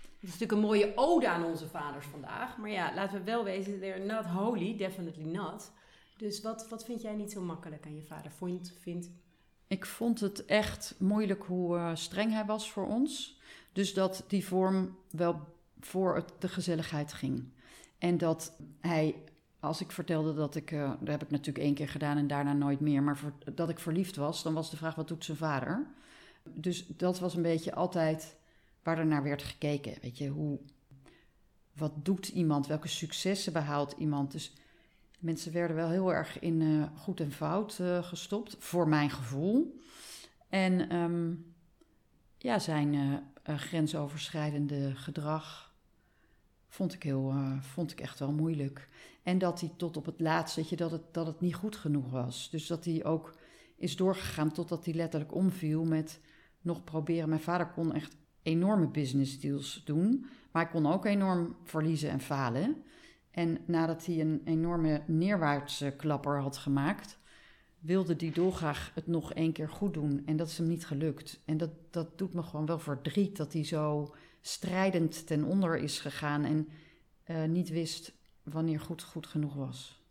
Dat 0.00 0.20
is 0.20 0.38
natuurlijk 0.38 0.52
een 0.52 0.66
mooie 0.66 0.92
ode 0.94 1.28
aan 1.28 1.44
onze 1.44 1.68
vaders 1.68 2.06
vandaag. 2.06 2.56
Maar 2.56 2.70
ja, 2.70 2.94
laten 2.94 3.18
we 3.18 3.24
wel 3.24 3.44
wezen, 3.44 3.80
they're 3.80 4.04
not 4.04 4.24
holy, 4.24 4.76
definitely 4.76 5.24
not. 5.24 5.72
Dus 6.16 6.42
wat, 6.42 6.68
wat 6.68 6.84
vind 6.84 7.02
jij 7.02 7.14
niet 7.14 7.32
zo 7.32 7.40
makkelijk 7.40 7.86
aan 7.86 7.94
je 7.94 8.02
vader? 8.02 8.30
Vond, 8.30 8.74
vindt... 8.80 9.10
Ik 9.66 9.86
vond 9.86 10.20
het 10.20 10.44
echt 10.44 10.94
moeilijk 10.98 11.44
hoe 11.44 11.76
uh, 11.76 11.90
streng 11.94 12.32
hij 12.32 12.44
was 12.44 12.70
voor 12.70 12.86
ons. 12.86 13.40
Dus 13.72 13.94
dat 13.94 14.24
die 14.26 14.46
vorm 14.46 14.96
wel 15.10 15.40
voor 15.80 16.14
het, 16.14 16.32
de 16.38 16.48
gezelligheid 16.48 17.12
ging. 17.12 17.52
En 17.98 18.18
dat 18.18 18.56
hij 18.80 19.22
als 19.60 19.80
ik 19.80 19.92
vertelde 19.92 20.34
dat 20.34 20.54
ik, 20.54 20.70
uh, 20.70 20.92
dat 21.00 21.08
heb 21.08 21.22
ik 21.22 21.30
natuurlijk 21.30 21.64
één 21.64 21.74
keer 21.74 21.88
gedaan 21.88 22.16
en 22.16 22.26
daarna 22.26 22.52
nooit 22.52 22.80
meer, 22.80 23.02
maar 23.02 23.20
dat 23.54 23.68
ik 23.68 23.78
verliefd 23.78 24.16
was, 24.16 24.42
dan 24.42 24.54
was 24.54 24.70
de 24.70 24.76
vraag: 24.76 24.94
wat 24.94 25.08
doet 25.08 25.24
zijn 25.24 25.36
vader? 25.36 25.86
Dus 26.42 26.86
dat 26.86 27.18
was 27.18 27.34
een 27.34 27.42
beetje 27.42 27.74
altijd 27.74 28.36
waar 28.82 28.98
er 28.98 29.06
naar 29.06 29.22
werd 29.22 29.42
gekeken. 29.42 29.94
Weet 30.02 30.18
je, 30.18 30.28
hoe, 30.28 30.58
wat 31.72 32.04
doet 32.04 32.28
iemand? 32.28 32.66
Welke 32.66 32.88
successen 32.88 33.52
behaalt 33.52 33.94
iemand? 33.98 34.32
Dus 34.32 34.52
mensen 35.18 35.52
werden 35.52 35.76
wel 35.76 35.90
heel 35.90 36.14
erg 36.14 36.38
in 36.38 36.60
uh, 36.60 36.84
goed 36.96 37.20
en 37.20 37.32
fout 37.32 37.78
uh, 37.80 38.02
gestopt, 38.02 38.56
voor 38.58 38.88
mijn 38.88 39.10
gevoel. 39.10 39.80
En 40.48 40.96
um, 40.96 41.54
ja, 42.38 42.58
zijn 42.58 43.22
grensoverschrijdende 43.42 44.94
gedrag 44.96 45.72
vond 46.68 46.94
ik, 46.94 47.02
heel, 47.02 47.34
vond 47.60 47.92
ik 47.92 48.00
echt 48.00 48.18
wel 48.18 48.32
moeilijk. 48.32 48.88
En 49.28 49.38
dat 49.38 49.60
hij 49.60 49.72
tot 49.76 49.96
op 49.96 50.06
het 50.06 50.20
laatst, 50.20 50.68
je, 50.68 50.76
dat 50.76 50.90
het, 50.90 51.02
dat 51.12 51.26
het 51.26 51.40
niet 51.40 51.54
goed 51.54 51.76
genoeg 51.76 52.10
was. 52.10 52.50
Dus 52.50 52.66
dat 52.66 52.84
hij 52.84 53.04
ook 53.04 53.34
is 53.76 53.96
doorgegaan 53.96 54.52
totdat 54.52 54.84
hij 54.84 54.94
letterlijk 54.94 55.34
omviel 55.34 55.84
met 55.84 56.20
nog 56.60 56.84
proberen. 56.84 57.28
Mijn 57.28 57.40
vader 57.40 57.66
kon 57.66 57.94
echt 57.94 58.16
enorme 58.42 58.88
business 58.88 59.40
deals 59.40 59.82
doen, 59.84 60.26
maar 60.52 60.62
hij 60.62 60.70
kon 60.72 60.92
ook 60.92 61.04
enorm 61.04 61.56
verliezen 61.62 62.10
en 62.10 62.20
falen. 62.20 62.82
En 63.30 63.58
nadat 63.66 64.06
hij 64.06 64.20
een 64.20 64.40
enorme 64.44 65.02
neerwaartse 65.06 65.94
klapper 65.96 66.40
had 66.40 66.56
gemaakt, 66.56 67.18
wilde 67.78 68.14
hij 68.18 68.30
dolgraag 68.30 68.90
het 68.94 69.06
nog 69.06 69.32
één 69.32 69.52
keer 69.52 69.68
goed 69.68 69.94
doen. 69.94 70.22
En 70.26 70.36
dat 70.36 70.48
is 70.48 70.58
hem 70.58 70.68
niet 70.68 70.86
gelukt. 70.86 71.42
En 71.44 71.56
dat, 71.56 71.70
dat 71.90 72.18
doet 72.18 72.32
me 72.32 72.42
gewoon 72.42 72.66
wel 72.66 72.78
verdriet 72.78 73.36
dat 73.36 73.52
hij 73.52 73.64
zo 73.64 74.14
strijdend 74.40 75.26
ten 75.26 75.44
onder 75.44 75.76
is 75.76 76.00
gegaan 76.00 76.44
en 76.44 76.68
uh, 77.26 77.44
niet 77.44 77.68
wist 77.68 78.17
wanneer 78.50 78.80
goed 78.80 79.02
goed 79.02 79.26
genoeg 79.26 79.54
was. 79.54 80.02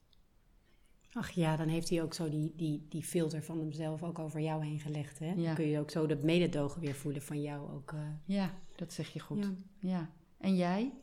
Ach 1.13 1.29
ja, 1.31 1.55
dan 1.55 1.67
heeft 1.67 1.89
hij 1.89 2.01
ook 2.01 2.13
zo 2.13 2.29
die, 2.29 2.53
die, 2.55 2.85
die 2.89 3.03
filter 3.03 3.43
van 3.43 3.59
hemzelf 3.59 4.03
ook 4.03 4.19
over 4.19 4.39
jou 4.39 4.65
heen 4.65 4.79
gelegd. 4.79 5.19
Hè? 5.19 5.31
Ja. 5.31 5.45
Dan 5.45 5.55
kun 5.55 5.67
je 5.67 5.79
ook 5.79 5.91
zo 5.91 6.05
dat 6.05 6.23
mededogen 6.23 6.81
weer 6.81 6.95
voelen 6.95 7.21
van 7.21 7.41
jou 7.41 7.71
ook. 7.71 7.91
Uh... 7.91 7.99
Ja, 8.25 8.53
dat 8.75 8.93
zeg 8.93 9.13
je 9.13 9.19
goed. 9.19 9.43
Ja. 9.43 9.53
ja. 9.79 10.09
En 10.37 10.55
jij? 10.55 10.93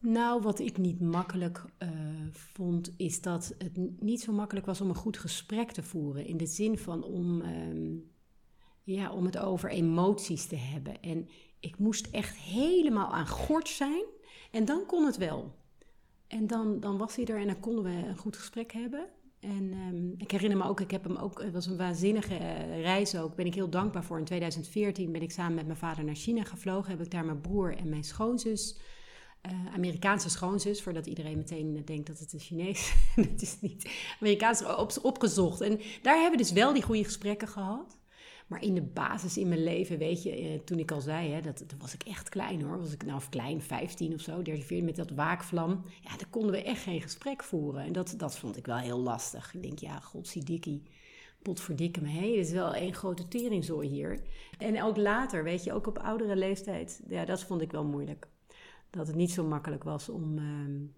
Nou, 0.00 0.42
wat 0.42 0.58
ik 0.58 0.78
niet 0.78 1.00
makkelijk 1.00 1.64
uh, 1.78 1.88
vond, 2.30 2.94
is 2.96 3.20
dat 3.20 3.54
het 3.58 4.00
niet 4.00 4.20
zo 4.20 4.32
makkelijk 4.32 4.66
was 4.66 4.80
om 4.80 4.88
een 4.88 4.94
goed 4.94 5.18
gesprek 5.18 5.70
te 5.70 5.82
voeren. 5.82 6.26
In 6.26 6.36
de 6.36 6.46
zin 6.46 6.78
van 6.78 7.04
om, 7.04 7.40
um, 7.40 8.10
ja, 8.82 9.12
om 9.12 9.24
het 9.24 9.38
over 9.38 9.70
emoties 9.70 10.46
te 10.46 10.56
hebben. 10.56 11.02
En 11.02 11.28
ik 11.60 11.78
moest 11.78 12.06
echt 12.06 12.36
helemaal 12.36 13.12
aan 13.12 13.28
gort 13.28 13.68
zijn. 13.68 14.04
En 14.50 14.64
dan 14.64 14.86
kon 14.86 15.04
het 15.04 15.16
wel. 15.16 15.57
En 16.28 16.46
dan, 16.46 16.80
dan 16.80 16.98
was 16.98 17.16
hij 17.16 17.24
er 17.24 17.40
en 17.40 17.46
dan 17.46 17.60
konden 17.60 17.84
we 17.84 17.90
een 17.90 18.16
goed 18.16 18.36
gesprek 18.36 18.72
hebben. 18.72 19.08
En 19.40 19.72
um, 19.72 20.14
ik 20.16 20.30
herinner 20.30 20.58
me 20.58 20.64
ook, 20.64 20.80
ik 20.80 20.90
heb 20.90 21.04
hem 21.04 21.16
ook, 21.16 21.42
het 21.42 21.52
was 21.52 21.66
een 21.66 21.76
waanzinnige 21.76 22.34
uh, 22.34 22.80
reis 22.80 23.16
ook. 23.16 23.34
Ben 23.34 23.46
ik 23.46 23.54
heel 23.54 23.68
dankbaar 23.68 24.04
voor. 24.04 24.18
In 24.18 24.24
2014 24.24 25.12
ben 25.12 25.22
ik 25.22 25.30
samen 25.30 25.54
met 25.54 25.66
mijn 25.66 25.78
vader 25.78 26.04
naar 26.04 26.14
China 26.14 26.44
gevlogen. 26.44 26.90
Heb 26.90 27.00
ik 27.00 27.10
daar 27.10 27.24
mijn 27.24 27.40
broer 27.40 27.76
en 27.76 27.88
mijn 27.88 28.04
schoonzus, 28.04 28.78
uh, 29.46 29.74
Amerikaanse 29.74 30.30
schoonzus, 30.30 30.82
voordat 30.82 31.06
iedereen 31.06 31.36
meteen 31.36 31.82
denkt 31.84 32.06
dat 32.06 32.18
het 32.18 32.32
een 32.32 32.38
Chinees 32.38 32.94
dat 33.16 33.42
is. 33.42 33.60
niet 33.60 33.90
Amerikaans 34.20 34.64
op, 34.64 34.92
opgezocht. 35.02 35.60
En 35.60 35.80
daar 36.02 36.14
hebben 36.14 36.38
we 36.38 36.44
dus 36.44 36.52
wel 36.52 36.72
die 36.72 36.82
goede 36.82 37.04
gesprekken 37.04 37.48
gehad. 37.48 37.97
Maar 38.48 38.62
in 38.62 38.74
de 38.74 38.82
basis 38.82 39.36
in 39.36 39.48
mijn 39.48 39.62
leven, 39.62 39.98
weet 39.98 40.22
je, 40.22 40.30
eh, 40.30 40.60
toen 40.64 40.78
ik 40.78 40.90
al 40.90 41.00
zei, 41.00 41.30
hè, 41.30 41.40
dat, 41.40 41.68
toen 41.68 41.78
was 41.78 41.94
ik 41.94 42.02
echt 42.02 42.28
klein 42.28 42.62
hoor. 42.62 42.78
Was 42.78 42.92
ik 42.92 43.04
nou 43.04 43.16
of 43.16 43.28
klein, 43.28 43.62
15 43.62 44.14
of 44.14 44.20
zo, 44.20 44.42
13, 44.42 44.62
14, 44.62 44.84
met 44.84 44.96
dat 44.96 45.10
waakvlam. 45.10 45.84
Ja, 46.00 46.16
daar 46.16 46.28
konden 46.30 46.50
we 46.50 46.62
echt 46.62 46.82
geen 46.82 47.00
gesprek 47.00 47.42
voeren. 47.44 47.82
En 47.82 47.92
dat, 47.92 48.14
dat 48.16 48.38
vond 48.38 48.56
ik 48.56 48.66
wel 48.66 48.76
heel 48.76 48.98
lastig. 48.98 49.54
Ik 49.54 49.62
denk, 49.62 49.78
ja, 49.78 50.00
godziedikkie, 50.00 50.82
potverdikke 51.42 52.00
me, 52.00 52.08
hé, 52.08 52.20
dit 52.20 52.46
is 52.46 52.50
wel 52.50 52.74
één 52.74 52.94
grote 52.94 53.28
teringzooi 53.28 53.88
hier. 53.88 54.20
En 54.58 54.82
ook 54.82 54.96
later, 54.96 55.44
weet 55.44 55.64
je, 55.64 55.72
ook 55.72 55.86
op 55.86 55.98
oudere 55.98 56.36
leeftijd, 56.36 57.02
ja, 57.08 57.24
dat 57.24 57.42
vond 57.42 57.60
ik 57.60 57.72
wel 57.72 57.84
moeilijk. 57.84 58.28
Dat 58.90 59.06
het 59.06 59.16
niet 59.16 59.30
zo 59.30 59.44
makkelijk 59.44 59.84
was 59.84 60.08
om, 60.08 60.38
uh, 60.38 60.88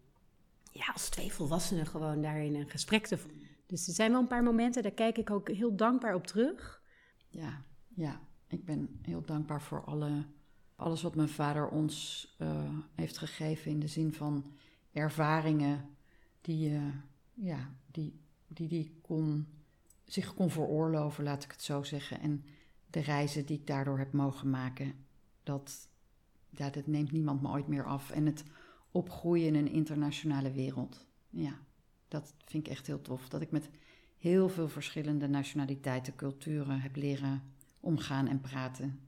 ja, 0.73 0.93
als 0.93 1.09
twee 1.09 1.33
volwassenen 1.33 1.87
gewoon 1.87 2.23
daarin 2.23 2.55
een 2.55 2.69
gesprek 2.69 3.07
te 3.07 3.19
voeren. 3.19 3.49
Dus 3.67 3.89
er 3.89 3.95
zijn 3.95 4.11
wel 4.11 4.21
een 4.21 4.27
paar 4.27 4.43
momenten, 4.43 4.83
daar 4.83 4.93
kijk 4.93 5.19
ik 5.19 5.31
ook 5.31 5.49
heel 5.49 5.77
dankbaar 5.77 6.15
op 6.15 6.27
terug 6.27 6.80
ja, 7.31 7.65
ja, 7.89 8.21
ik 8.47 8.65
ben 8.65 8.99
heel 9.03 9.25
dankbaar 9.25 9.63
voor 9.63 9.85
alle, 9.85 10.25
alles 10.77 11.03
wat 11.03 11.15
mijn 11.15 11.29
vader 11.29 11.69
ons 11.69 12.27
uh, 12.39 12.79
heeft 12.95 13.19
gegeven 13.19 13.71
in 13.71 13.81
de 13.81 13.89
zin 13.89 14.13
van 14.13 14.45
ervaringen 14.93 15.89
die, 16.41 16.71
uh, 16.71 16.95
ja, 17.35 17.75
die, 17.91 18.21
die, 18.49 18.69
die 18.69 18.99
kon, 19.03 19.47
zich 20.05 20.35
kon 20.35 20.51
veroorloven, 20.51 21.25
laat 21.25 21.45
ik 21.45 21.51
het 21.51 21.63
zo 21.63 21.83
zeggen. 21.83 22.21
En 22.21 22.45
de 22.87 23.01
reizen 23.01 23.47
die 23.47 23.59
ik 23.59 23.67
daardoor 23.67 23.99
heb 23.99 24.13
mogen 24.13 24.51
maken, 24.51 24.95
dat, 25.43 25.89
ja, 26.49 26.71
dat 26.71 26.87
neemt 26.87 27.13
niemand 27.13 27.43
me 27.43 27.49
ooit 27.49 27.69
meer 27.69 27.85
af. 27.85 28.11
En 28.11 28.27
het 28.27 28.45
opgroeien 28.91 29.47
in 29.47 29.55
een 29.55 29.73
internationale 29.73 30.53
wereld. 30.53 31.07
Ja, 31.29 31.59
dat 32.09 32.35
vind 32.45 32.67
ik 32.67 32.73
echt 32.73 32.87
heel 32.87 33.01
tof. 33.03 33.29
Dat 33.29 33.41
ik 33.41 33.51
met 33.51 33.71
heel 34.21 34.49
veel 34.49 34.69
verschillende 34.69 35.29
nationaliteiten, 35.29 36.17
culturen 36.17 36.81
heb 36.81 36.97
leren 36.97 37.43
omgaan 37.81 38.29
en 38.29 38.41
praten. 38.41 39.01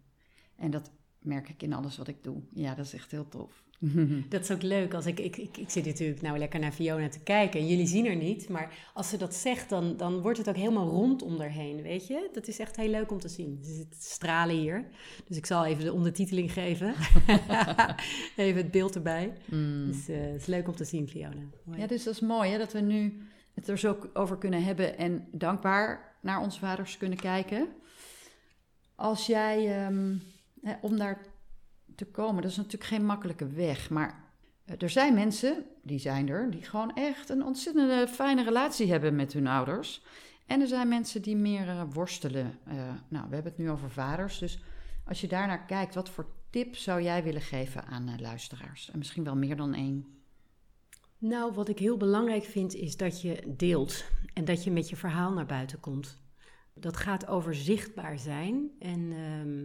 En 0.56 0.70
dat 0.70 0.90
merk 1.18 1.48
ik 1.48 1.62
in 1.62 1.72
alles 1.72 1.96
wat 1.96 2.08
ik 2.08 2.24
doe. 2.24 2.40
Ja, 2.54 2.74
dat 2.74 2.86
is 2.86 2.94
echt 2.94 3.10
heel 3.10 3.28
tof. 3.28 3.62
Dat 4.28 4.42
is 4.42 4.50
ook 4.50 4.62
leuk. 4.62 4.94
Als 4.94 5.06
ik, 5.06 5.20
ik, 5.20 5.36
ik, 5.36 5.56
ik 5.56 5.70
zit 5.70 5.84
natuurlijk 5.84 6.22
nou 6.22 6.38
lekker 6.38 6.60
naar 6.60 6.72
Fiona 6.72 7.08
te 7.08 7.20
kijken 7.20 7.60
en 7.60 7.68
jullie 7.68 7.86
zien 7.86 8.06
er 8.06 8.16
niet. 8.16 8.48
Maar 8.48 8.90
als 8.94 9.08
ze 9.08 9.16
dat 9.16 9.34
zegt, 9.34 9.68
dan, 9.68 9.96
dan 9.96 10.20
wordt 10.20 10.38
het 10.38 10.48
ook 10.48 10.56
helemaal 10.56 10.88
rond 10.88 11.22
om 11.22 11.38
daarheen, 11.38 11.82
weet 11.82 12.06
je. 12.06 12.28
Dat 12.32 12.48
is 12.48 12.58
echt 12.58 12.76
heel 12.76 12.90
leuk 12.90 13.10
om 13.10 13.18
te 13.18 13.28
zien. 13.28 13.58
Ze 13.64 13.74
zit 13.74 13.96
stralen 13.98 14.56
hier. 14.56 14.84
Dus 15.26 15.36
ik 15.36 15.46
zal 15.46 15.64
even 15.64 15.84
de 15.84 15.92
ondertiteling 15.92 16.52
geven. 16.52 16.94
even 18.36 18.62
het 18.62 18.70
beeld 18.70 18.94
erbij. 18.94 19.32
Mm. 19.50 19.86
Dus 19.86 20.08
uh, 20.08 20.20
het 20.20 20.40
is 20.40 20.46
leuk 20.46 20.68
om 20.68 20.74
te 20.74 20.84
zien, 20.84 21.08
Fiona. 21.08 21.42
Ja, 21.76 21.86
dus 21.86 22.04
dat 22.04 22.14
is 22.14 22.20
mooi 22.20 22.50
hè, 22.50 22.58
dat 22.58 22.72
we 22.72 22.80
nu 22.80 23.22
het 23.54 23.68
er 23.68 23.78
zo 23.78 23.98
over 24.12 24.38
kunnen 24.38 24.64
hebben 24.64 24.98
en 24.98 25.28
dankbaar 25.30 26.16
naar 26.20 26.40
onze 26.40 26.58
vaders 26.58 26.96
kunnen 26.96 27.18
kijken. 27.18 27.68
Als 28.94 29.26
jij, 29.26 29.64
hè, 30.62 30.74
om 30.80 30.96
daar 30.96 31.18
te 31.94 32.04
komen. 32.04 32.42
Dat 32.42 32.50
is 32.50 32.56
natuurlijk 32.56 32.84
geen 32.84 33.04
makkelijke 33.04 33.46
weg. 33.46 33.90
Maar 33.90 34.24
eh, 34.64 34.74
er 34.78 34.90
zijn 34.90 35.14
mensen, 35.14 35.64
die 35.82 35.98
zijn 35.98 36.28
er, 36.28 36.50
die 36.50 36.62
gewoon 36.62 36.94
echt 36.94 37.28
een 37.28 37.44
ontzettende 37.44 38.08
fijne 38.08 38.44
relatie 38.44 38.90
hebben 38.90 39.16
met 39.16 39.32
hun 39.32 39.46
ouders. 39.46 40.02
En 40.46 40.60
er 40.60 40.66
zijn 40.66 40.88
mensen 40.88 41.22
die 41.22 41.36
meer 41.36 41.66
uh, 41.66 41.82
worstelen. 41.92 42.58
Uh, 42.68 42.74
nou, 43.08 43.28
we 43.28 43.34
hebben 43.34 43.52
het 43.52 43.58
nu 43.58 43.70
over 43.70 43.90
vaders. 43.90 44.38
Dus 44.38 44.58
als 45.06 45.20
je 45.20 45.28
daarnaar 45.28 45.64
kijkt, 45.64 45.94
wat 45.94 46.08
voor 46.08 46.26
tip 46.50 46.76
zou 46.76 47.02
jij 47.02 47.22
willen 47.22 47.40
geven 47.40 47.86
aan 47.86 48.20
luisteraars? 48.20 48.90
En 48.90 48.98
misschien 48.98 49.24
wel 49.24 49.36
meer 49.36 49.56
dan 49.56 49.74
één. 49.74 50.21
Nou, 51.22 51.52
wat 51.52 51.68
ik 51.68 51.78
heel 51.78 51.96
belangrijk 51.96 52.44
vind, 52.44 52.74
is 52.74 52.96
dat 52.96 53.20
je 53.20 53.42
deelt 53.46 54.04
en 54.34 54.44
dat 54.44 54.64
je 54.64 54.70
met 54.70 54.88
je 54.88 54.96
verhaal 54.96 55.32
naar 55.32 55.46
buiten 55.46 55.80
komt. 55.80 56.18
Dat 56.74 56.96
gaat 56.96 57.26
over 57.26 57.54
zichtbaar 57.54 58.18
zijn. 58.18 58.70
En 58.78 59.12
ehm, 59.12 59.64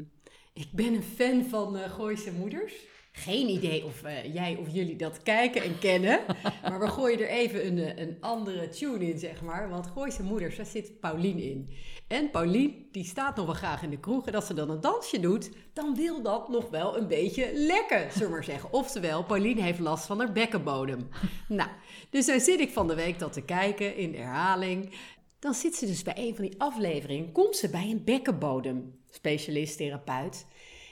ik 0.53 0.71
ben 0.71 0.93
een 0.93 1.03
fan 1.03 1.43
van 1.43 1.75
uh, 1.75 1.83
Gooise 1.83 2.31
moeders. 2.31 2.73
Geen 3.17 3.49
idee 3.49 3.85
of 3.85 4.03
uh, 4.03 4.33
jij 4.33 4.57
of 4.59 4.67
jullie 4.71 4.95
dat 4.95 5.23
kijken 5.23 5.61
en 5.61 5.79
kennen. 5.79 6.19
Maar 6.69 6.79
we 6.79 6.87
gooien 6.87 7.19
er 7.19 7.27
even 7.27 7.67
een, 7.67 7.77
eh, 7.77 8.03
een 8.05 8.17
andere 8.19 8.69
tune 8.69 9.11
in, 9.11 9.19
zeg 9.19 9.41
maar. 9.41 9.69
Want 9.69 9.87
Gooise 9.87 10.23
moeders, 10.23 10.55
daar 10.55 10.65
zit 10.65 10.99
Paulien 10.99 11.39
in. 11.39 11.69
En 12.07 12.31
Paulien, 12.31 12.87
die 12.91 13.03
staat 13.03 13.35
nog 13.35 13.45
wel 13.45 13.55
graag 13.55 13.83
in 13.83 13.89
de 13.89 13.99
kroeg. 13.99 14.27
En 14.27 14.35
als 14.35 14.47
ze 14.47 14.53
dan 14.53 14.69
een 14.69 14.81
dansje 14.81 15.19
doet, 15.19 15.51
dan 15.73 15.95
wil 15.95 16.21
dat 16.21 16.49
nog 16.49 16.69
wel 16.69 16.97
een 16.97 17.07
beetje 17.07 17.51
lekker, 17.53 18.11
zullen 18.11 18.27
we 18.27 18.33
maar 18.33 18.43
zeggen. 18.43 18.73
Oftewel, 18.73 19.23
Paulien 19.23 19.61
heeft 19.61 19.79
last 19.79 20.05
van 20.05 20.19
haar 20.19 20.31
bekkenbodem. 20.31 21.07
Nou, 21.47 21.69
dus 22.09 22.25
dan 22.25 22.39
zit 22.39 22.59
ik 22.59 22.69
van 22.69 22.87
de 22.87 22.95
week 22.95 23.19
dat 23.19 23.33
te 23.33 23.41
kijken 23.41 23.95
in 23.95 24.11
de 24.11 24.17
herhaling. 24.17 24.93
Dan 25.39 25.53
zit 25.53 25.75
ze 25.75 25.85
dus 25.85 26.03
bij 26.03 26.17
een 26.17 26.35
van 26.35 26.43
die 26.43 26.55
afleveringen, 26.61 27.31
komt 27.31 27.55
ze 27.55 27.69
bij 27.69 27.89
een 27.89 28.03
bekkenbodem 28.03 28.99
specialist, 29.09 29.77
therapeut. 29.77 30.45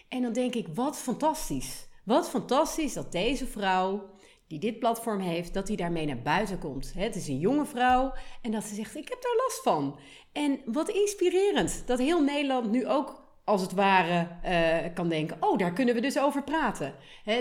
En 0.09 0.21
dan 0.21 0.33
denk 0.33 0.55
ik, 0.55 0.67
wat 0.73 0.97
fantastisch. 0.97 1.87
Wat 2.05 2.29
fantastisch 2.29 2.93
dat 2.93 3.11
deze 3.11 3.45
vrouw, 3.47 4.09
die 4.47 4.59
dit 4.59 4.79
platform 4.79 5.19
heeft, 5.19 5.53
dat 5.53 5.67
die 5.67 5.77
daarmee 5.77 6.05
naar 6.05 6.21
buiten 6.21 6.59
komt. 6.59 6.93
Het 6.93 7.15
is 7.15 7.27
een 7.27 7.39
jonge 7.39 7.65
vrouw 7.65 8.13
en 8.41 8.51
dat 8.51 8.63
ze 8.63 8.75
zegt, 8.75 8.95
ik 8.95 9.09
heb 9.09 9.21
daar 9.21 9.35
last 9.37 9.61
van. 9.63 9.99
En 10.31 10.59
wat 10.65 10.89
inspirerend 10.89 11.83
dat 11.85 11.99
heel 11.99 12.23
Nederland 12.23 12.71
nu 12.71 12.87
ook 12.87 13.23
als 13.43 13.61
het 13.61 13.71
ware 13.71 14.27
uh, 14.45 14.93
kan 14.93 15.09
denken: 15.09 15.37
oh, 15.39 15.57
daar 15.57 15.73
kunnen 15.73 15.95
we 15.95 16.01
dus 16.01 16.19
over 16.19 16.43
praten. 16.43 16.93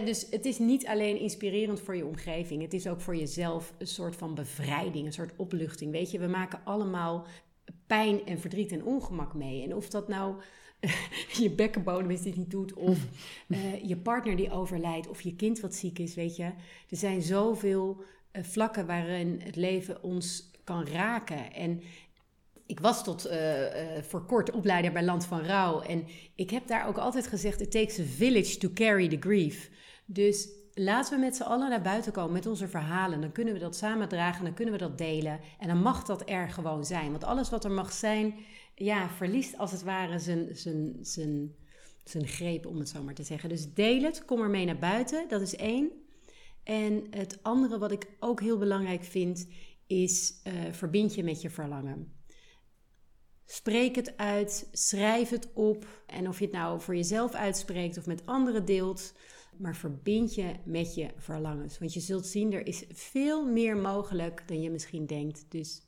dus 0.05 0.27
het 0.31 0.45
is 0.45 0.59
niet 0.59 0.87
alleen 0.87 1.19
inspirerend 1.19 1.81
voor 1.81 1.97
je 1.97 2.07
omgeving, 2.07 2.63
het 2.63 2.73
is 2.73 2.87
ook 2.87 3.01
voor 3.01 3.17
jezelf 3.17 3.73
een 3.79 3.87
soort 3.87 4.17
van 4.17 4.35
bevrijding, 4.35 5.07
een 5.07 5.13
soort 5.13 5.33
opluchting. 5.37 5.93
Weet 5.93 6.11
je, 6.11 6.19
we 6.19 6.27
maken 6.27 6.61
allemaal 6.65 7.27
pijn 7.87 8.27
en 8.27 8.41
verdriet 8.41 8.73
en 8.73 8.85
ongemak 8.85 9.35
mee. 9.35 9.63
En 9.63 9.75
of 9.75 9.89
dat 9.89 10.09
nou 10.09 10.35
je 11.43 11.51
bekkenbodem 11.51 12.11
is 12.11 12.23
die 12.23 12.37
niet 12.37 12.51
doet, 12.51 12.73
of 12.73 12.99
uh, 13.49 13.85
je 13.85 13.97
partner 13.97 14.37
die 14.37 14.51
overlijdt, 14.51 15.09
of 15.09 15.21
je 15.21 15.37
kind 15.37 15.61
wat 15.61 15.75
ziek 15.75 15.99
is, 15.99 16.15
weet 16.15 16.37
je. 16.37 16.45
Er 16.91 16.97
zijn 16.97 17.23
zoveel 17.23 18.03
uh, 18.33 18.43
vlakken 18.43 18.87
waarin 18.87 19.41
het 19.45 19.57
leven 19.57 20.03
ons 20.03 20.51
kan 20.65 20.87
raken. 20.87 21.53
En 21.53 21.83
ik 22.67 22.81
was 22.81 23.05
tot 23.05 23.27
uh, 23.27 23.33
voor 24.03 24.25
kort 24.25 24.51
opleider 24.51 24.93
bij 24.93 25.05
Land 25.05 25.27
van 25.27 25.41
Rouw. 25.41 25.81
En 25.81 26.07
ik 26.35 26.51
heb 26.51 26.67
daar 26.67 26.87
ook 26.87 26.99
altijd 26.99 27.27
gezegd: 27.27 27.61
it 27.61 27.71
takes 27.71 27.99
a 28.01 28.05
village 28.05 28.59
to 28.59 28.71
carry 28.75 29.09
the 29.09 29.17
grief. 29.21 29.71
Dus 30.07 30.49
laten 30.75 31.15
we 31.15 31.25
met 31.25 31.37
z'n 31.37 31.43
allen 31.43 31.69
naar 31.69 31.83
buiten 31.83 32.13
komen 32.13 32.33
met 32.33 32.47
onze 32.47 32.69
verhalen. 32.69 33.21
Dan 33.21 33.33
kunnen 33.33 33.55
we 33.55 33.61
dat 33.61 33.77
samen 33.77 34.09
dragen, 34.09 34.45
dan 34.45 34.55
kunnen 34.55 34.75
we 34.75 34.81
dat 34.81 34.99
delen. 34.99 35.41
En 35.59 35.69
dan 35.69 35.83
mag 35.83 36.05
dat 36.05 36.31
er 36.31 36.49
gewoon 36.49 36.85
zijn. 36.85 37.11
Want 37.11 37.25
alles 37.25 37.51
wat 37.51 37.65
er 37.65 37.71
mag 37.71 37.93
zijn, 37.93 38.35
ja, 38.75 39.09
verliest 39.09 39.59
als 39.59 39.73
het 39.73 39.83
ware 39.83 40.19
zijn, 40.19 40.57
zijn, 40.57 40.99
zijn, 41.01 41.55
zijn 42.05 42.27
greep, 42.27 42.67
om 42.67 42.79
het 42.79 42.89
zo 42.89 43.03
maar 43.03 43.15
te 43.15 43.23
zeggen. 43.23 43.49
Dus 43.49 43.73
deel 43.75 44.03
het, 44.03 44.25
kom 44.25 44.41
ermee 44.41 44.65
naar 44.65 44.79
buiten, 44.79 45.29
dat 45.29 45.41
is 45.41 45.57
één. 45.57 45.91
En 46.63 47.07
het 47.11 47.39
andere 47.43 47.79
wat 47.79 47.93
ik 47.93 48.07
ook 48.21 48.41
heel 48.41 48.59
belangrijk 48.59 49.05
vind, 49.05 49.49
is 49.87 50.41
uh, 50.47 50.53
verbind 50.73 51.15
je 51.15 51.25
met 51.25 51.43
je 51.43 51.51
verlangen. 51.51 52.13
Spreek 53.47 53.97
het 53.97 54.17
uit, 54.17 54.69
schrijf 54.73 55.31
het 55.31 55.53
op. 55.53 55.87
En 56.07 56.29
of 56.29 56.39
je 56.39 56.45
het 56.45 56.55
nou 56.55 56.81
voor 56.81 56.97
jezelf 56.97 57.35
uitspreekt 57.35 57.99
of 57.99 58.07
met 58.07 58.27
anderen 58.27 58.65
deelt, 58.65 59.15
maar 59.59 59.77
verbind 59.77 60.35
je 60.35 60.55
met 60.65 60.95
je 60.95 61.11
verlangens. 61.17 61.79
Want 61.79 61.93
je 61.95 62.01
zult 62.01 62.27
zien, 62.27 62.53
er 62.53 62.67
is 62.67 62.85
veel 62.93 63.47
meer 63.47 63.77
mogelijk 63.77 64.43
dan 64.47 64.61
je 64.61 64.71
misschien 64.71 65.07
denkt. 65.07 65.45
Dus 65.49 65.83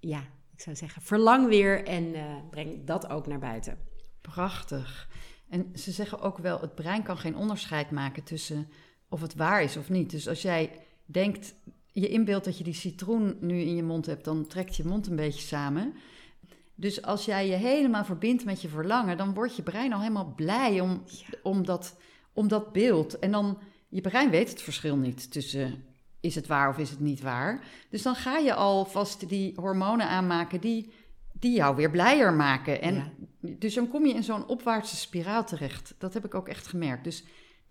ja, 0.00 0.20
ik 0.52 0.60
zou 0.60 0.76
zeggen, 0.76 1.02
verlang 1.02 1.48
weer 1.48 1.84
en 1.86 2.04
uh, 2.04 2.36
breng 2.50 2.84
dat 2.84 3.08
ook 3.08 3.26
naar 3.26 3.38
buiten. 3.38 3.78
Prachtig. 4.20 5.08
En 5.48 5.70
ze 5.74 5.90
zeggen 5.90 6.20
ook 6.20 6.38
wel, 6.38 6.60
het 6.60 6.74
brein 6.74 7.02
kan 7.02 7.18
geen 7.18 7.36
onderscheid 7.36 7.90
maken 7.90 8.22
tussen 8.22 8.68
of 9.08 9.20
het 9.20 9.34
waar 9.34 9.62
is 9.62 9.76
of 9.76 9.90
niet. 9.90 10.10
Dus 10.10 10.28
als 10.28 10.42
jij 10.42 10.70
denkt, 11.04 11.54
je 11.92 12.08
inbeeldt 12.08 12.44
dat 12.44 12.58
je 12.58 12.64
die 12.64 12.74
citroen 12.74 13.36
nu 13.40 13.60
in 13.60 13.76
je 13.76 13.82
mond 13.82 14.06
hebt, 14.06 14.24
dan 14.24 14.46
trekt 14.46 14.76
je 14.76 14.84
mond 14.84 15.06
een 15.06 15.16
beetje 15.16 15.46
samen. 15.46 15.94
Dus 16.74 17.02
als 17.02 17.24
jij 17.24 17.48
je 17.48 17.54
helemaal 17.54 18.04
verbindt 18.04 18.44
met 18.44 18.62
je 18.62 18.68
verlangen, 18.68 19.16
dan 19.16 19.34
wordt 19.34 19.56
je 19.56 19.62
brein 19.62 19.92
al 19.92 20.00
helemaal 20.00 20.32
blij 20.36 20.80
om, 20.80 21.02
om, 21.42 21.64
dat, 21.64 21.96
om 22.34 22.48
dat 22.48 22.72
beeld. 22.72 23.18
En 23.18 23.30
dan, 23.30 23.58
je 23.88 24.00
brein 24.00 24.30
weet 24.30 24.50
het 24.50 24.62
verschil 24.62 24.96
niet 24.96 25.30
tussen 25.32 25.84
is 26.24 26.34
het 26.34 26.46
waar 26.46 26.68
of 26.68 26.78
is 26.78 26.90
het 26.90 27.00
niet 27.00 27.20
waar. 27.20 27.64
Dus 27.90 28.02
dan 28.02 28.14
ga 28.14 28.38
je 28.38 28.54
alvast 28.54 29.28
die 29.28 29.52
hormonen 29.56 30.08
aanmaken 30.08 30.60
die, 30.60 30.92
die 31.32 31.56
jou 31.56 31.76
weer 31.76 31.90
blijer 31.90 32.32
maken. 32.32 32.82
En 32.82 33.12
dus 33.40 33.74
dan 33.74 33.88
kom 33.88 34.06
je 34.06 34.14
in 34.14 34.22
zo'n 34.22 34.46
opwaartse 34.46 34.96
spiraal 34.96 35.44
terecht. 35.44 35.94
Dat 35.98 36.14
heb 36.14 36.24
ik 36.24 36.34
ook 36.34 36.48
echt 36.48 36.66
gemerkt. 36.66 37.04
Dus 37.04 37.24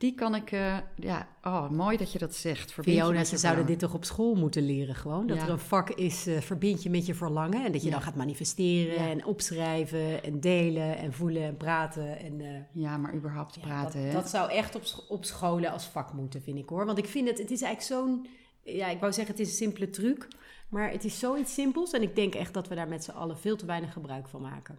die 0.04 0.14
kan 0.14 0.36
ik, 0.36 0.52
uh, 0.52 0.78
ja, 0.96 1.28
oh, 1.44 1.70
mooi 1.70 1.98
dat 1.98 2.12
je 2.12 2.20
dat 2.20 2.36
zegt. 2.36 2.74
Fiona, 2.74 3.24
ze 3.24 3.38
zouden 3.38 3.66
dit 3.66 3.80
toch 3.80 3.94
op 3.94 4.06
school 4.06 4.36
moeten 4.36 4.66
leren 4.66 4.96
gewoon? 4.96 5.28
Dat 5.28 5.42
er 5.42 5.50
een 5.50 5.60
vak 5.60 5.90
is, 5.90 6.28
uh, 6.28 6.40
verbind 6.40 6.84
je 6.84 6.90
met 6.90 7.06
je 7.06 7.14
verlangen. 7.14 7.66
En 7.66 7.72
dat 7.72 7.84
je 7.84 7.90
dan 7.90 8.02
gaat 8.02 8.16
manifesteren 8.16 8.98
en 8.98 9.26
opschrijven 9.26 10.24
en 10.24 10.40
delen 10.40 10.98
en 10.98 11.14
voelen 11.14 11.44
en 11.44 11.58
praten. 11.58 12.20
En, 12.20 12.40
uh, 12.40 12.48
ja, 12.72 12.98
maar 12.98 13.14
überhaupt 13.14 13.60
praten. 13.60 14.04
Dat, 14.04 14.14
dat, 14.14 14.30
zou 14.30 14.52
echt 14.52 14.76
op, 14.76 14.84
op 15.10 15.26
scholen 15.26 15.72
als 15.72 15.86
vak 15.86 16.14
moeten, 16.14 16.42
vind 16.42 16.58
ik 16.58 16.70
hoor. 16.70 16.86
Want 16.86 16.98
ik 16.98 17.08
vind 17.08 17.30
het, 17.30 17.38
het 17.38 17.52
is 17.52 17.62
eigenlijk 17.62 18.02
zo'n 18.02 18.28
ja, 18.64 18.88
ik 18.88 19.00
wou 19.00 19.14
zeggen, 19.14 19.34
het 19.34 19.44
is 19.44 19.50
een 19.50 19.56
simpele 19.56 19.90
truc. 19.90 20.28
Maar 20.70 20.92
het 20.92 21.04
is 21.04 21.20
zoiets 21.20 21.54
simpels. 21.54 21.92
En 21.92 22.02
ik 22.02 22.16
denk 22.16 22.36
echt 22.36 22.54
dat 22.54 22.68
we 22.68 22.76
daar 22.76 22.88
met 22.88 23.04
z'n 23.04 23.12
allen 23.12 23.38
veel 23.38 23.56
te 23.56 23.66
weinig 23.66 23.94
gebruik 23.94 24.28
van 24.28 24.42
maken. 24.42 24.78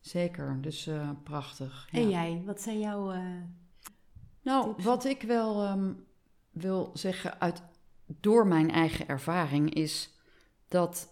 Zeker, 0.00 0.58
dus 0.60 0.90
prachtig. 1.22 1.88
En 1.92 2.10
jij, 2.10 2.42
wat 2.44 2.60
zijn 2.60 2.78
jouw. 2.78 3.12
Nou, 4.46 4.74
wat 4.82 5.04
ik 5.04 5.22
wel 5.22 5.70
um, 5.70 6.06
wil 6.50 6.90
zeggen 6.94 7.40
uit, 7.40 7.62
door 8.06 8.46
mijn 8.46 8.70
eigen 8.70 9.08
ervaring 9.08 9.74
is 9.74 10.10
dat 10.68 11.08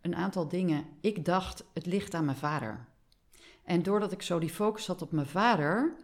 een 0.00 0.14
aantal 0.14 0.48
dingen. 0.48 0.84
Ik 1.00 1.24
dacht, 1.24 1.64
het 1.72 1.86
ligt 1.86 2.14
aan 2.14 2.24
mijn 2.24 2.36
vader. 2.36 2.86
En 3.64 3.82
doordat 3.82 4.12
ik 4.12 4.22
zo 4.22 4.38
die 4.38 4.50
focus 4.50 4.86
had 4.86 5.02
op 5.02 5.12
mijn 5.12 5.26
vader, 5.26 5.94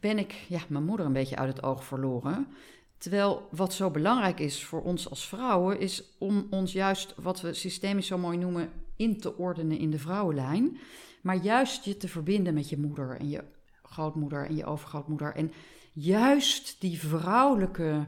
ben 0.00 0.18
ik 0.18 0.32
ja, 0.32 0.60
mijn 0.68 0.84
moeder 0.84 1.06
een 1.06 1.12
beetje 1.12 1.36
uit 1.36 1.56
het 1.56 1.64
oog 1.64 1.84
verloren. 1.84 2.46
Terwijl 2.98 3.48
wat 3.50 3.72
zo 3.72 3.90
belangrijk 3.90 4.40
is 4.40 4.64
voor 4.64 4.82
ons 4.82 5.10
als 5.10 5.28
vrouwen, 5.28 5.80
is 5.80 6.16
om 6.18 6.46
ons 6.50 6.72
juist, 6.72 7.14
wat 7.16 7.40
we 7.40 7.54
systemisch 7.54 8.06
zo 8.06 8.18
mooi 8.18 8.38
noemen, 8.38 8.70
in 8.96 9.20
te 9.20 9.36
ordenen 9.36 9.78
in 9.78 9.90
de 9.90 9.98
vrouwenlijn. 9.98 10.78
Maar 11.22 11.36
juist 11.36 11.84
je 11.84 11.96
te 11.96 12.08
verbinden 12.08 12.54
met 12.54 12.68
je 12.68 12.78
moeder 12.78 13.16
en 13.16 13.28
je 13.28 13.44
grootmoeder 13.86 14.46
en 14.46 14.56
je 14.56 14.64
overgrootmoeder. 14.64 15.34
En 15.34 15.52
juist 15.92 16.80
die 16.80 16.98
vrouwelijke 16.98 18.06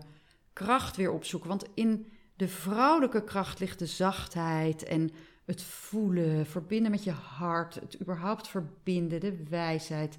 kracht 0.53 0.97
weer 0.97 1.12
opzoeken. 1.12 1.49
Want 1.49 1.66
in 1.74 2.07
de 2.37 2.49
vrouwelijke 2.49 3.24
kracht 3.24 3.61
ligt 3.61 3.79
de 3.79 3.87
zachtheid 3.87 4.85
en 4.85 5.11
het 5.45 5.62
voelen, 5.62 6.47
verbinden 6.47 6.91
met 6.91 7.05
je 7.05 7.11
hart, 7.11 7.74
het 7.74 8.01
überhaupt 8.01 8.49
verbinden, 8.49 9.20
de 9.20 9.45
wijsheid 9.49 10.18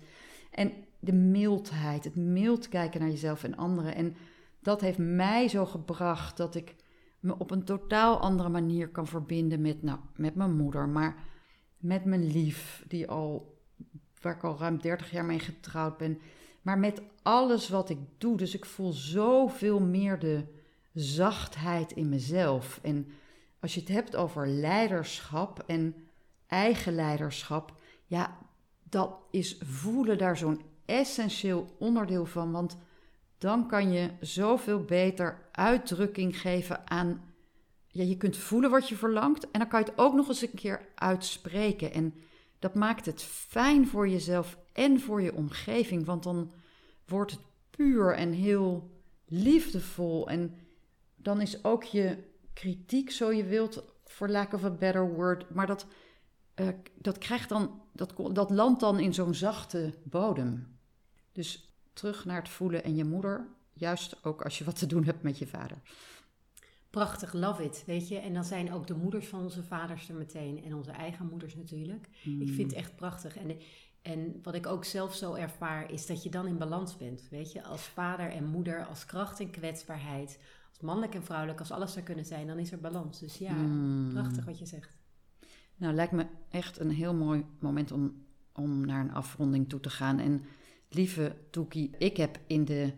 en 0.51 0.71
de 0.99 1.13
mildheid, 1.13 2.03
het 2.03 2.15
mild 2.15 2.69
kijken 2.69 2.99
naar 2.99 3.09
jezelf 3.09 3.43
en 3.43 3.57
anderen. 3.57 3.95
En 3.95 4.15
dat 4.59 4.81
heeft 4.81 4.97
mij 4.97 5.47
zo 5.47 5.65
gebracht 5.65 6.37
dat 6.37 6.55
ik 6.55 6.75
me 7.19 7.37
op 7.37 7.51
een 7.51 7.63
totaal 7.63 8.19
andere 8.19 8.49
manier 8.49 8.89
kan 8.89 9.07
verbinden 9.07 9.61
met, 9.61 9.83
nou, 9.83 9.99
met 10.15 10.35
mijn 10.35 10.55
moeder, 10.55 10.89
maar 10.89 11.15
met 11.77 12.05
mijn 12.05 12.31
lief, 12.31 12.83
die 12.87 13.07
al 13.07 13.48
waar 14.21 14.35
ik 14.35 14.43
al 14.43 14.57
ruim 14.59 14.81
30 14.81 15.11
jaar 15.11 15.25
mee 15.25 15.39
getrouwd 15.39 15.97
ben. 15.97 16.19
Maar 16.61 16.79
met 16.79 17.01
alles 17.21 17.69
wat 17.69 17.89
ik 17.89 17.97
doe. 18.17 18.37
Dus 18.37 18.53
ik 18.53 18.65
voel 18.65 18.91
zoveel 18.91 19.79
meer 19.79 20.19
de 20.19 20.43
zachtheid 20.93 21.91
in 21.91 22.09
mezelf. 22.09 22.79
En 22.81 23.07
als 23.59 23.73
je 23.73 23.79
het 23.79 23.89
hebt 23.89 24.15
over 24.15 24.47
leiderschap 24.47 25.63
en 25.67 25.95
eigen 26.47 26.95
leiderschap, 26.95 27.73
ja, 28.05 28.37
dat 28.83 29.17
is 29.31 29.57
voelen 29.63 30.17
daar 30.17 30.37
zo'n 30.37 30.61
essentieel 30.85 31.75
onderdeel 31.77 32.25
van. 32.25 32.51
Want 32.51 32.77
dan 33.37 33.67
kan 33.67 33.91
je 33.91 34.09
zoveel 34.19 34.83
beter 34.83 35.41
uitdrukking 35.51 36.39
geven 36.39 36.89
aan. 36.89 37.23
Ja, 37.87 38.03
je 38.03 38.17
kunt 38.17 38.37
voelen 38.37 38.69
wat 38.69 38.89
je 38.89 38.95
verlangt 38.95 39.51
en 39.51 39.59
dan 39.59 39.67
kan 39.67 39.79
je 39.79 39.85
het 39.85 39.97
ook 39.97 40.13
nog 40.13 40.27
eens 40.27 40.41
een 40.41 40.53
keer 40.53 40.87
uitspreken. 40.95 41.93
En 41.93 42.13
dat 42.59 42.75
maakt 42.75 43.05
het 43.05 43.21
fijn 43.23 43.87
voor 43.87 44.09
jezelf 44.09 44.57
en 44.73 44.99
voor 44.99 45.21
je 45.21 45.35
omgeving, 45.35 46.05
want 46.05 46.23
dan 46.23 46.51
wordt 47.05 47.31
het 47.31 47.41
puur 47.69 48.15
en 48.15 48.31
heel 48.31 48.91
liefdevol. 49.25 50.29
En 50.29 50.55
dan 51.15 51.41
is 51.41 51.63
ook 51.63 51.83
je 51.83 52.17
kritiek, 52.53 53.11
zo 53.11 53.31
je 53.31 53.43
wilt, 53.43 53.83
for 54.05 54.29
lack 54.29 54.53
of 54.53 54.63
a 54.63 54.69
better 54.69 55.13
word, 55.13 55.49
maar 55.49 55.67
dat, 55.67 55.85
uh, 56.55 56.67
dat 56.95 57.17
krijgt 57.17 57.49
dan, 57.49 57.81
dat, 57.93 58.13
dat 58.31 58.49
landt 58.49 58.79
dan 58.79 58.99
in 58.99 59.13
zo'n 59.13 59.33
zachte 59.33 59.93
bodem. 60.03 60.77
Dus 61.31 61.73
terug 61.93 62.25
naar 62.25 62.41
het 62.41 62.49
voelen 62.49 62.83
en 62.83 62.95
je 62.95 63.03
moeder, 63.03 63.47
juist 63.73 64.25
ook 64.25 64.41
als 64.41 64.57
je 64.57 64.63
wat 64.63 64.79
te 64.79 64.85
doen 64.85 65.03
hebt 65.03 65.23
met 65.23 65.37
je 65.37 65.47
vader. 65.47 65.77
Prachtig, 66.89 67.33
love 67.33 67.63
it, 67.63 67.83
weet 67.85 68.07
je. 68.07 68.17
En 68.17 68.33
dan 68.33 68.43
zijn 68.43 68.73
ook 68.73 68.87
de 68.87 68.95
moeders 68.95 69.27
van 69.27 69.41
onze 69.41 69.63
vaders 69.63 70.09
er 70.09 70.15
meteen 70.15 70.63
en 70.63 70.73
onze 70.73 70.91
eigen 70.91 71.25
moeders 71.25 71.55
natuurlijk. 71.55 72.09
Ik 72.23 72.49
vind 72.49 72.71
het 72.71 72.73
echt 72.73 72.95
prachtig. 72.95 73.37
En, 73.37 73.57
en 74.01 74.39
wat 74.43 74.55
ik 74.55 74.67
ook 74.67 74.85
zelf 74.85 75.15
zo 75.15 75.33
ervaar, 75.33 75.91
is 75.91 76.05
dat 76.05 76.23
je 76.23 76.29
dan 76.29 76.47
in 76.47 76.57
balans 76.57 76.97
bent, 76.97 77.27
weet 77.29 77.51
je. 77.51 77.63
Als 77.63 77.81
vader 77.81 78.29
en 78.29 78.45
moeder, 78.45 78.85
als 78.85 79.05
kracht 79.05 79.39
en 79.39 79.49
kwetsbaarheid, 79.49 80.39
als 80.69 80.79
mannelijk 80.79 81.15
en 81.15 81.23
vrouwelijk, 81.23 81.59
als 81.59 81.71
alles 81.71 81.95
er 81.95 82.03
kunnen 82.03 82.25
zijn, 82.25 82.47
dan 82.47 82.59
is 82.59 82.71
er 82.71 82.79
balans. 82.79 83.19
Dus 83.19 83.37
ja, 83.37 83.53
mm. 83.53 84.09
prachtig 84.13 84.45
wat 84.45 84.59
je 84.59 84.65
zegt. 84.65 84.97
Nou, 85.75 85.93
lijkt 85.93 86.11
me 86.11 86.25
echt 86.49 86.79
een 86.79 86.91
heel 86.91 87.13
mooi 87.13 87.45
moment 87.59 87.91
om, 87.91 88.25
om 88.53 88.85
naar 88.85 89.01
een 89.01 89.13
afronding 89.13 89.69
toe 89.69 89.79
te 89.79 89.89
gaan. 89.89 90.19
En 90.19 90.43
lieve 90.89 91.35
Toekie, 91.49 91.95
ik 91.97 92.17
heb 92.17 92.39
in 92.47 92.65
de, 92.65 92.93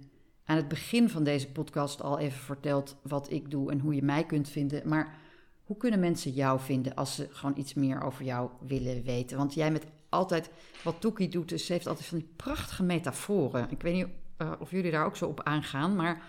aan 0.52 0.58
het 0.58 0.68
begin 0.68 1.10
van 1.10 1.24
deze 1.24 1.52
podcast 1.52 2.02
al 2.02 2.20
even 2.20 2.40
verteld 2.40 2.96
wat 3.04 3.32
ik 3.32 3.52
doe 3.52 3.72
en 3.72 3.80
hoe 3.80 3.96
je 3.96 4.04
mij 4.04 4.26
kunt 4.26 4.50
vinden. 4.50 4.88
Maar 4.88 5.18
hoe 5.64 5.78
kunnen 5.78 6.00
mensen 6.00 6.32
jou 6.32 6.60
vinden 6.60 6.96
als 6.96 7.16
ze 7.16 7.28
gewoon 7.32 7.58
iets 7.58 7.74
meer 7.74 8.02
over 8.02 8.26
jou 8.26 8.50
willen 8.68 9.04
weten? 9.04 9.38
Want 9.38 9.54
jij 9.54 9.72
met 9.72 9.86
altijd, 10.10 10.50
wat 10.84 11.02
Toekie 11.02 11.30
doet, 11.30 11.50
dus 11.50 11.66
ze 11.66 11.74
heeft 11.74 11.88
altijd 11.88 12.08
van 12.08 12.18
die 12.18 12.34
prachtige 12.36 12.84
metaforen. 12.84 13.68
Ik 13.70 13.82
weet 13.82 13.94
niet 13.94 14.08
uh, 14.38 14.52
of 14.60 14.72
jullie 14.72 14.92
daar 14.92 15.06
ook 15.06 15.16
zo 15.16 15.26
op 15.26 15.44
aangaan, 15.44 15.96
maar 15.96 16.24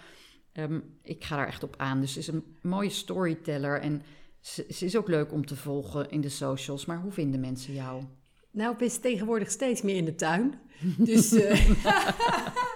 um, 0.53 0.99
ik 1.03 1.25
ga 1.25 1.37
daar 1.37 1.47
echt 1.47 1.63
op 1.63 1.75
aan. 1.77 2.01
Dus 2.01 2.13
ze 2.13 2.19
is 2.19 2.27
een 2.27 2.57
mooie 2.61 2.91
storyteller 2.91 3.81
en 3.81 4.03
ze, 4.41 4.67
ze, 4.71 4.85
is 4.85 4.97
ook 4.97 5.09
leuk 5.09 5.33
om 5.33 5.47
te 5.47 5.57
volgen 5.57 6.11
in 6.11 6.21
de 6.21 6.29
socials. 6.29 6.87
Maar 6.87 7.01
hoe 7.01 7.13
vinden 7.13 7.41
mensen 7.41 7.75
jou? 7.75 8.05
Nou, 8.51 8.73
ik 8.73 8.79
ben 8.79 9.01
tegenwoordig 9.01 9.51
steeds 9.51 9.83
meer 9.83 9.97
in 9.97 10.05
de 10.05 10.15
tuin. 10.15 10.61
Dus, 10.97 11.33
uh... 11.33 11.71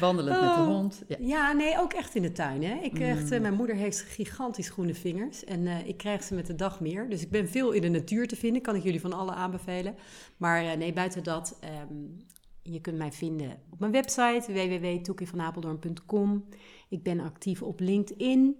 Wandelend 0.00 0.40
met 0.40 0.54
de 0.54 0.60
oh. 0.60 0.66
hond. 0.66 1.02
Ja. 1.08 1.16
ja. 1.20 1.52
nee, 1.52 1.78
ook 1.78 1.92
echt 1.92 2.14
in 2.14 2.22
de 2.22 2.32
tuin. 2.32 2.64
Hè? 2.64 2.74
Ik 2.82 2.98
echt, 2.98 3.30
mm. 3.30 3.40
mijn 3.40 3.54
moeder 3.54 3.76
heeft 3.76 4.00
gigantisch 4.00 4.68
groene 4.68 4.94
vingers 4.94 5.44
en 5.44 5.60
uh, 5.60 5.86
ik 5.86 5.96
krijg 5.96 6.22
ze 6.22 6.34
met 6.34 6.46
de 6.46 6.54
dag 6.54 6.80
meer. 6.80 7.08
Dus 7.08 7.22
ik 7.22 7.30
ben 7.30 7.48
veel 7.48 7.72
in 7.72 7.82
de 7.82 7.88
natuur 7.88 8.28
te 8.28 8.36
vinden, 8.36 8.62
kan 8.62 8.76
ik 8.76 8.82
jullie 8.82 9.00
van 9.00 9.12
alle 9.12 9.32
aanbevelen. 9.32 9.94
Maar 10.36 10.64
uh, 10.64 10.72
nee, 10.72 10.92
buiten 10.92 11.22
dat, 11.22 11.58
um, 11.90 12.16
je 12.62 12.80
kunt 12.80 12.96
mij 12.96 13.12
vinden 13.12 13.56
op 13.70 13.78
mijn 13.78 13.92
website 13.92 14.52
www.toekievanapeldoorn.com. 14.52 16.44
Ik 16.88 17.02
ben 17.02 17.20
actief 17.20 17.62
op 17.62 17.80
LinkedIn. 17.80 18.56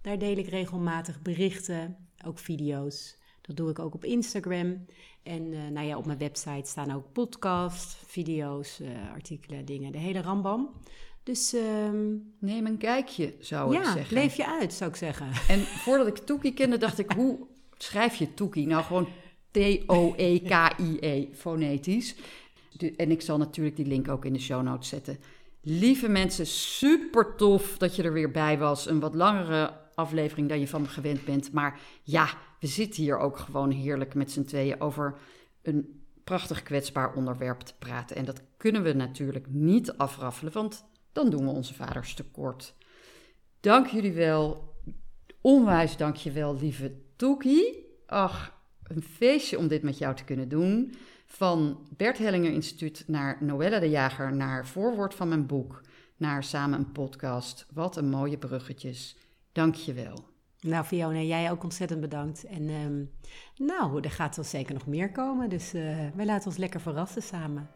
Daar 0.00 0.18
deel 0.18 0.36
ik 0.36 0.48
regelmatig 0.48 1.22
berichten, 1.22 1.96
ook 2.26 2.38
video's. 2.38 3.17
Dat 3.48 3.56
doe 3.56 3.70
ik 3.70 3.78
ook 3.78 3.94
op 3.94 4.04
Instagram. 4.04 4.86
En 5.22 5.52
uh, 5.52 5.68
nou 5.68 5.86
ja, 5.86 5.96
op 5.96 6.06
mijn 6.06 6.18
website 6.18 6.70
staan 6.70 6.94
ook 6.94 7.12
podcasts, 7.12 7.96
video's, 8.06 8.80
uh, 8.80 8.88
artikelen, 9.12 9.64
dingen, 9.64 9.92
de 9.92 9.98
hele 9.98 10.22
rambam. 10.22 10.70
Dus 11.22 11.52
um, 11.52 12.32
neem 12.38 12.66
een 12.66 12.76
kijkje, 12.76 13.34
zou 13.40 13.76
ik 13.76 13.84
zeggen. 13.84 14.14
leef 14.14 14.36
je 14.36 14.46
uit, 14.46 14.72
zou 14.72 14.90
ik 14.90 14.96
zeggen. 14.96 15.26
En 15.54 15.60
voordat 15.60 16.06
ik 16.06 16.16
Toekie 16.16 16.54
kende, 16.54 16.78
dacht 16.78 16.98
ik, 16.98 17.12
hoe 17.12 17.38
schrijf 17.78 18.14
je 18.14 18.34
Toekie? 18.34 18.66
Nou, 18.66 18.84
gewoon 18.84 19.08
T-O-E-K-I-E, 19.50 20.98
-E, 21.00 21.28
fonetisch. 21.34 22.14
en 22.96 23.10
ik 23.10 23.20
zal 23.20 23.38
natuurlijk 23.38 23.76
die 23.76 23.86
link 23.86 24.08
ook 24.08 24.24
in 24.24 24.32
de 24.32 24.40
show 24.40 24.62
notes 24.62 24.88
zetten. 24.88 25.18
Lieve 25.60 26.08
mensen, 26.08 26.46
super 26.46 27.34
tof 27.36 27.78
dat 27.78 27.96
je 27.96 28.02
er 28.02 28.12
weer 28.12 28.30
bij 28.30 28.58
was. 28.58 28.88
Een 28.88 29.00
wat 29.00 29.14
langere 29.14 29.72
aflevering 29.94 30.48
dan 30.48 30.60
je 30.60 30.68
van 30.68 30.82
me 30.82 30.88
gewend 30.88 31.24
bent. 31.24 31.52
Maar 31.52 31.80
ja, 32.02 32.28
we 32.60 32.66
zitten 32.66 33.02
hier 33.02 33.18
ook 33.18 33.38
gewoon 33.38 33.70
heerlijk 33.70 34.14
met 34.14 34.30
z'n 34.30 34.44
tweeën 34.44 34.80
over 34.80 35.18
een 35.62 36.02
prachtig 36.24 36.62
kwetsbaar 36.62 37.14
onderwerp 37.14 37.60
te 37.60 37.74
praten. 37.78 38.16
En 38.16 38.24
dat 38.24 38.42
kunnen 38.56 38.82
we 38.82 38.92
natuurlijk 38.92 39.46
niet 39.48 39.96
afraffelen, 39.96 40.52
want 40.52 40.84
dan 41.12 41.30
doen 41.30 41.44
we 41.44 41.50
onze 41.50 41.74
vaders 41.74 42.14
tekort. 42.14 42.74
Dank 43.60 43.86
jullie 43.86 44.12
wel. 44.12 44.74
Onwijs 45.40 45.96
dank 45.96 46.16
je 46.16 46.30
wel, 46.30 46.56
lieve 46.56 46.94
Toekie. 47.16 47.86
Ach, 48.06 48.60
een 48.82 49.02
feestje 49.02 49.58
om 49.58 49.68
dit 49.68 49.82
met 49.82 49.98
jou 49.98 50.14
te 50.14 50.24
kunnen 50.24 50.48
doen. 50.48 50.94
Van 51.26 51.88
Bert 51.96 52.18
Hellinger 52.18 52.52
Instituut 52.52 53.04
naar 53.06 53.36
Noelle 53.40 53.80
de 53.80 53.90
Jager, 53.90 54.34
naar 54.34 54.66
voorwoord 54.66 55.14
van 55.14 55.28
mijn 55.28 55.46
boek, 55.46 55.80
naar 56.16 56.44
samen 56.44 56.78
een 56.78 56.92
podcast. 56.92 57.66
Wat 57.72 57.96
een 57.96 58.08
mooie 58.08 58.38
bruggetjes. 58.38 59.16
Dank 59.52 59.74
je 59.74 59.92
wel. 59.92 60.37
Nou, 60.60 60.84
Fiona, 60.84 61.20
jij 61.20 61.50
ook 61.50 61.62
ontzettend 61.62 62.00
bedankt. 62.00 62.44
En 62.44 62.68
um, 62.68 63.10
nou, 63.56 64.00
er 64.00 64.10
gaat 64.10 64.36
wel 64.36 64.44
zeker 64.44 64.74
nog 64.74 64.86
meer 64.86 65.12
komen. 65.12 65.48
Dus 65.48 65.74
uh, 65.74 65.96
wij 66.14 66.26
laten 66.26 66.46
ons 66.46 66.56
lekker 66.56 66.80
verrassen 66.80 67.22
samen. 67.22 67.70